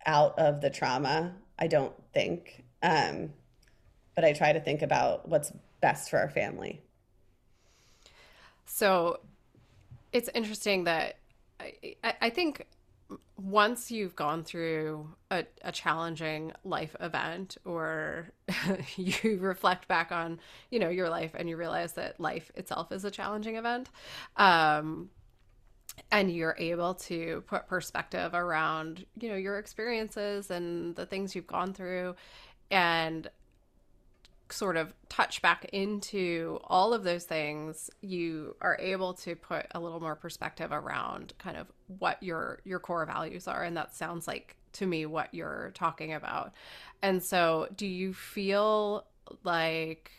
out 0.04 0.38
of 0.38 0.60
the 0.60 0.68
trauma, 0.68 1.36
I 1.58 1.66
don't 1.66 1.94
think. 2.12 2.64
Um, 2.82 3.30
but 4.14 4.24
I 4.24 4.32
try 4.32 4.52
to 4.52 4.60
think 4.60 4.82
about 4.82 5.28
what's 5.28 5.52
best 5.80 6.10
for 6.10 6.18
our 6.18 6.28
family. 6.28 6.80
So 8.66 9.20
it's 10.12 10.28
interesting 10.34 10.84
that 10.84 11.16
I, 11.60 11.94
I 12.20 12.30
think 12.30 12.66
once 13.36 13.90
you've 13.90 14.14
gone 14.14 14.44
through 14.44 15.08
a, 15.30 15.44
a 15.62 15.72
challenging 15.72 16.52
life 16.64 16.94
event 17.00 17.56
or 17.64 18.30
you 18.96 19.38
reflect 19.38 19.88
back 19.88 20.12
on 20.12 20.38
you 20.70 20.78
know 20.78 20.88
your 20.88 21.08
life 21.08 21.32
and 21.34 21.48
you 21.48 21.56
realize 21.56 21.94
that 21.94 22.20
life 22.20 22.50
itself 22.54 22.92
is 22.92 23.04
a 23.04 23.10
challenging 23.10 23.56
event 23.56 23.88
um, 24.36 25.08
and 26.12 26.30
you're 26.30 26.56
able 26.58 26.94
to 26.94 27.42
put 27.46 27.66
perspective 27.66 28.34
around 28.34 29.04
you 29.18 29.28
know 29.28 29.36
your 29.36 29.58
experiences 29.58 30.50
and 30.50 30.94
the 30.94 31.06
things 31.06 31.34
you've 31.34 31.46
gone 31.46 31.72
through 31.72 32.14
and 32.70 33.28
sort 34.50 34.76
of 34.76 34.92
touch 35.08 35.42
back 35.42 35.64
into 35.72 36.58
all 36.64 36.92
of 36.92 37.04
those 37.04 37.24
things, 37.24 37.90
you 38.00 38.56
are 38.60 38.76
able 38.80 39.14
to 39.14 39.36
put 39.36 39.66
a 39.72 39.80
little 39.80 40.00
more 40.00 40.16
perspective 40.16 40.72
around 40.72 41.34
kind 41.38 41.56
of 41.56 41.68
what 41.98 42.22
your 42.22 42.60
your 42.64 42.78
core 42.78 43.06
values 43.06 43.46
are 43.46 43.62
and 43.62 43.76
that 43.76 43.94
sounds 43.94 44.26
like 44.26 44.56
to 44.72 44.86
me 44.86 45.06
what 45.06 45.32
you're 45.32 45.70
talking 45.74 46.12
about. 46.12 46.52
And 47.02 47.22
so, 47.22 47.68
do 47.76 47.86
you 47.86 48.12
feel 48.12 49.04
like 49.44 50.10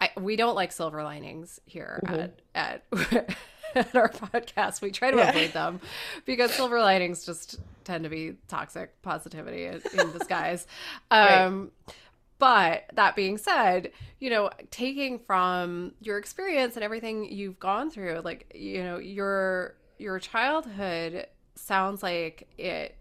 I, 0.00 0.10
we 0.18 0.36
don't 0.36 0.54
like 0.54 0.72
silver 0.72 1.02
linings 1.02 1.60
here 1.66 2.02
mm-hmm. 2.06 2.30
at 2.54 2.82
at 2.92 3.36
at 3.74 3.94
our 3.94 4.08
podcast. 4.08 4.80
We 4.80 4.90
try 4.90 5.10
to 5.10 5.16
yeah. 5.16 5.30
avoid 5.30 5.52
them 5.52 5.80
because 6.24 6.52
silver 6.52 6.80
linings 6.80 7.24
just 7.24 7.60
tend 7.84 8.04
to 8.04 8.10
be 8.10 8.34
toxic 8.48 9.00
positivity 9.02 9.66
in, 9.66 9.80
disguise. 10.18 10.66
Um, 11.10 11.70
right. 11.86 11.96
But 12.38 12.84
that 12.94 13.16
being 13.16 13.36
said, 13.36 13.92
you 14.18 14.30
know, 14.30 14.50
taking 14.70 15.18
from 15.18 15.92
your 16.00 16.16
experience 16.16 16.74
and 16.74 16.82
everything 16.82 17.30
you've 17.30 17.60
gone 17.60 17.90
through, 17.90 18.22
like 18.24 18.52
you 18.54 18.82
know, 18.82 18.98
your 18.98 19.74
your 19.98 20.18
childhood 20.18 21.26
sounds 21.54 22.02
like 22.02 22.48
it 22.56 22.96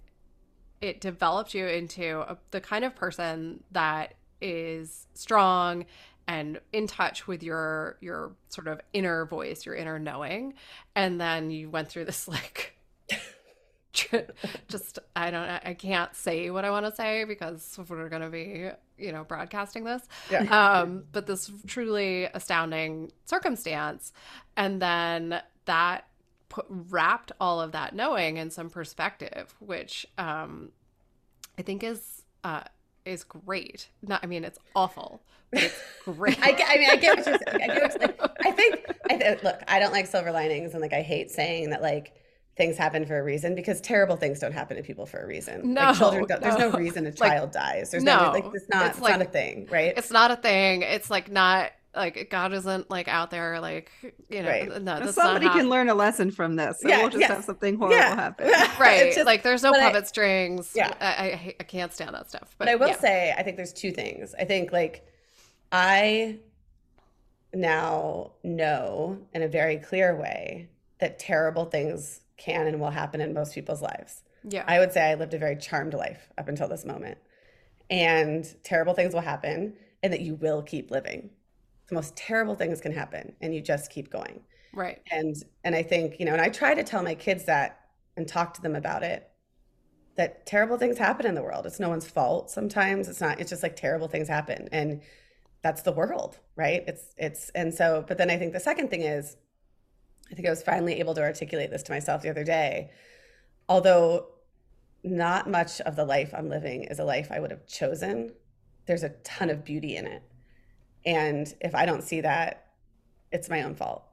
it 0.82 1.02
developed 1.02 1.54
you 1.54 1.66
into 1.66 2.20
a, 2.20 2.38
the 2.52 2.62
kind 2.62 2.84
of 2.84 2.96
person 2.96 3.64
that 3.72 4.16
is 4.42 5.08
strong 5.14 5.86
and 6.28 6.60
in 6.72 6.86
touch 6.86 7.28
with 7.28 7.42
your 7.42 7.98
your 8.02 8.34
sort 8.50 8.68
of 8.68 8.80
inner 8.94 9.26
voice, 9.26 9.66
your 9.66 9.76
inner 9.76 9.98
knowing, 9.98 10.54
and 10.96 11.20
then 11.20 11.50
you 11.50 11.70
went 11.70 11.90
through 11.90 12.06
this 12.06 12.28
like 12.28 12.79
just 14.68 15.00
I 15.16 15.32
don't 15.32 15.50
I 15.50 15.74
can't 15.74 16.16
say 16.16 16.50
what 16.50 16.66
I 16.66 16.72
want 16.72 16.86
to 16.86 16.96
say 16.96 17.24
because 17.24 17.80
we're 17.88 18.10
going 18.10 18.22
to 18.22 18.30
be, 18.30 18.70
you 18.98 19.12
know, 19.12 19.24
broadcasting 19.24 19.84
this. 19.84 20.04
Yeah. 20.32 20.44
Um 20.82 21.06
but 21.12 21.26
this 21.26 21.52
truly 21.66 22.26
astounding 22.26 23.12
circumstance 23.26 24.14
and 24.56 24.82
then 24.82 25.42
that 25.66 26.08
put, 26.50 26.66
wrapped 26.70 27.32
all 27.40 27.62
of 27.62 27.72
that 27.72 27.96
knowing 27.96 28.38
in 28.38 28.52
some 28.52 28.70
perspective, 28.70 29.56
which 29.60 30.06
um 30.18 30.72
I 31.58 31.64
think 31.64 31.84
is 31.84 32.24
uh 32.44 32.64
is 33.06 33.24
great. 33.24 33.90
Not, 34.02 34.24
I 34.24 34.28
mean, 34.28 34.44
it's 34.44 34.60
awful, 34.76 35.22
but 35.52 35.64
it's 35.64 35.82
great. 36.06 36.40
I, 36.42 36.52
I, 36.52 36.78
mean, 36.78 36.90
I 36.90 36.96
get 36.96 37.18
what 37.18 37.26
you're 37.26 37.40
saying. 37.48 37.62
I, 37.64 37.74
get 37.74 37.82
what 37.82 38.02
you're 38.02 38.10
saying. 38.10 38.30
I 38.46 38.52
think, 38.52 38.86
I 39.10 39.18
th- 39.18 39.44
look, 39.44 39.60
I 39.68 39.80
don't 39.80 39.92
like 39.92 40.08
silver 40.08 40.32
linings, 40.32 40.74
and 40.74 40.82
like 40.82 40.94
I 40.94 41.02
hate 41.02 41.32
saying 41.32 41.72
that 41.72 41.82
like 41.82 42.14
things 42.60 42.76
happen 42.76 43.06
for 43.06 43.18
a 43.18 43.24
reason 43.24 43.56
because 43.56 43.80
terrible 43.80 44.18
things 44.18 44.38
don't 44.38 44.52
happen 44.52 44.76
to 44.76 44.84
people 44.84 45.06
for 45.06 45.24
a 45.24 45.26
reason. 45.26 45.74
No, 45.74 45.82
like 45.82 45.98
children 45.98 46.26
no. 46.30 46.40
there's 46.40 46.58
no 46.58 46.72
reason 46.72 47.06
a 47.06 47.12
child 47.24 47.56
like, 47.56 47.64
dies. 47.64 47.90
There's 47.90 48.04
no, 48.04 48.26
no 48.26 48.32
like 48.32 48.46
it's 48.54 48.68
not, 48.68 48.88
it's, 48.88 48.98
it's 48.98 49.02
like, 49.02 49.18
not 49.18 49.22
a 49.22 49.30
thing, 49.30 49.68
right? 49.72 49.94
It's 49.96 50.12
not 50.12 50.30
a 50.30 50.36
thing. 50.36 50.82
It's 50.82 51.10
like 51.10 51.32
not 51.32 51.72
like 51.96 52.30
God 52.30 52.52
isn't 52.52 52.90
like 52.90 53.08
out 53.08 53.32
there 53.32 53.62
like 53.62 53.90
you 54.30 54.44
know 54.44 54.50
right. 54.50 54.82
no 54.82 55.10
somebody 55.10 55.48
can 55.48 55.70
learn 55.70 55.88
a 55.88 55.96
lesson 55.96 56.32
from 56.32 56.58
this. 56.58 56.82
So 56.82 56.90
yeah, 56.90 56.98
we'll 56.98 57.10
just 57.10 57.22
yes. 57.22 57.30
have 57.30 57.46
something 57.46 57.78
horrible 57.78 57.96
yeah. 57.96 58.14
happen. 58.14 58.48
right. 58.80 59.14
Just, 59.14 59.26
like 59.26 59.42
there's 59.42 59.64
no 59.64 59.72
puppet 59.72 60.04
I, 60.04 60.06
strings. 60.06 60.74
Yeah. 60.76 60.94
I, 61.00 61.06
I, 61.06 61.56
I 61.62 61.64
can't 61.64 61.94
stand 61.94 62.14
that 62.14 62.28
stuff. 62.28 62.56
But, 62.58 62.66
but 62.66 62.68
I 62.68 62.76
will 62.76 62.90
yeah. 62.90 63.00
say 63.00 63.34
I 63.38 63.42
think 63.42 63.56
there's 63.56 63.74
two 63.74 63.92
things. 63.94 64.36
I 64.38 64.44
think 64.44 64.74
like 64.74 65.08
I 65.72 66.40
now 67.54 68.32
know 68.44 69.18
in 69.34 69.44
a 69.44 69.48
very 69.48 69.78
clear 69.78 70.14
way 70.14 70.68
that 71.00 71.20
terrible 71.20 71.64
things 71.64 72.20
can 72.40 72.66
and 72.66 72.80
will 72.80 72.90
happen 72.90 73.22
in 73.22 73.34
most 73.34 73.54
people's 73.54 73.82
lives. 73.82 74.24
Yeah. 74.44 74.64
I 74.68 74.80
would 74.80 74.92
say 74.92 75.12
I 75.12 75.16
lived 75.16 75.34
a 75.34 75.38
very 75.38 75.58
charmed 75.58 75.94
life 75.94 76.30
up 76.38 76.48
until 76.48 76.68
this 76.68 76.86
moment. 76.86 77.18
And 77.90 78.46
terrible 78.64 78.94
things 78.94 79.14
will 79.14 79.22
happen 79.22 79.74
and 80.02 80.14
that 80.14 80.22
you 80.22 80.36
will 80.36 80.62
keep 80.64 80.90
living 80.92 81.30
the 81.90 81.96
most 81.96 82.16
terrible 82.16 82.56
things 82.56 82.80
can 82.80 82.92
happen 82.92 83.34
and 83.42 83.54
you 83.54 83.62
just 83.62 83.92
keep 83.92 84.10
going 84.10 84.40
right 84.74 85.02
and 85.12 85.44
and 85.64 85.76
i 85.76 85.84
think 85.84 86.20
you 86.20 86.26
know 86.26 86.34
and 86.34 86.42
i 86.42 86.50
try 86.50 86.74
to 86.74 86.84
tell 86.84 87.04
my 87.04 87.16
kids 87.16 87.46
that 87.46 87.80
and 88.16 88.28
talk 88.28 88.54
to 88.54 88.62
them 88.62 88.76
about 88.76 89.04
it 89.04 89.30
that 90.16 90.46
terrible 90.46 90.78
things 90.78 90.98
happen 90.98 91.26
in 91.26 91.36
the 91.36 91.42
world 91.42 91.66
it's 91.66 91.80
no 91.80 91.90
one's 91.90 92.08
fault 92.08 92.50
sometimes 92.50 93.08
it's 93.08 93.22
not 93.22 93.40
it's 93.40 93.50
just 93.50 93.64
like 93.64 93.76
terrible 93.76 94.08
things 94.08 94.28
happen 94.28 94.70
and 94.72 95.02
that's 95.64 95.82
the 95.82 95.92
world 95.92 96.38
right 96.56 96.84
it's 96.88 97.14
it's 97.18 97.50
and 97.50 97.74
so 97.74 98.06
but 98.08 98.18
then 98.18 98.30
i 98.30 98.38
think 98.38 98.54
the 98.54 98.60
second 98.60 98.90
thing 98.90 99.02
is 99.02 99.36
i 100.32 100.36
think 100.36 100.48
i 100.48 100.50
was 100.50 100.64
finally 100.64 101.00
able 101.00 101.14
to 101.14 101.22
articulate 101.22 101.70
this 101.72 101.84
to 101.84 101.92
myself 101.92 102.22
the 102.22 102.30
other 102.30 102.44
day 102.44 102.90
although 103.68 104.28
not 105.04 105.50
much 105.50 105.80
of 105.82 105.96
the 105.96 106.06
life 106.06 106.34
i'm 106.36 106.50
living 106.50 106.84
is 106.84 107.00
a 107.00 107.04
life 107.04 107.30
i 107.32 107.40
would 107.40 107.52
have 107.52 107.66
chosen 107.68 108.32
there's 108.86 109.04
a 109.04 109.10
ton 109.24 109.50
of 109.50 109.64
beauty 109.64 109.96
in 109.96 110.06
it 110.06 110.24
and 111.06 111.54
if 111.62 111.76
I 111.76 111.86
don't 111.86 112.04
see 112.04 112.22
that, 112.22 112.68
it's 113.32 113.50
my 113.50 113.64
own 113.64 113.76
fault. 113.76 114.04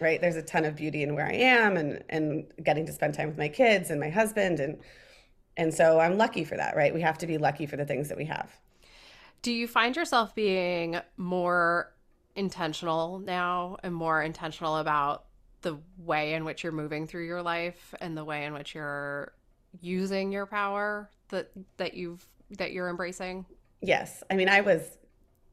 Right? 0.00 0.20
There's 0.20 0.36
a 0.36 0.42
ton 0.42 0.64
of 0.64 0.74
beauty 0.74 1.02
in 1.02 1.14
where 1.14 1.26
I 1.26 1.34
am 1.34 1.76
and 1.76 2.02
and 2.08 2.44
getting 2.62 2.86
to 2.86 2.92
spend 2.92 3.14
time 3.14 3.28
with 3.28 3.38
my 3.38 3.48
kids 3.48 3.90
and 3.90 4.00
my 4.00 4.10
husband 4.10 4.58
and 4.58 4.78
and 5.56 5.72
so 5.72 6.00
I'm 6.00 6.16
lucky 6.16 6.44
for 6.44 6.56
that, 6.56 6.74
right? 6.74 6.92
We 6.92 7.02
have 7.02 7.18
to 7.18 7.26
be 7.26 7.38
lucky 7.38 7.66
for 7.66 7.76
the 7.76 7.84
things 7.84 8.08
that 8.08 8.16
we 8.16 8.24
have. 8.24 8.50
Do 9.42 9.52
you 9.52 9.68
find 9.68 9.94
yourself 9.94 10.34
being 10.34 10.98
more 11.16 11.92
intentional 12.34 13.18
now 13.18 13.76
and 13.82 13.94
more 13.94 14.22
intentional 14.22 14.78
about 14.78 15.26
the 15.62 15.78
way 15.98 16.34
in 16.34 16.44
which 16.44 16.62
you're 16.62 16.72
moving 16.72 17.06
through 17.06 17.26
your 17.26 17.42
life 17.42 17.94
and 18.00 18.16
the 18.16 18.24
way 18.24 18.44
in 18.44 18.52
which 18.52 18.74
you're 18.74 19.32
using 19.80 20.32
your 20.32 20.46
power 20.46 21.10
that 21.28 21.50
that 21.78 21.94
you've 21.94 22.26
that 22.58 22.72
you're 22.72 22.88
embracing? 22.88 23.46
Yes. 23.80 24.22
I 24.30 24.36
mean, 24.36 24.48
I 24.48 24.60
was 24.60 24.98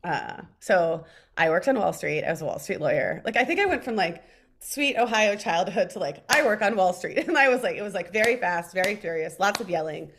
uh, 0.03 0.41
so 0.59 1.05
I 1.37 1.49
worked 1.49 1.67
on 1.67 1.77
Wall 1.77 1.93
Street. 1.93 2.23
I 2.23 2.31
was 2.31 2.41
a 2.41 2.45
Wall 2.45 2.59
Street 2.59 2.79
lawyer. 2.79 3.21
Like 3.25 3.37
I 3.37 3.43
think 3.43 3.59
I 3.59 3.65
went 3.65 3.83
from 3.83 3.95
like 3.95 4.23
sweet 4.59 4.97
Ohio 4.97 5.35
childhood 5.35 5.89
to 5.91 5.99
like 5.99 6.23
I 6.29 6.43
work 6.43 6.61
on 6.61 6.75
Wall 6.75 6.93
Street, 6.93 7.17
and 7.27 7.37
I 7.37 7.49
was 7.49 7.63
like 7.63 7.75
it 7.75 7.81
was 7.81 7.93
like 7.93 8.13
very 8.13 8.37
fast, 8.37 8.73
very 8.73 8.95
furious, 8.95 9.39
lots 9.39 9.59
of 9.59 9.69
yelling, 9.69 10.11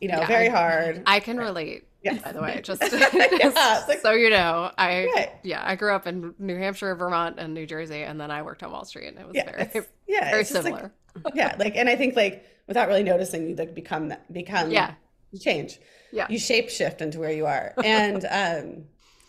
you 0.00 0.08
know, 0.08 0.18
yeah, 0.18 0.26
very 0.26 0.48
hard. 0.48 1.02
I 1.06 1.20
can 1.20 1.38
relate. 1.38 1.85
Yes. 2.02 2.22
By 2.22 2.32
the 2.32 2.40
way, 2.40 2.60
just, 2.62 2.82
yeah, 2.92 3.84
like, 3.88 4.00
so 4.00 4.12
you 4.12 4.30
know, 4.30 4.70
I 4.78 5.06
right. 5.14 5.32
yeah, 5.42 5.62
I 5.64 5.74
grew 5.74 5.92
up 5.92 6.06
in 6.06 6.34
New 6.38 6.56
Hampshire, 6.56 6.94
Vermont, 6.94 7.36
and 7.38 7.52
New 7.52 7.66
Jersey, 7.66 8.02
and 8.02 8.20
then 8.20 8.30
I 8.30 8.42
worked 8.42 8.62
on 8.62 8.70
Wall 8.70 8.84
Street, 8.84 9.08
and 9.08 9.18
it 9.18 9.26
was 9.26 9.34
yeah, 9.34 9.50
very 9.50 9.86
yeah, 10.06 10.30
very 10.30 10.44
similar. 10.44 10.92
Like, 11.24 11.32
yeah, 11.34 11.56
like 11.58 11.76
and 11.76 11.88
I 11.88 11.96
think 11.96 12.14
like 12.14 12.46
without 12.68 12.88
really 12.88 13.02
noticing, 13.02 13.48
you 13.48 13.56
like 13.56 13.74
become 13.74 14.12
become 14.30 14.70
yeah, 14.70 14.94
you 15.32 15.40
change. 15.40 15.80
Yeah, 16.12 16.26
you 16.30 16.38
shape 16.38 16.68
shift 16.68 17.00
into 17.00 17.18
where 17.18 17.32
you 17.32 17.46
are, 17.46 17.74
and 17.82 18.24
um 18.30 18.84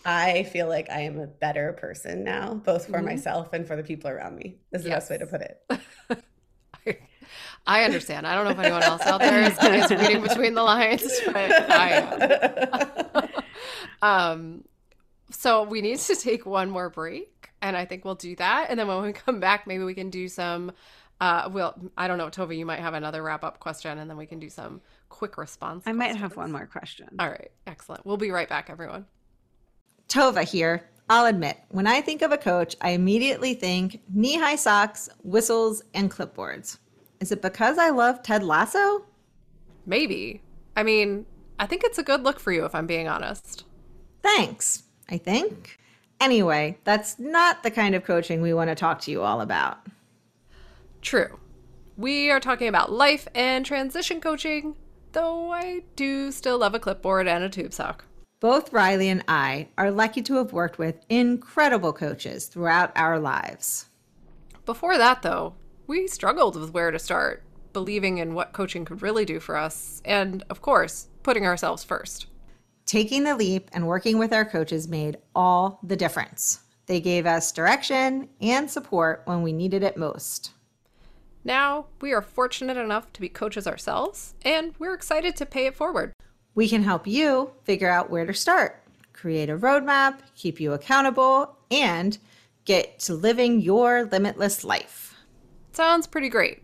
I 0.06 0.44
feel 0.44 0.68
like 0.68 0.90
I 0.90 1.02
am 1.02 1.20
a 1.20 1.28
better 1.28 1.74
person 1.74 2.24
now, 2.24 2.54
both 2.54 2.86
for 2.86 2.98
mm-hmm. 2.98 3.06
myself 3.06 3.54
and 3.54 3.66
for 3.68 3.76
the 3.76 3.84
people 3.84 4.10
around 4.10 4.36
me. 4.36 4.58
Is 4.72 4.84
the 4.84 4.90
yes. 4.90 5.10
best 5.10 5.12
way 5.12 5.18
to 5.18 5.26
put 5.26 5.42
it. 5.42 6.22
I 7.68 7.84
understand. 7.84 8.26
I 8.26 8.34
don't 8.34 8.46
know 8.46 8.52
if 8.52 8.60
anyone 8.60 8.82
else 8.82 9.02
out 9.02 9.20
there 9.20 9.42
is, 9.42 9.58
is 9.60 9.92
reading 9.92 10.22
between 10.22 10.54
the 10.54 10.64
lines, 10.64 11.04
but 11.26 11.52
I 11.70 11.90
am. 13.12 13.30
um, 14.02 14.64
so 15.30 15.64
we 15.64 15.82
need 15.82 16.00
to 16.00 16.16
take 16.16 16.46
one 16.46 16.70
more 16.70 16.90
break, 16.90 17.50
and 17.62 17.76
I 17.76 17.84
think 17.84 18.06
we'll 18.06 18.16
do 18.16 18.38
that. 18.38 18.68
And 18.70 18.80
then 18.80 18.88
when 18.88 19.02
we 19.02 19.12
come 19.12 19.42
back, 19.42 19.68
maybe 19.68 19.84
we 19.84 19.94
can 19.94 20.10
do 20.10 20.30
some. 20.30 20.72
Uh, 21.20 21.50
well, 21.52 21.76
I 21.98 22.08
don't 22.08 22.18
know, 22.18 22.30
Tova. 22.30 22.58
You 22.58 22.66
might 22.66 22.80
have 22.80 22.94
another 22.94 23.22
wrap 23.22 23.44
up 23.44 23.60
question, 23.60 23.98
and 23.98 24.10
then 24.10 24.16
we 24.16 24.26
can 24.26 24.40
do 24.40 24.50
some 24.50 24.80
quick 25.10 25.38
response. 25.38 25.84
I 25.86 25.92
questions. 25.92 25.98
might 25.98 26.16
have 26.16 26.38
one 26.38 26.52
more 26.54 26.68
question. 26.68 27.10
All 27.20 27.30
right, 27.30 27.52
excellent. 27.66 28.06
We'll 28.06 28.18
be 28.18 28.32
right 28.32 28.48
back, 28.48 28.70
everyone. 28.70 29.06
Tova 30.08 30.44
here. 30.44 30.90
I'll 31.10 31.26
admit, 31.26 31.58
when 31.70 31.88
I 31.88 32.02
think 32.02 32.22
of 32.22 32.32
a 32.32 32.38
coach, 32.38 32.76
I 32.82 32.92
immediately 32.92 33.54
think 33.54 34.02
knee 34.14 34.38
high 34.38 34.58
socks, 34.58 35.10
whistles, 35.24 35.82
and 35.94 36.12
clipboards. 36.12 36.78
Is 37.20 37.32
it 37.32 37.42
because 37.42 37.78
I 37.78 37.90
love 37.90 38.22
Ted 38.22 38.44
Lasso? 38.44 39.06
Maybe. 39.86 40.42
I 40.76 40.84
mean, 40.84 41.26
I 41.60 41.66
think 41.66 41.84
it's 41.84 41.98
a 41.98 42.04
good 42.04 42.24
look 42.24 42.40
for 42.40 42.52
you, 42.52 42.66
if 42.66 42.76
I'm 42.76 42.88
being 42.88 43.08
honest. 43.08 43.64
Thanks, 44.22 44.84
I 45.10 45.18
think. 45.18 45.80
Anyway, 46.20 46.78
that's 46.84 47.18
not 47.20 47.64
the 47.64 47.72
kind 47.72 47.96
of 47.96 48.04
coaching 48.04 48.42
we 48.42 48.54
want 48.54 48.70
to 48.70 48.76
talk 48.76 49.02
to 49.02 49.12
you 49.12 49.22
all 49.22 49.42
about. 49.42 49.80
True. 51.02 51.40
We 51.96 52.30
are 52.30 52.40
talking 52.40 52.68
about 52.68 52.92
life 52.92 53.28
and 53.34 53.66
transition 53.66 54.22
coaching, 54.22 54.76
though 55.14 55.52
I 55.52 55.84
do 55.96 56.32
still 56.32 56.60
love 56.60 56.76
a 56.76 56.80
clipboard 56.80 57.28
and 57.28 57.44
a 57.44 57.50
tube 57.50 57.74
sock. 57.74 58.06
Both 58.40 58.72
Riley 58.72 59.10
and 59.10 59.24
I 59.28 59.70
are 59.80 59.90
lucky 59.90 60.22
to 60.24 60.36
have 60.36 60.54
worked 60.54 60.78
with 60.78 61.04
incredible 61.10 61.94
coaches 61.94 62.46
throughout 62.46 62.92
our 62.96 63.18
lives. 63.18 63.88
Before 64.66 64.98
that, 64.98 65.24
though, 65.24 65.56
we 65.88 66.08
struggled 66.08 66.60
with 66.60 66.74
where 66.74 66.92
to 66.92 67.00
start, 67.00 67.44
believing 67.74 68.18
in 68.18 68.34
what 68.34 68.54
coaching 68.54 68.86
could 68.86 69.02
really 69.02 69.26
do 69.26 69.40
for 69.40 69.56
us, 69.56 70.02
and 70.06 70.44
of 70.50 70.62
course, 70.62 71.08
putting 71.24 71.46
ourselves 71.46 71.84
first. 71.84 72.28
Taking 72.86 73.24
the 73.24 73.36
leap 73.36 73.70
and 73.74 73.88
working 73.88 74.18
with 74.20 74.34
our 74.34 74.46
coaches 74.46 74.88
made 74.88 75.18
all 75.34 75.80
the 75.84 75.96
difference. 75.96 76.60
They 76.86 77.02
gave 77.02 77.26
us 77.26 77.52
direction 77.52 78.30
and 78.40 78.70
support 78.70 79.24
when 79.26 79.42
we 79.42 79.52
needed 79.52 79.84
it 79.84 79.98
most. 79.98 80.52
Now, 81.44 81.88
we 82.02 82.14
are 82.14 82.22
fortunate 82.22 82.78
enough 82.78 83.12
to 83.14 83.22
be 83.22 83.30
coaches 83.30 83.68
ourselves, 83.68 84.36
and 84.44 84.74
we're 84.80 84.94
excited 84.94 85.36
to 85.38 85.46
pay 85.46 85.66
it 85.66 85.76
forward. 85.76 86.14
We 86.56 86.68
can 86.68 86.84
help 86.84 87.08
you 87.08 87.52
figure 87.64 87.90
out 87.90 88.10
where 88.10 88.26
to 88.26 88.34
start. 88.34 88.84
create 89.14 89.50
a 89.50 89.58
roadmap, 89.58 90.20
keep 90.36 90.60
you 90.60 90.74
accountable, 90.74 91.58
and 91.72 92.18
get 92.66 93.00
to 93.00 93.14
living 93.14 93.60
your 93.60 94.06
limitless 94.06 94.64
life. 94.64 95.17
Sounds 95.78 96.08
pretty 96.08 96.30
great. 96.30 96.64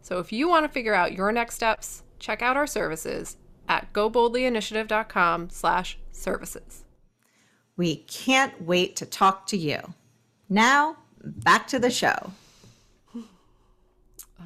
So 0.00 0.20
if 0.20 0.32
you 0.32 0.48
want 0.48 0.64
to 0.64 0.68
figure 0.68 0.94
out 0.94 1.12
your 1.12 1.32
next 1.32 1.56
steps, 1.56 2.04
check 2.20 2.40
out 2.40 2.56
our 2.56 2.68
services 2.68 3.36
at 3.68 3.92
goboldlyinitiative.com 3.92 5.50
slash 5.50 5.98
services. 6.12 6.84
We 7.76 7.96
can't 7.96 8.62
wait 8.62 8.94
to 8.94 9.06
talk 9.06 9.48
to 9.48 9.56
you. 9.56 9.80
Now, 10.48 10.98
back 11.20 11.66
to 11.66 11.80
the 11.80 11.90
show. 11.90 12.30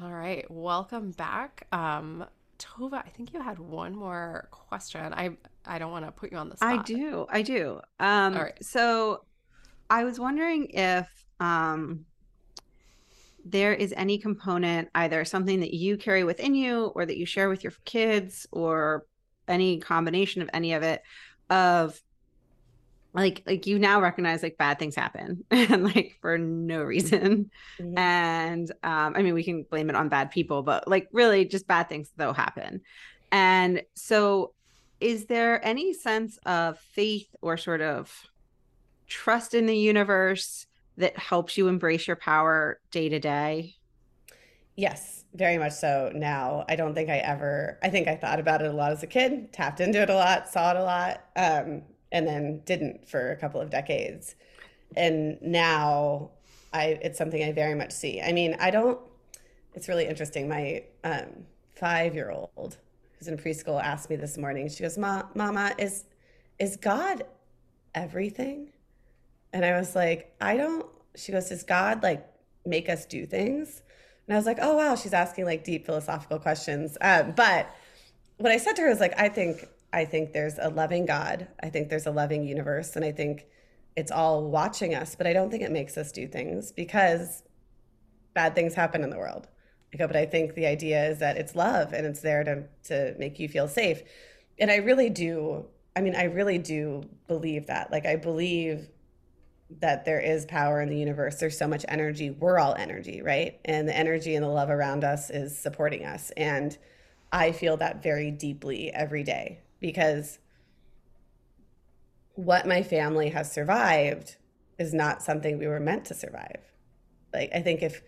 All 0.01 0.11
right, 0.11 0.49
welcome 0.49 1.11
back. 1.11 1.67
Um, 1.71 2.25
Tova, 2.57 3.05
I 3.05 3.09
think 3.09 3.31
you 3.31 3.43
had 3.43 3.59
one 3.59 3.95
more 3.95 4.47
question. 4.49 5.13
I 5.13 5.37
I 5.67 5.77
don't 5.77 5.91
want 5.91 6.05
to 6.05 6.11
put 6.11 6.31
you 6.31 6.39
on 6.39 6.49
the 6.49 6.57
spot. 6.57 6.79
I 6.79 6.81
do. 6.81 7.27
I 7.29 7.43
do. 7.43 7.79
Um, 7.99 8.35
All 8.35 8.41
right. 8.41 8.65
So 8.65 9.23
I 9.87 10.03
was 10.03 10.19
wondering 10.19 10.71
if 10.71 11.07
um, 11.39 12.07
there 13.45 13.73
is 13.73 13.93
any 13.95 14.17
component, 14.17 14.89
either 14.95 15.25
something 15.25 15.59
that 15.61 15.73
you 15.73 15.97
carry 15.97 16.23
within 16.23 16.55
you 16.55 16.87
or 16.87 17.05
that 17.05 17.17
you 17.17 17.25
share 17.25 17.49
with 17.49 17.63
your 17.63 17.73
kids 17.85 18.47
or 18.51 19.05
any 19.47 19.79
combination 19.79 20.41
of 20.41 20.49
any 20.53 20.73
of 20.73 20.83
it, 20.83 21.01
of 21.49 21.99
like 23.13 23.41
like 23.47 23.65
you 23.65 23.79
now 23.79 23.99
recognize 23.99 24.43
like 24.43 24.57
bad 24.57 24.77
things 24.77 24.95
happen 24.95 25.43
and 25.51 25.83
like 25.83 26.17
for 26.21 26.37
no 26.37 26.83
reason. 26.83 27.49
Mm-hmm. 27.79 27.97
and 27.97 28.71
um 28.83 29.13
i 29.15 29.23
mean 29.23 29.33
we 29.33 29.43
can 29.43 29.63
blame 29.63 29.89
it 29.89 29.95
on 29.95 30.09
bad 30.09 30.29
people 30.29 30.61
but 30.61 30.87
like 30.87 31.07
really 31.11 31.45
just 31.45 31.67
bad 31.67 31.89
things 31.89 32.11
though 32.17 32.33
happen. 32.33 32.81
And 33.31 33.83
so 33.95 34.53
is 34.99 35.25
there 35.25 35.63
any 35.65 35.93
sense 35.93 36.37
of 36.45 36.79
faith 36.79 37.27
or 37.41 37.57
sort 37.57 37.81
of 37.81 38.11
trust 39.07 39.53
in 39.53 39.65
the 39.65 39.77
universe 39.77 40.65
that 40.99 41.17
helps 41.17 41.57
you 41.57 41.67
embrace 41.67 42.07
your 42.07 42.15
power 42.15 42.79
day 42.91 43.09
to 43.09 43.19
day 43.19 43.75
yes 44.75 45.25
very 45.33 45.57
much 45.57 45.73
so 45.73 46.11
now 46.13 46.63
i 46.69 46.75
don't 46.75 46.93
think 46.93 47.09
i 47.09 47.17
ever 47.17 47.79
i 47.83 47.89
think 47.89 48.07
i 48.07 48.15
thought 48.15 48.39
about 48.39 48.61
it 48.61 48.67
a 48.69 48.73
lot 48.73 48.91
as 48.91 49.03
a 49.03 49.07
kid 49.07 49.51
tapped 49.51 49.79
into 49.79 50.01
it 50.01 50.09
a 50.09 50.15
lot 50.15 50.47
saw 50.47 50.71
it 50.71 50.77
a 50.77 50.83
lot 50.83 51.25
um 51.35 51.81
and 52.11 52.27
then 52.27 52.61
didn't 52.65 53.07
for 53.07 53.31
a 53.31 53.35
couple 53.35 53.61
of 53.61 53.69
decades. 53.69 54.35
And 54.95 55.37
now 55.41 56.31
I 56.73 56.99
it's 57.01 57.17
something 57.17 57.43
I 57.43 57.51
very 57.51 57.75
much 57.75 57.91
see. 57.91 58.21
I 58.21 58.31
mean, 58.31 58.55
I 58.59 58.71
don't 58.71 58.99
it's 59.75 59.87
really 59.87 60.07
interesting. 60.07 60.49
My 60.49 60.83
um, 61.03 61.45
5-year-old 61.79 62.77
who's 63.17 63.27
in 63.27 63.37
preschool 63.37 63.81
asked 63.81 64.09
me 64.09 64.15
this 64.15 64.37
morning. 64.37 64.67
She 64.69 64.83
goes, 64.83 64.97
"Ma, 64.97 65.23
mama, 65.35 65.73
is 65.77 66.05
is 66.57 66.75
God 66.75 67.23
everything?" 67.93 68.71
And 69.53 69.65
I 69.65 69.77
was 69.77 69.95
like, 69.95 70.35
"I 70.39 70.57
don't." 70.57 70.85
She 71.15 71.31
goes, 71.31 71.49
"Does 71.49 71.63
God 71.63 72.03
like 72.03 72.25
make 72.65 72.89
us 72.89 73.05
do 73.05 73.25
things?" 73.25 73.81
And 74.27 74.35
I 74.35 74.37
was 74.37 74.45
like, 74.45 74.59
"Oh 74.61 74.75
wow, 74.75 74.95
she's 74.95 75.13
asking 75.13 75.45
like 75.45 75.63
deep 75.63 75.85
philosophical 75.85 76.39
questions." 76.39 76.97
Um, 77.01 77.33
but 77.35 77.73
what 78.37 78.51
I 78.51 78.57
said 78.57 78.75
to 78.77 78.83
her 78.83 78.89
was 78.89 78.99
like, 78.99 79.19
"I 79.19 79.29
think 79.29 79.67
I 79.91 80.05
think 80.05 80.33
there's 80.33 80.57
a 80.59 80.69
loving 80.69 81.05
God. 81.05 81.47
I 81.61 81.69
think 81.69 81.89
there's 81.89 82.05
a 82.05 82.11
loving 82.11 82.45
universe. 82.45 82.95
And 82.95 83.03
I 83.03 83.11
think 83.11 83.45
it's 83.95 84.11
all 84.11 84.49
watching 84.49 84.93
us, 84.93 85.15
but 85.15 85.25
I 85.27 85.33
don't 85.33 85.49
think 85.49 85.63
it 85.63 85.71
makes 85.71 85.97
us 85.97 86.11
do 86.11 86.27
things 86.27 86.71
because 86.71 87.43
bad 88.33 88.55
things 88.55 88.75
happen 88.75 89.03
in 89.03 89.09
the 89.09 89.17
world. 89.17 89.47
I 89.93 89.97
go, 89.97 90.05
but 90.05 90.15
I 90.15 90.25
think 90.25 90.53
the 90.53 90.67
idea 90.67 91.09
is 91.09 91.19
that 91.19 91.37
it's 91.37 91.55
love 91.55 91.93
and 91.93 92.05
it's 92.05 92.21
there 92.21 92.43
to, 92.43 92.63
to 92.85 93.15
make 93.17 93.39
you 93.39 93.47
feel 93.47 93.67
safe. 93.67 94.03
And 94.59 94.69
I 94.69 94.75
really 94.75 95.09
do, 95.09 95.65
I 95.95 96.01
mean, 96.01 96.15
I 96.15 96.25
really 96.25 96.59
do 96.59 97.09
believe 97.27 97.67
that. 97.67 97.91
Like, 97.91 98.05
I 98.05 98.15
believe 98.15 98.87
that 99.79 100.05
there 100.05 100.19
is 100.19 100.45
power 100.45 100.81
in 100.81 100.89
the 100.89 100.97
universe. 100.97 101.35
There's 101.35 101.57
so 101.57 101.67
much 101.67 101.85
energy. 101.87 102.31
We're 102.31 102.59
all 102.59 102.73
energy, 102.75 103.21
right? 103.21 103.59
And 103.65 103.87
the 103.87 103.95
energy 103.95 104.35
and 104.35 104.43
the 104.43 104.49
love 104.49 104.69
around 104.69 105.03
us 105.03 105.29
is 105.29 105.57
supporting 105.57 106.05
us. 106.05 106.31
And 106.35 106.77
I 107.31 107.51
feel 107.51 107.77
that 107.77 108.01
very 108.01 108.31
deeply 108.31 108.91
every 108.91 109.23
day 109.23 109.59
because 109.79 110.39
what 112.33 112.67
my 112.67 112.81
family 112.81 113.29
has 113.29 113.51
survived 113.51 114.37
is 114.79 114.93
not 114.93 115.21
something 115.21 115.59
we 115.59 115.67
were 115.67 115.79
meant 115.79 116.05
to 116.05 116.13
survive. 116.13 116.61
Like, 117.33 117.51
I 117.53 117.61
think 117.61 117.83
if 117.83 118.01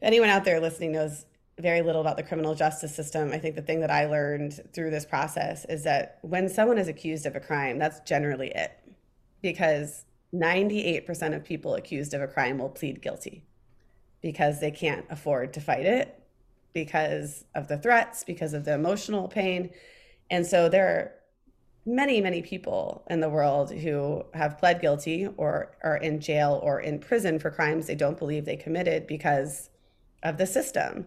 anyone 0.00 0.28
out 0.28 0.44
there 0.44 0.60
listening 0.60 0.92
knows 0.92 1.24
very 1.58 1.82
little 1.82 2.00
about 2.00 2.16
the 2.16 2.22
criminal 2.22 2.54
justice 2.54 2.94
system, 2.94 3.32
I 3.32 3.38
think 3.38 3.56
the 3.56 3.62
thing 3.62 3.80
that 3.80 3.90
I 3.90 4.06
learned 4.06 4.60
through 4.72 4.90
this 4.90 5.04
process 5.04 5.64
is 5.64 5.82
that 5.84 6.18
when 6.22 6.48
someone 6.48 6.78
is 6.78 6.86
accused 6.86 7.26
of 7.26 7.34
a 7.34 7.40
crime, 7.40 7.78
that's 7.78 8.00
generally 8.00 8.52
it. 8.54 8.70
Because 9.42 10.04
98% 10.34 11.34
of 11.34 11.44
people 11.44 11.74
accused 11.74 12.14
of 12.14 12.22
a 12.22 12.28
crime 12.28 12.58
will 12.58 12.68
plead 12.68 13.02
guilty 13.02 13.44
because 14.20 14.60
they 14.60 14.70
can't 14.70 15.06
afford 15.10 15.52
to 15.54 15.60
fight 15.60 15.86
it, 15.86 16.18
because 16.72 17.44
of 17.54 17.68
the 17.68 17.78
threats, 17.78 18.24
because 18.24 18.52
of 18.52 18.64
the 18.64 18.74
emotional 18.74 19.28
pain. 19.28 19.70
And 20.30 20.46
so 20.46 20.68
there 20.68 20.86
are 20.86 21.12
many, 21.86 22.20
many 22.20 22.42
people 22.42 23.04
in 23.08 23.20
the 23.20 23.28
world 23.28 23.72
who 23.72 24.24
have 24.34 24.58
pled 24.58 24.80
guilty 24.80 25.28
or 25.36 25.76
are 25.82 25.96
in 25.96 26.20
jail 26.20 26.60
or 26.62 26.80
in 26.80 26.98
prison 26.98 27.38
for 27.38 27.50
crimes 27.50 27.86
they 27.86 27.94
don't 27.94 28.18
believe 28.18 28.44
they 28.44 28.56
committed 28.56 29.06
because 29.06 29.70
of 30.22 30.36
the 30.36 30.46
system. 30.46 31.06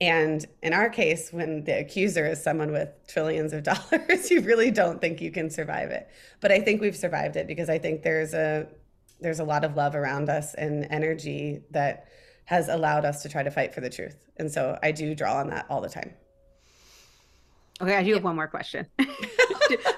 And 0.00 0.44
in 0.62 0.72
our 0.72 0.90
case, 0.90 1.32
when 1.32 1.64
the 1.64 1.78
accuser 1.78 2.26
is 2.26 2.42
someone 2.42 2.72
with 2.72 2.90
trillions 3.06 3.52
of 3.52 3.62
dollars, 3.62 4.30
you 4.30 4.40
really 4.40 4.70
don't 4.70 5.00
think 5.00 5.20
you 5.20 5.30
can 5.30 5.50
survive 5.50 5.90
it. 5.90 6.08
But 6.40 6.52
I 6.52 6.60
think 6.60 6.80
we've 6.80 6.96
survived 6.96 7.36
it 7.36 7.46
because 7.46 7.68
I 7.68 7.78
think 7.78 8.02
there's 8.02 8.34
a 8.34 8.66
there's 9.20 9.40
a 9.40 9.44
lot 9.44 9.64
of 9.64 9.76
love 9.76 9.94
around 9.94 10.28
us 10.28 10.54
and 10.54 10.86
energy 10.90 11.62
that 11.70 12.08
has 12.46 12.68
allowed 12.68 13.04
us 13.04 13.22
to 13.22 13.28
try 13.28 13.42
to 13.42 13.50
fight 13.50 13.72
for 13.72 13.80
the 13.80 13.88
truth. 13.88 14.16
And 14.36 14.50
so 14.50 14.78
I 14.82 14.92
do 14.92 15.14
draw 15.14 15.38
on 15.38 15.48
that 15.50 15.66
all 15.70 15.80
the 15.80 15.88
time. 15.88 16.12
Okay, 17.80 17.96
I 17.96 18.02
do 18.02 18.10
yeah. 18.10 18.14
have 18.16 18.24
one 18.24 18.36
more 18.36 18.48
question. 18.48 18.86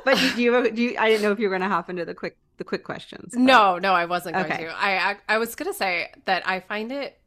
but 0.05 0.18
do 0.36 0.42
you, 0.42 0.70
do 0.70 0.82
you, 0.82 0.97
I 0.99 1.09
didn't 1.09 1.22
know 1.22 1.32
if 1.32 1.38
you 1.38 1.49
were 1.49 1.59
going 1.59 1.68
to 1.68 1.74
hop 1.74 1.90
into 1.90 2.05
the 2.05 2.14
quick 2.14 2.36
the 2.59 2.64
quick 2.64 2.84
questions. 2.84 3.32
But... 3.34 3.40
No, 3.40 3.78
no, 3.78 3.92
I 3.92 4.07
wasn't 4.07 4.34
going 4.36 4.53
okay. 4.53 4.64
to. 4.64 4.70
I, 4.70 5.11
I 5.11 5.16
I 5.28 5.38
was 5.38 5.55
going 5.55 5.70
to 5.70 5.76
say 5.76 6.11
that 6.24 6.49
I 6.49 6.61
find 6.61 6.92
it 6.92 7.18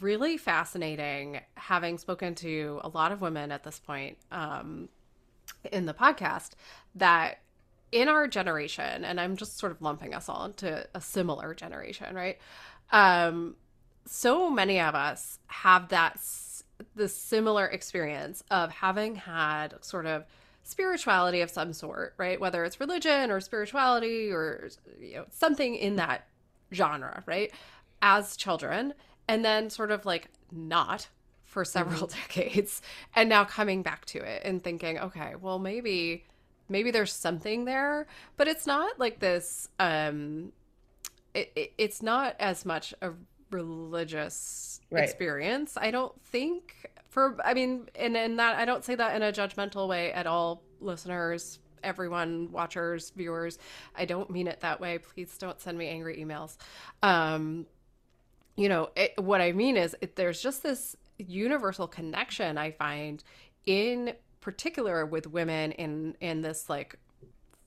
really 0.00 0.36
fascinating 0.36 1.40
having 1.54 1.98
spoken 1.98 2.34
to 2.34 2.80
a 2.82 2.88
lot 2.88 3.12
of 3.12 3.20
women 3.20 3.52
at 3.52 3.62
this 3.62 3.78
point 3.78 4.16
um, 4.32 4.88
in 5.70 5.86
the 5.86 5.94
podcast 5.94 6.52
that 6.94 7.40
in 7.92 8.08
our 8.08 8.26
generation 8.26 9.04
and 9.04 9.20
i'm 9.20 9.36
just 9.36 9.58
sort 9.58 9.70
of 9.70 9.80
lumping 9.80 10.14
us 10.14 10.28
all 10.28 10.44
into 10.44 10.86
a 10.94 11.00
similar 11.00 11.54
generation 11.54 12.14
right 12.14 12.38
um, 12.90 13.54
so 14.06 14.50
many 14.50 14.80
of 14.80 14.94
us 14.94 15.38
have 15.46 15.88
that 15.88 16.20
the 16.94 17.08
similar 17.08 17.66
experience 17.66 18.42
of 18.50 18.70
having 18.70 19.14
had 19.16 19.74
sort 19.80 20.06
of 20.06 20.24
spirituality 20.62 21.40
of 21.40 21.50
some 21.50 21.72
sort, 21.72 22.14
right? 22.18 22.40
Whether 22.40 22.64
it's 22.64 22.80
religion 22.80 23.30
or 23.30 23.40
spirituality 23.40 24.30
or 24.30 24.68
you 25.00 25.16
know 25.16 25.24
something 25.30 25.74
in 25.76 25.96
that 25.96 26.26
genre, 26.72 27.22
right? 27.26 27.52
As 28.02 28.36
children, 28.36 28.94
and 29.28 29.44
then 29.44 29.70
sort 29.70 29.90
of 29.90 30.04
like 30.04 30.28
not 30.52 31.08
for 31.44 31.64
several 31.64 32.08
mm-hmm. 32.08 32.20
decades, 32.28 32.82
and 33.14 33.28
now 33.28 33.44
coming 33.44 33.82
back 33.82 34.04
to 34.06 34.18
it 34.18 34.42
and 34.44 34.62
thinking, 34.62 34.98
okay, 34.98 35.34
well 35.40 35.58
maybe 35.58 36.24
maybe 36.68 36.90
there's 36.90 37.12
something 37.12 37.64
there, 37.64 38.06
but 38.36 38.48
it's 38.48 38.66
not 38.66 38.98
like 38.98 39.20
this. 39.20 39.68
Um, 39.78 40.52
it, 41.34 41.52
it 41.54 41.72
it's 41.78 42.02
not 42.02 42.36
as 42.38 42.64
much 42.64 42.94
a 43.02 43.12
religious 43.50 44.80
right. 44.90 45.04
experience. 45.04 45.76
I 45.76 45.90
don't 45.90 46.20
think 46.26 46.90
for 47.08 47.36
I 47.44 47.54
mean, 47.54 47.88
and 47.94 48.16
and 48.16 48.38
that 48.38 48.56
I 48.56 48.64
don't 48.64 48.84
say 48.84 48.94
that 48.94 49.14
in 49.16 49.22
a 49.22 49.32
judgmental 49.32 49.88
way 49.88 50.12
at 50.12 50.26
all, 50.26 50.62
listeners, 50.80 51.58
everyone, 51.82 52.50
watchers, 52.52 53.10
viewers. 53.16 53.58
I 53.94 54.04
don't 54.04 54.30
mean 54.30 54.48
it 54.48 54.60
that 54.60 54.80
way. 54.80 54.98
Please 54.98 55.36
don't 55.38 55.60
send 55.60 55.78
me 55.78 55.88
angry 55.88 56.22
emails. 56.22 56.56
Um, 57.02 57.66
you 58.56 58.68
know, 58.68 58.90
it, 58.96 59.12
what 59.18 59.40
I 59.40 59.52
mean 59.52 59.76
is 59.76 59.94
it, 60.00 60.16
there's 60.16 60.42
just 60.42 60.62
this 60.62 60.96
universal 61.18 61.86
connection 61.86 62.58
I 62.58 62.70
find 62.72 63.22
in 63.64 64.14
particular 64.40 65.04
with 65.06 65.26
women 65.26 65.72
in 65.72 66.16
in 66.20 66.42
this 66.42 66.68
like 66.68 66.98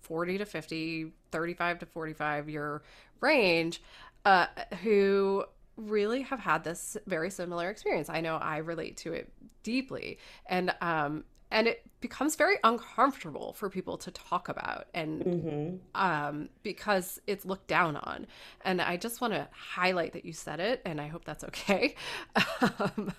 40 0.01 0.39
to 0.39 0.45
50 0.45 1.11
35 1.31 1.79
to 1.79 1.85
45 1.85 2.49
year 2.49 2.81
range 3.21 3.81
uh, 4.25 4.47
who 4.83 5.45
really 5.77 6.21
have 6.23 6.39
had 6.39 6.63
this 6.63 6.97
very 7.07 7.29
similar 7.29 7.69
experience. 7.69 8.09
I 8.09 8.21
know 8.21 8.35
I 8.35 8.57
relate 8.57 8.97
to 8.97 9.13
it 9.13 9.31
deeply. 9.63 10.19
And 10.45 10.73
um 10.81 11.23
and 11.51 11.67
it 11.67 11.83
becomes 11.99 12.35
very 12.35 12.57
uncomfortable 12.63 13.53
for 13.53 13.69
people 13.69 13.97
to 13.97 14.11
talk 14.11 14.49
about 14.49 14.85
and 14.93 15.23
Mm-hmm. 15.23 15.75
um, 15.95 16.49
because 16.63 17.19
it's 17.27 17.43
looked 17.43 17.67
down 17.67 17.97
on. 17.97 18.27
And 18.63 18.81
I 18.81 18.97
just 18.97 19.19
want 19.19 19.33
to 19.33 19.47
highlight 19.51 20.13
that 20.13 20.25
you 20.25 20.31
said 20.33 20.59
it, 20.59 20.81
and 20.85 21.01
I 21.01 21.07
hope 21.07 21.25
that's 21.25 21.43
okay, 21.45 21.95
um, 22.61 23.13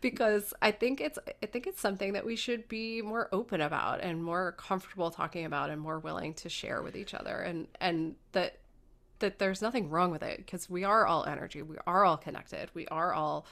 because 0.00 0.54
I 0.62 0.70
think 0.70 1.00
it's 1.00 1.18
I 1.42 1.46
think 1.46 1.66
it's 1.66 1.80
something 1.80 2.12
that 2.14 2.24
we 2.24 2.36
should 2.36 2.68
be 2.68 3.02
more 3.02 3.28
open 3.32 3.60
about 3.60 4.00
and 4.00 4.22
more 4.22 4.52
comfortable 4.52 5.10
talking 5.10 5.44
about 5.44 5.70
and 5.70 5.80
more 5.80 5.98
willing 5.98 6.34
to 6.34 6.48
share 6.48 6.82
with 6.82 6.96
each 6.96 7.14
other, 7.14 7.38
and 7.40 7.66
and 7.80 8.14
that 8.32 8.58
that 9.18 9.38
there's 9.38 9.62
nothing 9.62 9.88
wrong 9.88 10.10
with 10.10 10.22
it 10.22 10.38
because 10.38 10.68
we 10.68 10.84
are 10.84 11.06
all 11.06 11.24
energy, 11.24 11.62
we 11.62 11.76
are 11.86 12.04
all 12.04 12.16
connected, 12.16 12.70
we 12.74 12.86
are 12.88 13.12
all 13.12 13.46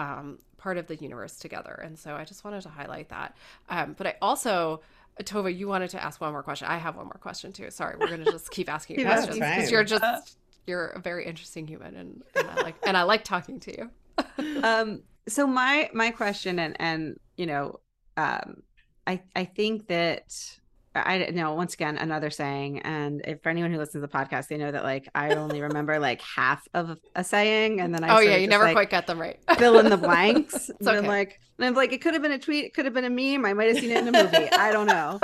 um, 0.00 0.38
part 0.56 0.78
of 0.78 0.86
the 0.86 0.96
universe 0.96 1.36
together. 1.38 1.78
And 1.84 1.98
so 1.98 2.14
I 2.14 2.24
just 2.24 2.44
wanted 2.44 2.62
to 2.62 2.68
highlight 2.70 3.08
that. 3.10 3.36
Um, 3.68 3.94
but 3.98 4.06
I 4.06 4.14
also, 4.22 4.80
Tova, 5.22 5.54
you 5.54 5.68
wanted 5.68 5.90
to 5.90 6.02
ask 6.02 6.20
one 6.20 6.32
more 6.32 6.42
question. 6.42 6.68
I 6.68 6.78
have 6.78 6.96
one 6.96 7.06
more 7.06 7.18
question 7.20 7.52
too. 7.52 7.70
Sorry, 7.70 7.96
we're 7.98 8.06
going 8.08 8.24
to 8.24 8.30
just 8.30 8.50
keep 8.50 8.68
asking 8.68 8.96
you 8.98 9.04
Yeah, 9.04 9.14
questions 9.14 9.36
because 9.38 9.64
fine. 9.64 9.70
you're 9.70 9.84
just 9.84 10.38
you're 10.66 10.86
a 10.88 11.00
very 11.00 11.24
interesting 11.26 11.66
human, 11.66 11.96
and, 11.96 12.22
and 12.34 12.48
I 12.48 12.62
like 12.62 12.76
and 12.86 12.96
I 12.96 13.02
like 13.02 13.24
talking 13.24 13.60
to 13.60 13.70
you. 13.76 13.90
um 14.62 15.02
so 15.28 15.46
my 15.46 15.90
my 15.94 16.10
question 16.10 16.58
and 16.58 16.76
and 16.78 17.18
you 17.36 17.46
know 17.46 17.80
um 18.16 18.62
i 19.06 19.20
i 19.34 19.44
think 19.44 19.86
that 19.88 20.58
i 20.94 21.18
know 21.30 21.54
once 21.54 21.74
again 21.74 21.96
another 21.98 22.30
saying 22.30 22.80
and 22.80 23.22
if 23.26 23.40
for 23.42 23.48
anyone 23.48 23.70
who 23.70 23.78
listens 23.78 23.94
to 23.94 24.00
the 24.00 24.08
podcast 24.08 24.48
they 24.48 24.56
know 24.56 24.72
that 24.72 24.82
like 24.82 25.08
i 25.14 25.34
only 25.34 25.60
remember 25.60 25.98
like 25.98 26.20
half 26.20 26.66
of 26.74 26.98
a 27.14 27.22
saying 27.22 27.80
and 27.80 27.94
then 27.94 28.02
i 28.02 28.16
oh 28.16 28.20
yeah, 28.20 28.32
you 28.36 28.46
just, 28.46 28.50
never 28.50 28.64
like, 28.64 28.74
quite 28.74 28.90
get 28.90 29.06
them 29.06 29.20
right. 29.20 29.38
fill 29.58 29.78
in 29.78 29.88
the 29.88 29.96
blanks 29.96 30.68
and 30.68 30.88
i'm 30.88 30.98
okay. 30.98 31.08
like 31.08 31.40
and 31.58 31.66
i'm 31.66 31.74
like 31.74 31.92
it 31.92 32.00
could 32.00 32.12
have 32.12 32.22
been 32.22 32.32
a 32.32 32.38
tweet 32.38 32.64
it 32.64 32.74
could 32.74 32.84
have 32.84 32.94
been 32.94 33.04
a 33.04 33.10
meme 33.10 33.44
i 33.44 33.52
might 33.52 33.68
have 33.68 33.78
seen 33.78 33.90
it 33.90 33.98
in 33.98 34.14
a 34.14 34.22
movie 34.22 34.50
i 34.52 34.72
don't 34.72 34.86
know 34.86 35.18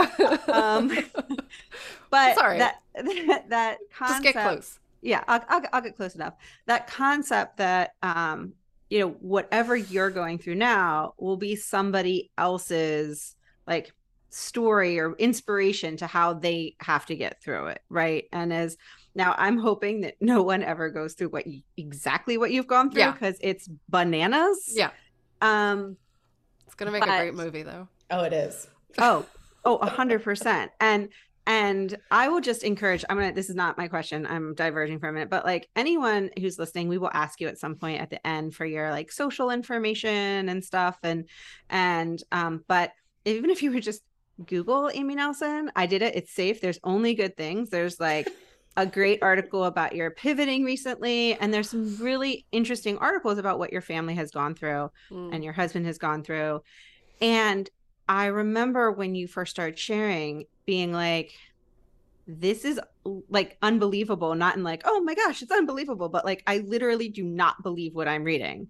um 0.53 0.89
but 2.11 2.37
Sorry. 2.37 2.59
that 2.59 2.81
that, 2.95 3.45
that 3.49 3.79
just 3.81 3.99
concept 3.99 4.23
get 4.23 4.35
close. 4.35 4.79
yeah 5.03 5.25
I'll, 5.27 5.45
I'll, 5.49 5.63
I'll 5.73 5.83
get 5.83 5.97
close 5.97 6.15
enough 6.15 6.35
that 6.67 6.87
concept 6.87 7.57
that 7.57 7.95
um 8.03 8.53
you 8.89 9.01
know 9.01 9.09
whatever 9.21 9.75
you're 9.75 10.11
going 10.11 10.39
through 10.39 10.55
now 10.55 11.15
will 11.19 11.37
be 11.37 11.57
somebody 11.57 12.31
else's 12.39 13.35
like 13.67 13.93
story 14.37 14.99
or 14.99 15.15
inspiration 15.17 15.97
to 15.97 16.07
how 16.07 16.35
they 16.35 16.75
have 16.81 17.07
to 17.07 17.17
get 17.17 17.43
through 17.43 17.67
it 17.69 17.81
right 17.89 18.25
and 18.33 18.53
as 18.53 18.77
now 19.15 19.35
i'm 19.39 19.57
hoping 19.59 20.03
that 20.03 20.15
no 20.21 20.43
one 20.43 20.63
ever 20.63 20.91
goes 20.91 21.15
through 21.15 21.29
what 21.31 21.47
you, 21.47 21.63
exactly 21.77 22.37
what 22.37 22.51
you've 22.51 22.67
gone 22.67 22.91
through 22.91 23.01
Yeah. 23.01 23.13
because 23.13 23.39
it's 23.41 23.69
bananas 23.89 24.71
Yeah, 24.75 24.91
um 25.41 25.97
it's 26.67 26.75
gonna 26.75 26.91
make 26.91 27.03
a 27.03 27.07
great 27.07 27.35
movie 27.35 27.63
though. 27.63 27.89
Oh, 28.11 28.25
it 28.25 28.33
is. 28.33 28.69
oh 28.99 29.25
oh 29.65 29.77
a 29.77 29.87
hundred 29.89 30.23
percent 30.23 30.71
and 30.81 31.09
and 31.47 31.97
i 32.11 32.29
will 32.29 32.41
just 32.41 32.63
encourage 32.63 33.05
i'm 33.09 33.17
gonna 33.17 33.33
this 33.33 33.49
is 33.49 33.57
not 33.57 33.79
my 33.79 33.89
question 33.89 34.27
i'm 34.27 34.55
diverging 34.55 34.99
from 35.01 35.17
it 35.17 35.31
but 35.31 35.45
like 35.45 35.69
anyone 35.77 36.29
who's 36.39 36.59
listening 36.59 36.89
we 36.89 36.99
will 36.99 37.11
ask 37.15 37.41
you 37.41 37.49
at 37.49 37.59
some 37.59 37.75
point 37.77 38.01
at 38.01 38.11
the 38.11 38.25
end 38.27 38.55
for 38.55 38.67
your 38.67 38.91
like 38.91 39.11
social 39.11 39.51
information 39.51 40.49
and 40.49 40.65
stuff 40.65 40.99
and 41.03 41.25
and 41.71 42.23
um 42.33 42.63
but 42.69 42.93
even 43.25 43.51
if 43.51 43.61
you 43.63 43.73
were 43.73 43.81
just 43.81 44.03
google 44.45 44.91
amy 44.93 45.15
nelson 45.15 45.71
i 45.77 45.87
did 45.87 46.03
it 46.03 46.15
it's 46.15 46.33
safe 46.33 46.61
there's 46.61 46.79
only 46.85 47.15
good 47.15 47.35
things 47.37 47.71
there's 47.71 47.99
like 47.99 48.29
a 48.77 48.85
great 48.99 49.23
article 49.23 49.65
about 49.65 49.97
your 49.97 50.11
pivoting 50.11 50.63
recently 50.63 51.33
and 51.35 51.55
there's 51.55 51.71
some 51.71 51.97
really 51.97 52.45
interesting 52.53 52.99
articles 52.99 53.39
about 53.39 53.59
what 53.59 53.73
your 53.73 53.81
family 53.81 54.15
has 54.15 54.31
gone 54.31 54.55
through 54.55 54.91
Mm. 55.11 55.35
and 55.35 55.43
your 55.45 55.55
husband 55.55 55.87
has 55.87 55.97
gone 55.97 56.23
through. 56.23 56.61
And 57.23 57.71
I 58.09 58.27
remember 58.27 58.93
when 58.93 59.15
you 59.15 59.27
first 59.27 59.51
started 59.53 59.79
sharing, 59.79 60.45
being 60.67 60.93
like, 60.93 61.33
this 62.27 62.65
is 62.65 62.79
like 63.31 63.57
unbelievable, 63.63 64.35
not 64.35 64.57
in 64.57 64.63
like, 64.65 64.83
oh 64.85 65.01
my 65.01 65.15
gosh, 65.15 65.41
it's 65.43 65.51
unbelievable, 65.53 66.09
but 66.11 66.25
like, 66.27 66.43
I 66.47 66.59
literally 66.59 67.09
do 67.09 67.25
not 67.25 67.63
believe 67.63 67.95
what 67.95 68.09
I'm 68.09 68.25
reading. 68.25 68.69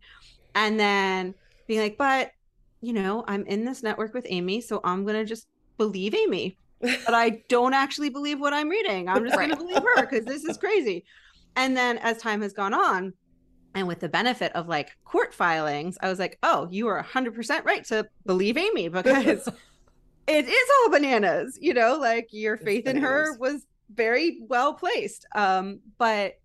And 0.55 0.79
then 0.79 1.35
being 1.67 1.81
like, 1.81 1.99
but, 1.99 2.31
you 2.81 2.93
know, 2.93 3.25
I'm 3.27 3.45
in 3.47 3.65
this 3.65 3.83
network 3.83 4.15
with 4.15 4.27
Amy, 4.29 4.61
so 4.61 4.81
I'm 4.85 5.05
going 5.05 5.17
to 5.17 5.25
just 5.25 5.49
believe 5.77 6.15
Amy. 6.15 6.59
But 6.81 7.01
I 7.15 7.43
don't 7.49 7.75
actually 7.75 8.11
believe 8.11 8.41
what 8.41 8.53
I'm 8.53 8.69
reading. 8.69 9.09
I'm 9.09 9.25
just 9.25 9.37
going 9.37 9.51
to 9.51 9.57
believe 9.57 9.83
her 9.83 10.03
because 10.03 10.25
this 10.25 10.45
is 10.45 10.57
crazy. 10.57 11.05
And 11.57 11.77
then 11.77 11.99
as 11.99 12.19
time 12.19 12.43
has 12.43 12.53
gone 12.53 12.75
on, 12.75 13.15
and 13.75 13.87
with 13.87 14.01
the 14.01 14.09
benefit 14.09 14.53
of 14.55 14.69
like 14.69 14.97
court 15.05 15.35
filings, 15.35 15.99
I 16.01 16.09
was 16.09 16.19
like, 16.19 16.39
oh, 16.43 16.67
you 16.71 16.89
are 16.89 17.03
100% 17.03 17.65
right 17.65 17.85
to 17.87 18.07
believe 18.25 18.57
Amy 18.57 18.89
because 18.89 19.49
it 20.27 20.49
is 20.49 20.71
all 20.83 20.91
bananas, 20.91 21.59
you 21.61 21.75
know, 21.75 21.99
like 21.99 22.29
your 22.31 22.55
It's 22.55 22.65
faith 22.65 22.87
in 22.87 22.97
her 22.97 23.37
was 23.39 23.67
very 23.95 24.39
well 24.49 24.73
placed. 24.73 25.27
Um, 25.35 25.81
but 25.99 26.39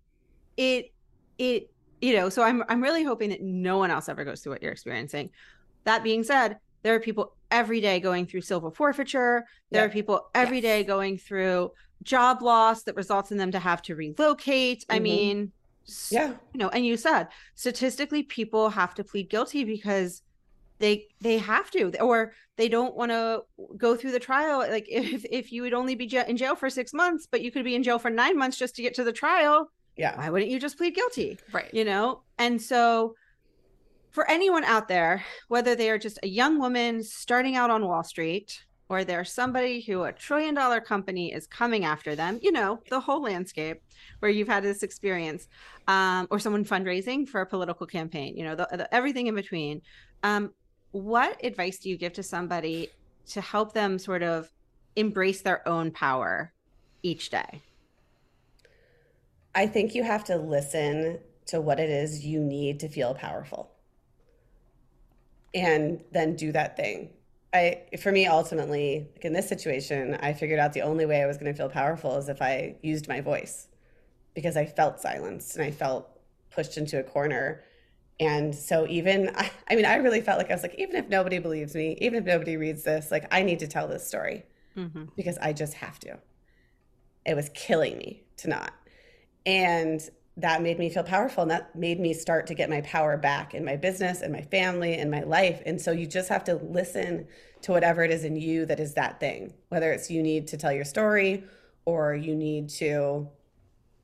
it, 0.58 0.92
it, 1.38 1.70
you 2.02 2.16
know, 2.16 2.28
so 2.28 2.42
I'm, 2.42 2.64
I'm 2.68 2.82
really 2.82 3.02
hoping 3.02 3.30
that 3.30 3.40
no 3.40 3.78
one 3.78 3.90
else 3.90 4.10
ever 4.10 4.24
goes 4.24 4.42
through 4.42 4.52
what 4.52 4.62
you're 4.62 4.72
experiencing. 4.72 5.30
That 5.84 6.04
being 6.04 6.24
said, 6.24 6.58
there 6.82 6.94
are 6.94 7.00
people 7.00 7.34
every 7.52 7.80
day 7.80 8.00
going 8.00 8.26
through 8.26 8.40
civil 8.40 8.70
forfeiture. 8.70 9.44
There 9.70 9.82
Yeah. 9.82 9.86
are 9.86 9.90
people 9.90 10.28
every 10.34 10.56
Yes. 10.58 10.62
day 10.64 10.84
going 10.84 11.18
through 11.18 11.70
job 12.02 12.42
loss 12.42 12.82
that 12.84 12.96
results 12.96 13.30
in 13.30 13.38
them 13.38 13.52
to 13.52 13.58
have 13.60 13.82
to 13.82 13.94
relocate. 13.94 14.84
I 14.88 14.98
Mhm. 14.98 15.02
mean, 15.02 15.52
Yeah. 16.10 16.34
you 16.52 16.58
know 16.58 16.68
and 16.68 16.86
you 16.86 16.96
said 16.96 17.28
statistically 17.56 18.22
people 18.22 18.70
have 18.70 18.94
to 18.94 19.04
plead 19.04 19.28
guilty 19.28 19.64
because 19.64 20.22
they 20.78 21.08
they 21.20 21.38
have 21.38 21.70
to 21.72 21.96
or 22.00 22.34
they 22.56 22.68
don't 22.68 22.94
want 22.96 23.10
to 23.10 23.42
go 23.76 23.96
through 23.96 24.12
the 24.12 24.20
trial 24.20 24.58
like 24.60 24.86
if 24.88 25.24
if 25.30 25.52
you 25.52 25.62
would 25.62 25.74
only 25.74 25.94
be 25.96 26.04
in 26.28 26.36
jail 26.36 26.54
for 26.54 26.70
6 26.70 26.92
months 26.94 27.26
but 27.30 27.40
you 27.42 27.50
could 27.50 27.64
be 27.64 27.74
in 27.74 27.82
jail 27.82 27.98
for 27.98 28.10
9 28.10 28.36
months 28.38 28.56
just 28.56 28.76
to 28.76 28.82
get 28.82 28.94
to 28.94 29.04
the 29.04 29.12
trial 29.12 29.70
Yeah. 29.96 30.16
why 30.16 30.30
wouldn't 30.30 30.50
you 30.52 30.58
just 30.60 30.76
plead 30.78 30.94
guilty 30.94 31.38
right. 31.52 31.72
you 31.74 31.84
know 31.84 32.22
and 32.38 32.62
so 32.62 33.14
for 34.12 34.30
anyone 34.30 34.64
out 34.64 34.88
there 34.88 35.24
whether 35.48 35.74
they 35.74 35.90
are 35.90 35.98
just 35.98 36.18
a 36.22 36.28
young 36.28 36.58
woman 36.58 37.02
starting 37.02 37.56
out 37.56 37.70
on 37.70 37.86
wall 37.86 38.04
street 38.04 38.64
or 38.88 39.04
they're 39.04 39.24
somebody 39.24 39.80
who 39.80 40.04
a 40.04 40.12
trillion 40.12 40.54
dollar 40.54 40.80
company 40.80 41.32
is 41.32 41.46
coming 41.46 41.84
after 41.84 42.14
them 42.14 42.38
you 42.42 42.52
know 42.52 42.80
the 42.90 43.00
whole 43.00 43.22
landscape 43.22 43.82
where 44.20 44.30
you've 44.30 44.48
had 44.48 44.62
this 44.62 44.82
experience 44.82 45.48
um, 45.88 46.28
or 46.30 46.38
someone 46.38 46.64
fundraising 46.64 47.28
for 47.28 47.40
a 47.40 47.46
political 47.46 47.86
campaign 47.86 48.36
you 48.36 48.44
know 48.44 48.54
the, 48.54 48.68
the, 48.72 48.94
everything 48.94 49.26
in 49.26 49.34
between 49.34 49.82
um, 50.22 50.52
what 50.92 51.42
advice 51.44 51.78
do 51.78 51.88
you 51.88 51.96
give 51.96 52.12
to 52.12 52.22
somebody 52.22 52.90
to 53.26 53.40
help 53.40 53.72
them 53.72 53.98
sort 53.98 54.22
of 54.22 54.50
embrace 54.96 55.40
their 55.40 55.66
own 55.66 55.90
power 55.90 56.52
each 57.02 57.30
day? 57.30 57.62
I 59.54 59.66
think 59.66 59.94
you 59.94 60.02
have 60.02 60.24
to 60.24 60.36
listen 60.36 61.18
to 61.46 61.60
what 61.60 61.80
it 61.80 61.90
is 61.90 62.24
you 62.24 62.40
need 62.40 62.80
to 62.80 62.88
feel 62.88 63.14
powerful 63.14 63.71
and 65.54 66.02
then 66.12 66.36
do 66.36 66.52
that 66.52 66.76
thing. 66.76 67.10
I 67.52 67.82
for 68.00 68.10
me 68.10 68.26
ultimately, 68.26 69.08
like 69.14 69.24
in 69.24 69.32
this 69.32 69.48
situation, 69.48 70.16
I 70.20 70.32
figured 70.32 70.58
out 70.58 70.72
the 70.72 70.82
only 70.82 71.06
way 71.06 71.22
I 71.22 71.26
was 71.26 71.36
going 71.36 71.52
to 71.52 71.56
feel 71.56 71.68
powerful 71.68 72.16
is 72.16 72.28
if 72.28 72.40
I 72.40 72.76
used 72.82 73.08
my 73.08 73.20
voice 73.20 73.68
because 74.34 74.56
I 74.56 74.64
felt 74.64 75.00
silenced 75.00 75.56
and 75.56 75.64
I 75.64 75.70
felt 75.70 76.08
pushed 76.50 76.78
into 76.78 76.98
a 76.98 77.02
corner. 77.02 77.62
And 78.18 78.54
so 78.54 78.86
even 78.88 79.30
I, 79.34 79.50
I 79.68 79.76
mean 79.76 79.84
I 79.84 79.96
really 79.96 80.22
felt 80.22 80.38
like 80.38 80.50
I 80.50 80.54
was 80.54 80.62
like 80.62 80.76
even 80.78 80.96
if 80.96 81.08
nobody 81.08 81.38
believes 81.38 81.74
me, 81.74 81.98
even 82.00 82.20
if 82.20 82.24
nobody 82.24 82.56
reads 82.56 82.84
this, 82.84 83.10
like 83.10 83.26
I 83.30 83.42
need 83.42 83.58
to 83.58 83.66
tell 83.66 83.86
this 83.86 84.06
story 84.06 84.44
mm-hmm. 84.76 85.04
because 85.16 85.36
I 85.38 85.52
just 85.52 85.74
have 85.74 85.98
to. 86.00 86.18
It 87.26 87.36
was 87.36 87.50
killing 87.50 87.98
me 87.98 88.22
to 88.38 88.48
not. 88.48 88.72
And 89.44 90.00
that 90.38 90.62
made 90.62 90.78
me 90.78 90.88
feel 90.88 91.02
powerful. 91.02 91.42
And 91.42 91.50
that 91.50 91.76
made 91.76 92.00
me 92.00 92.14
start 92.14 92.46
to 92.46 92.54
get 92.54 92.70
my 92.70 92.80
power 92.82 93.16
back 93.16 93.54
in 93.54 93.64
my 93.64 93.76
business 93.76 94.22
and 94.22 94.32
my 94.32 94.42
family 94.42 94.94
and 94.94 95.10
my 95.10 95.22
life. 95.22 95.62
And 95.66 95.80
so 95.80 95.92
you 95.92 96.06
just 96.06 96.28
have 96.30 96.44
to 96.44 96.54
listen 96.54 97.26
to 97.62 97.72
whatever 97.72 98.02
it 98.02 98.10
is 98.10 98.24
in 98.24 98.36
you 98.36 98.64
that 98.66 98.80
is 98.80 98.94
that 98.94 99.20
thing, 99.20 99.52
whether 99.68 99.92
it's 99.92 100.10
you 100.10 100.22
need 100.22 100.48
to 100.48 100.56
tell 100.56 100.72
your 100.72 100.84
story 100.84 101.44
or 101.84 102.14
you 102.14 102.34
need 102.34 102.70
to, 102.70 103.28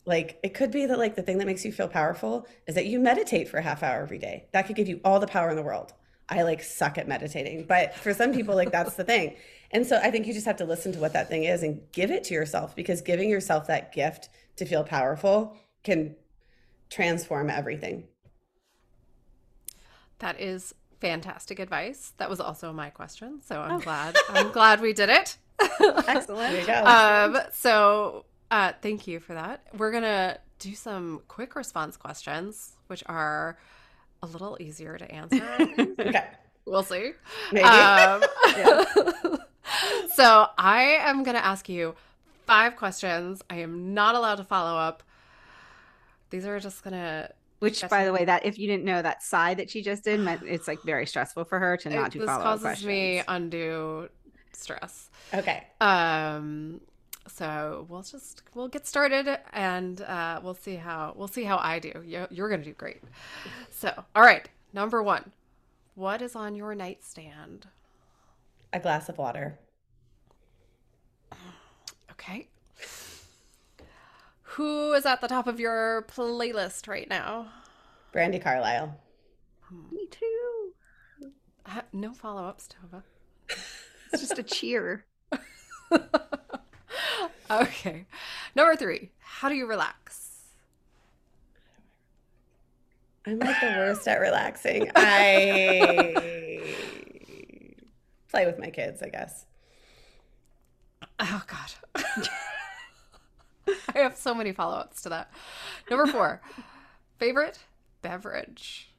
like, 0.05 0.39
it 0.43 0.53
could 0.53 0.71
be 0.71 0.87
that, 0.87 0.99
like, 0.99 1.17
the 1.17 1.23
thing 1.23 1.39
that 1.39 1.47
makes 1.47 1.65
you 1.65 1.73
feel 1.73 1.89
powerful 1.89 2.47
is 2.67 2.75
that 2.75 2.87
you 2.87 2.99
meditate 2.99 3.49
for 3.49 3.57
a 3.57 3.63
half 3.63 3.83
hour 3.83 4.03
every 4.03 4.19
day. 4.19 4.49
That 4.53 4.67
could 4.67 4.77
give 4.77 4.89
you 4.89 5.01
all 5.05 5.21
the 5.21 5.27
power 5.27 5.49
in 5.49 5.57
the 5.57 5.63
world. 5.63 5.93
I 6.29 6.43
like 6.43 6.63
suck 6.63 6.99
at 6.99 7.09
meditating, 7.09 7.65
but 7.67 7.95
for 7.95 8.13
some 8.13 8.35
people, 8.35 8.55
like, 8.55 8.71
that's 8.71 8.95
the 8.95 9.05
thing. 9.05 9.37
And 9.71 9.87
so 9.87 9.97
I 9.97 10.11
think 10.11 10.27
you 10.27 10.35
just 10.35 10.47
have 10.47 10.57
to 10.57 10.65
listen 10.65 10.93
to 10.93 10.99
what 10.99 11.15
that 11.15 11.29
thing 11.29 11.45
is 11.45 11.63
and 11.63 11.81
give 11.93 12.11
it 12.11 12.25
to 12.25 12.35
yourself 12.35 12.77
because 12.77 13.01
giving 13.01 13.31
yourself 13.31 13.67
that 13.69 13.93
gift 13.93 14.29
to 14.57 14.67
feel 14.67 14.85
powerful 14.85 15.57
can 15.89 16.15
transform 16.91 17.49
everything. 17.51 18.05
That 20.19 20.41
is 20.41 20.75
fantastic 21.01 21.59
advice. 21.59 22.13
That 22.19 22.29
was 22.29 22.41
also 22.41 22.73
my 22.73 22.91
question, 22.91 23.41
so 23.45 23.61
I'm 23.61 23.81
glad. 23.81 24.17
I'm 24.31 24.51
glad 24.59 24.81
we 24.81 24.93
did 24.93 25.09
it. 25.09 25.37
excellent 26.07 26.53
There 26.53 26.61
you 26.61 26.67
go. 26.67 26.85
um, 26.85 27.39
so 27.53 28.25
uh, 28.51 28.73
thank 28.83 29.07
you 29.07 29.21
for 29.21 29.35
that. 29.35 29.63
We're 29.77 29.93
gonna 29.93 30.39
do 30.59 30.75
some 30.75 31.23
quick 31.29 31.55
response 31.57 31.97
questions, 31.97 32.77
which 32.89 33.03
are 33.07 33.59
a 34.23 34.27
little 34.27 34.57
easier 34.61 34.99
to 34.99 35.11
answer. 35.11 35.45
okay. 36.01 36.25
we'll 36.67 36.83
see. 36.83 37.13
Maybe. 37.53 37.65
Um, 37.65 38.23
Yeah. 38.57 38.85
so 40.15 40.47
I 40.59 40.99
am 41.03 41.23
going 41.23 41.37
to 41.37 41.45
ask 41.45 41.69
you 41.69 41.95
five 42.47 42.75
questions. 42.75 43.43
I 43.49 43.57
am 43.57 43.95
not 43.95 44.17
allowed 44.17 44.37
to 44.37 44.45
follow 44.45 44.77
up. 44.77 45.03
These 46.31 46.47
are 46.47 46.59
just 46.61 46.83
going 46.83 46.95
to. 46.95 47.31
Which, 47.61 47.83
by 47.89 48.05
the 48.05 48.13
way, 48.13 48.25
that 48.25 48.47
if 48.47 48.57
you 48.57 48.69
didn't 48.69 48.85
know 48.85 49.03
that 49.03 49.21
sigh 49.23 49.55
that 49.55 49.69
she 49.69 49.83
just 49.83 50.05
did, 50.05 50.21
meant 50.21 50.43
it's 50.45 50.69
like 50.69 50.81
very 50.83 51.07
stressful 51.07 51.45
for 51.45 51.59
her 51.59 51.77
to 51.79 51.91
not 51.91 52.13
do 52.13 52.21
this 52.21 52.27
follow 52.27 52.39
up 52.39 52.45
causes 52.45 52.63
questions. 52.63 52.87
me 52.87 53.23
undue 53.27 54.09
stress. 54.53 55.11
Okay. 55.35 55.67
Um, 55.81 56.81
so 57.27 57.85
we'll 57.89 58.03
just 58.03 58.43
we'll 58.55 58.69
get 58.69 58.87
started 58.87 59.39
and 59.53 60.01
uh, 60.03 60.41
we'll 60.43 60.55
see 60.55 60.77
how 60.77 61.15
we'll 61.17 61.29
see 61.29 61.45
how 61.45 61.59
I 61.59 61.79
do. 61.81 61.93
You're, 62.05 62.29
you're 62.31 62.49
gonna 62.49 62.63
do 62.63 62.73
great. 62.75 63.03
So, 63.71 63.93
all 64.15 64.23
right, 64.23 64.49
number 64.73 65.03
one, 65.03 65.33
what 65.95 66.23
is 66.23 66.37
on 66.37 66.55
your 66.55 66.75
nightstand? 66.75 67.67
A 68.73 68.81
glass 68.81 69.09
of 69.09 69.19
water. 69.19 69.59
Okay. 72.13 72.49
Who 74.59 74.93
is 74.95 75.07
at 75.07 75.21
the 75.21 75.29
top 75.29 75.47
of 75.47 75.61
your 75.61 76.05
playlist 76.09 76.89
right 76.89 77.09
now? 77.09 77.47
Brandi 78.13 78.43
Carlile. 78.43 78.93
Me 79.93 80.09
too. 80.11 80.73
Uh, 81.65 81.83
no 81.93 82.13
follow 82.13 82.45
ups, 82.45 82.69
Tova. 82.69 83.05
It's 84.13 84.21
just 84.21 84.37
a 84.37 84.43
cheer. 84.43 85.05
okay. 87.49 88.07
Number 88.57 88.75
three, 88.75 89.13
how 89.21 89.49
do 89.49 89.55
you 89.55 89.65
relax? 89.65 90.41
I'm 93.27 93.39
like 93.39 93.61
the 93.61 93.67
worst 93.77 94.09
at 94.09 94.19
relaxing. 94.19 94.91
I 94.97 96.75
play 98.29 98.45
with 98.45 98.59
my 98.59 98.71
kids, 98.71 99.03
I 99.05 99.09
guess. 99.09 99.47
Oh 101.21 101.45
God. 101.47 102.29
I 103.99 104.03
have 104.03 104.17
so 104.17 104.35
many 104.35 104.53
follow 104.53 104.77
ups 104.77 105.03
to 105.03 105.09
that. 105.09 105.31
Number 105.91 106.07
four, 106.07 106.41
favorite 107.19 107.59
beverage. 108.01 108.91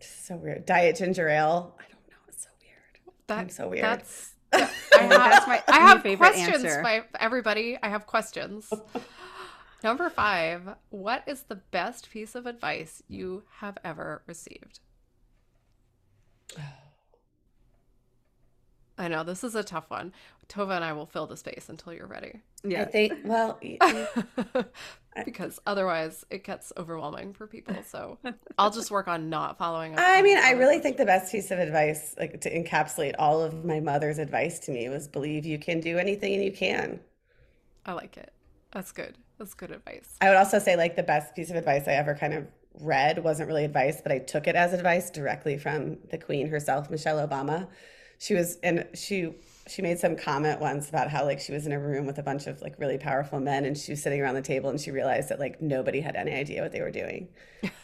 So 0.00 0.36
weird. 0.36 0.66
Diet 0.66 0.96
ginger 0.96 1.28
ale. 1.28 1.74
I 1.78 1.82
don't 1.84 1.92
know. 2.10 2.16
It's 2.28 2.42
so 2.44 2.50
weird. 2.60 3.14
That, 3.26 3.38
I'm 3.38 3.48
so 3.48 3.68
weird. 3.68 3.84
That's 3.84 4.34
I 4.52 4.58
have, 4.58 5.10
That's 5.10 5.46
my 5.46 5.62
I 5.68 5.80
have 5.80 6.02
favorite 6.02 6.34
questions, 6.34 6.64
answer. 6.64 6.82
my 6.82 7.04
everybody. 7.18 7.78
I 7.82 7.88
have 7.88 8.06
questions. 8.06 8.70
Number 9.82 10.10
five, 10.10 10.74
what 10.90 11.22
is 11.26 11.44
the 11.44 11.56
best 11.56 12.10
piece 12.10 12.34
of 12.34 12.46
advice 12.46 13.02
you 13.08 13.44
have 13.60 13.78
ever 13.82 14.22
received? 14.26 14.80
I 18.98 19.08
know 19.08 19.24
this 19.24 19.44
is 19.44 19.54
a 19.54 19.62
tough 19.62 19.90
one. 19.90 20.12
Tova 20.48 20.76
and 20.76 20.84
I 20.84 20.92
will 20.92 21.06
fill 21.06 21.26
the 21.26 21.36
space 21.36 21.68
until 21.68 21.92
you're 21.92 22.06
ready. 22.06 22.40
I 22.64 22.68
Yeah. 22.68 22.84
think, 22.86 23.12
well, 23.24 23.58
because 25.24 25.60
otherwise 25.66 26.24
it 26.30 26.44
gets 26.44 26.72
overwhelming 26.76 27.32
for 27.32 27.46
people. 27.46 27.74
So 27.82 28.18
I'll 28.58 28.70
just 28.70 28.90
work 28.90 29.08
on 29.08 29.28
not 29.28 29.58
following 29.58 29.94
up. 29.94 30.00
I 30.00 30.22
mean, 30.22 30.38
I 30.38 30.52
really 30.52 30.78
think 30.78 30.96
the 30.96 31.04
best 31.04 31.32
piece 31.32 31.50
of 31.50 31.58
advice, 31.58 32.14
like 32.18 32.40
to 32.42 32.50
encapsulate 32.50 33.14
all 33.18 33.42
of 33.42 33.64
my 33.64 33.80
mother's 33.80 34.18
advice 34.18 34.58
to 34.60 34.70
me, 34.70 34.88
was 34.88 35.08
believe 35.08 35.44
you 35.44 35.58
can 35.58 35.80
do 35.80 35.98
anything 35.98 36.34
and 36.34 36.44
you 36.44 36.52
can. 36.52 37.00
I 37.84 37.92
like 37.92 38.16
it. 38.16 38.32
That's 38.72 38.92
good. 38.92 39.16
That's 39.38 39.54
good 39.54 39.70
advice. 39.70 40.16
I 40.20 40.28
would 40.28 40.36
also 40.36 40.58
say, 40.58 40.76
like, 40.76 40.96
the 40.96 41.02
best 41.02 41.34
piece 41.34 41.50
of 41.50 41.56
advice 41.56 41.86
I 41.86 41.92
ever 41.92 42.14
kind 42.14 42.34
of 42.34 42.46
read 42.80 43.22
wasn't 43.22 43.48
really 43.48 43.64
advice, 43.64 44.00
but 44.00 44.12
I 44.12 44.18
took 44.18 44.46
it 44.46 44.56
as 44.56 44.72
advice 44.72 45.10
directly 45.10 45.56
from 45.58 45.98
the 46.10 46.18
queen 46.18 46.48
herself, 46.48 46.90
Michelle 46.90 47.26
Obama. 47.26 47.68
She 48.18 48.34
was, 48.34 48.56
and 48.62 48.86
she, 48.94 49.34
she 49.68 49.82
made 49.82 49.98
some 49.98 50.16
comment 50.16 50.60
once 50.60 50.88
about 50.88 51.10
how 51.10 51.24
like 51.24 51.40
she 51.40 51.52
was 51.52 51.66
in 51.66 51.72
a 51.72 51.78
room 51.78 52.06
with 52.06 52.18
a 52.18 52.22
bunch 52.22 52.46
of 52.46 52.60
like 52.62 52.74
really 52.78 52.98
powerful 52.98 53.40
men 53.40 53.64
and 53.64 53.76
she 53.76 53.92
was 53.92 54.02
sitting 54.02 54.20
around 54.20 54.34
the 54.36 54.42
table 54.42 54.70
and 54.70 54.80
she 54.80 54.90
realized 54.90 55.28
that 55.28 55.38
like 55.40 55.60
nobody 55.60 56.00
had 56.00 56.16
any 56.16 56.32
idea 56.32 56.62
what 56.62 56.72
they 56.72 56.80
were 56.80 56.90
doing. 56.90 57.28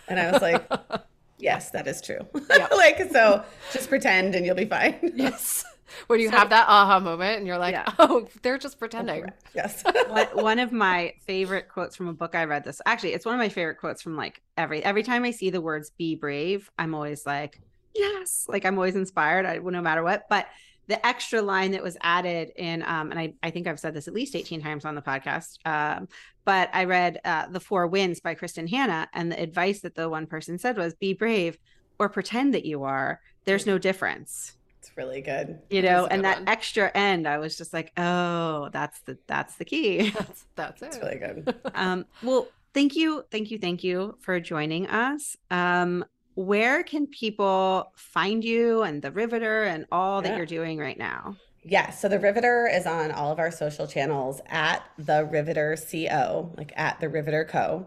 And 0.09 0.19
I 0.21 0.31
was 0.31 0.41
like, 0.41 0.65
yes, 1.39 1.71
that 1.71 1.87
is 1.89 2.01
true. 2.01 2.21
like, 2.77 2.99
so 3.11 3.43
just 3.73 3.89
pretend 3.89 4.35
and 4.35 4.47
you'll 4.47 4.55
be 4.55 4.65
fine. 4.65 4.95
Yes. 5.17 5.65
When 6.07 6.21
you 6.21 6.31
have 6.31 6.49
that 6.49 6.67
aha 6.69 7.01
moment 7.01 7.37
and 7.39 7.47
you're 7.47 7.59
like, 7.59 7.73
Yeah. 7.75 7.85
oh, 7.99 8.27
they're 8.41 8.57
just 8.57 8.79
pretending. 8.79 9.27
yes. 9.55 9.83
one, 10.09 10.27
one 10.33 10.59
of 10.59 10.73
my 10.73 11.13
favorite 11.27 11.69
quotes 11.69 11.97
from 11.97 12.09
a 12.09 12.15
book 12.15 12.35
I 12.35 12.45
read 12.45 12.65
this 12.65 12.81
actually 12.87 13.13
it's 13.13 13.27
one 13.27 13.35
of 13.35 13.39
my 13.39 13.51
favorite 13.51 13.77
quotes 13.79 14.01
from 14.01 14.17
like 14.17 14.41
every 14.57 14.83
every 14.83 15.03
time 15.03 15.25
I 15.25 15.33
see 15.33 15.51
the 15.51 15.61
words 15.61 15.91
be 15.91 16.15
brave 16.15 16.71
I'm 16.79 16.95
always 16.95 17.27
like 17.27 17.61
yes 17.95 18.47
like 18.49 18.65
I'm 18.65 18.77
always 18.77 18.97
inspired 18.97 19.47
I 19.47 19.59
no 19.59 19.81
matter 19.83 20.03
what 20.03 20.27
but 20.29 20.47
the 20.89 21.05
extra 21.07 21.41
line 21.41 21.71
that 21.73 21.83
was 21.83 21.97
added 22.03 22.51
in 22.57 22.83
um 22.83 23.11
and 23.11 23.19
I, 23.19 23.35
I 23.43 23.51
think 23.51 23.67
I've 23.67 23.79
said 23.81 23.95
this 23.95 24.09
at 24.09 24.15
least 24.15 24.35
18 24.35 24.61
times 24.63 24.85
on 24.85 24.95
the 24.95 25.03
podcast 25.03 25.59
um 25.67 26.09
but 26.45 26.71
I 26.73 26.85
read 26.85 27.21
uh, 27.25 27.47
The 27.47 27.61
Four 27.61 27.87
Winds 27.87 28.19
by 28.19 28.35
Kristin 28.35 28.69
Hannah 28.69 29.09
and 29.15 29.31
the 29.31 29.41
advice 29.41 29.81
that 29.83 29.95
the 29.95 30.09
one 30.09 30.27
person 30.27 30.59
said 30.59 30.77
was 30.77 30.95
be 30.95 31.15
brave 31.15 31.57
or 32.01 32.09
pretend 32.09 32.55
that 32.55 32.65
you 32.65 32.83
are 32.85 33.21
there's 33.45 33.65
no 33.67 33.79
difference 33.79 34.53
It's 34.81 34.91
really 34.97 35.21
good. 35.21 35.61
you 35.71 35.83
know 35.83 36.03
That's 36.03 36.15
and 36.15 36.25
that 36.25 36.39
one. 36.41 36.49
extra 36.49 36.91
end 36.95 37.29
I 37.29 37.39
was 37.39 37.57
just 37.57 37.73
like 37.73 37.93
oh 37.97 38.71
that's 38.73 39.01
the 39.03 39.19
that's 39.29 39.55
the 39.57 39.65
key 39.65 40.11
That's, 40.19 40.47
that's 40.57 40.83
it. 40.83 40.87
It's 40.87 40.99
really 40.99 41.19
good. 41.19 41.55
um, 41.75 42.07
well, 42.23 42.49
thank 42.75 42.97
you, 42.97 43.25
thank 43.31 43.51
you, 43.53 43.59
thank 43.59 43.85
you 43.85 44.17
for 44.21 44.41
joining 44.41 44.89
us. 44.89 45.37
Um, 45.51 46.05
where 46.35 46.83
can 46.83 47.07
people 47.07 47.93
find 47.97 48.45
you 48.45 48.83
and 48.83 49.03
the 49.03 49.11
Riveter 49.11 49.65
and 49.65 49.87
all 49.93 50.23
that 50.23 50.37
you're 50.37 50.47
doing 50.47 50.79
right 50.79 50.99
now? 50.99 51.37
Yeah, 51.65 51.91
so 51.91 52.09
the 52.09 52.19
Riveter 52.19 52.69
is 52.73 52.87
on 52.87 53.13
all 53.13 53.31
of 53.31 53.39
our 53.39 53.51
social 53.51 53.87
channels 53.87 54.41
at 54.47 54.83
the 54.99 55.25
Riveter 55.25 55.77
Co, 55.77 56.53
like 56.57 56.73
at 56.77 56.99
the 57.01 57.09
Riveter 57.09 57.45
Co, 57.45 57.87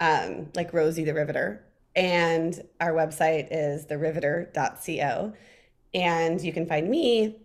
um, 0.00 0.48
like 0.56 0.72
Rosie 0.72 1.04
the 1.04 1.14
Riveter. 1.14 1.64
And 1.94 2.60
our 2.80 2.92
website 2.92 3.48
is 3.50 3.86
theriveter.co. 3.86 5.32
And 5.94 6.40
you 6.40 6.52
can 6.52 6.66
find 6.66 6.88
me 6.88 7.36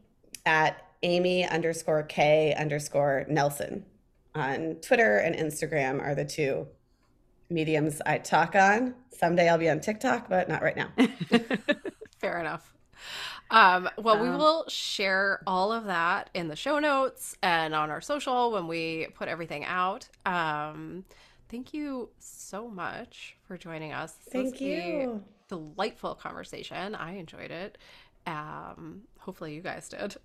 at 0.46 0.84
Amy 1.04 1.46
underscore 1.46 2.04
K 2.04 2.56
underscore 2.58 3.26
Nelson 3.30 3.86
on 4.34 4.76
Twitter 4.82 5.18
and 5.18 5.36
Instagram 5.36 6.02
are 6.02 6.16
the 6.16 6.26
two 6.26 6.68
mediums 7.50 8.02
I 8.06 8.18
talk 8.18 8.56
on. 8.56 8.94
Someday 9.12 9.50
I'll 9.50 9.58
be 9.58 9.70
on 9.70 9.80
TikTok, 9.80 10.30
but 10.30 10.48
not 10.50 10.62
right 10.62 10.76
now. 10.76 10.90
Fair 12.20 12.40
enough. 12.40 12.74
Um, 13.50 13.90
well, 13.98 14.20
we 14.20 14.28
Um, 14.28 14.38
will 14.38 14.66
share 14.68 15.42
all 15.48 15.72
of 15.72 15.86
that 15.86 16.30
in 16.34 16.48
the 16.50 16.56
show 16.56 16.80
notes 16.80 17.36
and 17.42 17.74
on 17.74 17.90
our 17.90 18.02
social 18.02 18.52
when 18.52 18.68
we 18.68 19.08
put 19.16 19.28
everything 19.30 19.64
out. 19.64 20.08
Um, 20.26 21.06
thank 21.50 21.74
you 21.74 22.10
so 22.20 22.68
much 22.68 23.38
for 23.48 23.58
joining 23.58 23.94
us. 23.94 24.14
This 24.32 24.34
Thank 24.34 24.62
a 24.62 24.64
you. 24.66 25.24
delightful 25.48 26.16
conversation. 26.16 26.94
I 26.96 27.14
enjoyed 27.14 27.52
it. 27.52 27.78
Um, 28.26 29.04
hopefully 29.20 29.56
you 29.56 29.62
guys 29.62 29.88
did. 29.88 30.18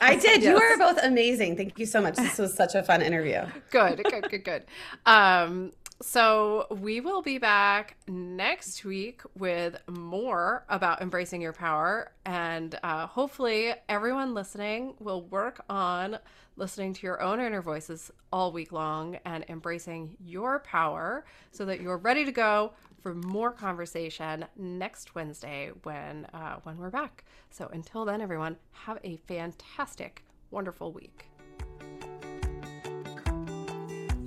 I 0.00 0.16
did. 0.16 0.42
You 0.42 0.52
Yes. 0.52 0.58
were 0.58 0.78
both 0.78 0.98
amazing. 1.04 1.56
Thank 1.58 1.78
you 1.78 1.84
so 1.84 2.00
much. 2.00 2.16
This 2.16 2.38
was 2.38 2.54
such 2.54 2.74
a 2.74 2.82
fun 2.82 3.02
interview. 3.02 3.42
good, 3.70 4.02
good, 4.04 4.30
good, 4.30 4.44
good. 4.44 4.64
Um, 5.04 5.72
so 6.02 6.66
we 6.70 7.00
will 7.00 7.22
be 7.22 7.38
back 7.38 7.96
next 8.08 8.84
week 8.84 9.22
with 9.38 9.80
more 9.88 10.64
about 10.68 11.00
embracing 11.00 11.40
your 11.40 11.52
power, 11.52 12.12
and 12.26 12.78
uh, 12.82 13.06
hopefully 13.06 13.72
everyone 13.88 14.34
listening 14.34 14.94
will 14.98 15.22
work 15.22 15.64
on 15.70 16.18
listening 16.56 16.92
to 16.92 17.06
your 17.06 17.22
own 17.22 17.40
inner 17.40 17.62
voices 17.62 18.10
all 18.32 18.52
week 18.52 18.72
long 18.72 19.18
and 19.24 19.44
embracing 19.48 20.16
your 20.24 20.58
power, 20.60 21.24
so 21.52 21.64
that 21.64 21.80
you're 21.80 21.96
ready 21.96 22.24
to 22.24 22.32
go 22.32 22.72
for 23.00 23.14
more 23.14 23.50
conversation 23.50 24.44
next 24.56 25.14
Wednesday 25.14 25.70
when 25.84 26.26
uh, 26.34 26.56
when 26.64 26.76
we're 26.78 26.90
back. 26.90 27.24
So 27.50 27.68
until 27.72 28.04
then, 28.04 28.20
everyone, 28.20 28.56
have 28.72 28.98
a 29.04 29.16
fantastic, 29.28 30.24
wonderful 30.50 30.92
week. 30.92 31.26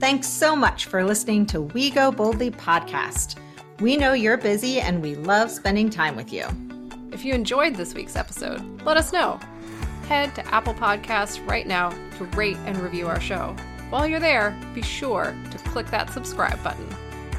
Thanks 0.05 0.27
so 0.27 0.55
much 0.55 0.85
for 0.85 1.03
listening 1.03 1.47
to 1.47 1.61
We 1.61 1.89
Go 1.89 2.11
Boldly 2.11 2.51
podcast. 2.51 3.37
We 3.79 3.97
know 3.97 4.13
you're 4.13 4.37
busy 4.37 4.79
and 4.79 5.01
we 5.01 5.15
love 5.15 5.49
spending 5.49 5.89
time 5.89 6.15
with 6.15 6.31
you. 6.31 6.45
If 7.11 7.25
you 7.25 7.33
enjoyed 7.33 7.73
this 7.73 7.95
week's 7.95 8.15
episode, 8.15 8.83
let 8.83 8.97
us 8.97 9.11
know. 9.11 9.39
Head 10.07 10.35
to 10.35 10.45
Apple 10.53 10.75
Podcasts 10.75 11.43
right 11.47 11.65
now 11.65 11.89
to 12.19 12.25
rate 12.35 12.57
and 12.67 12.77
review 12.77 13.07
our 13.07 13.19
show. 13.19 13.55
While 13.89 14.05
you're 14.05 14.19
there, 14.19 14.55
be 14.75 14.83
sure 14.83 15.35
to 15.49 15.57
click 15.69 15.87
that 15.87 16.11
subscribe 16.11 16.61
button. 16.63 16.87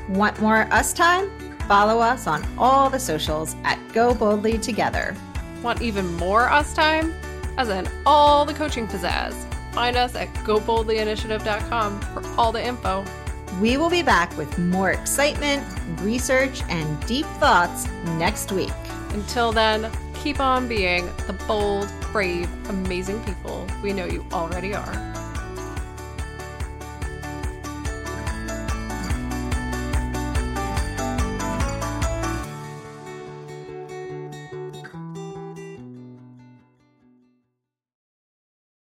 Want 0.09 0.41
more 0.41 0.63
us 0.73 0.93
time? 0.93 1.31
Follow 1.69 2.01
us 2.01 2.27
on 2.27 2.45
all 2.59 2.91
the 2.91 2.99
socials 2.99 3.55
at 3.63 3.79
Go 3.93 4.13
Boldly 4.13 4.59
Together. 4.59 5.15
Want 5.63 5.83
even 5.83 6.13
more 6.17 6.51
us 6.51 6.75
time? 6.75 7.15
As 7.59 7.69
in 7.69 7.89
all 8.05 8.45
the 8.45 8.55
coaching 8.55 8.89
pizzazz. 8.89 9.46
Find 9.77 9.95
us 9.95 10.15
at 10.15 10.33
goboldlyinitiative.com 10.37 12.01
for 12.01 12.41
all 12.41 12.51
the 12.51 12.67
info. 12.67 13.05
We 13.61 13.77
will 13.77 13.91
be 13.91 14.01
back 14.01 14.35
with 14.39 14.59
more 14.59 14.93
excitement, 14.93 15.63
research, 16.01 16.63
and 16.71 17.07
deep 17.07 17.27
thoughts 17.39 17.87
next 18.17 18.53
week. 18.53 18.73
Until 19.11 19.53
then, 19.53 19.91
keep 20.15 20.41
on 20.41 20.67
being 20.67 21.05
the 21.27 21.35
bold, 21.47 21.93
brave, 22.11 22.49
amazing 22.71 23.23
people 23.25 23.67
we 23.83 23.93
know 23.93 24.07
you 24.07 24.25
already 24.33 24.75
are. 24.75 25.26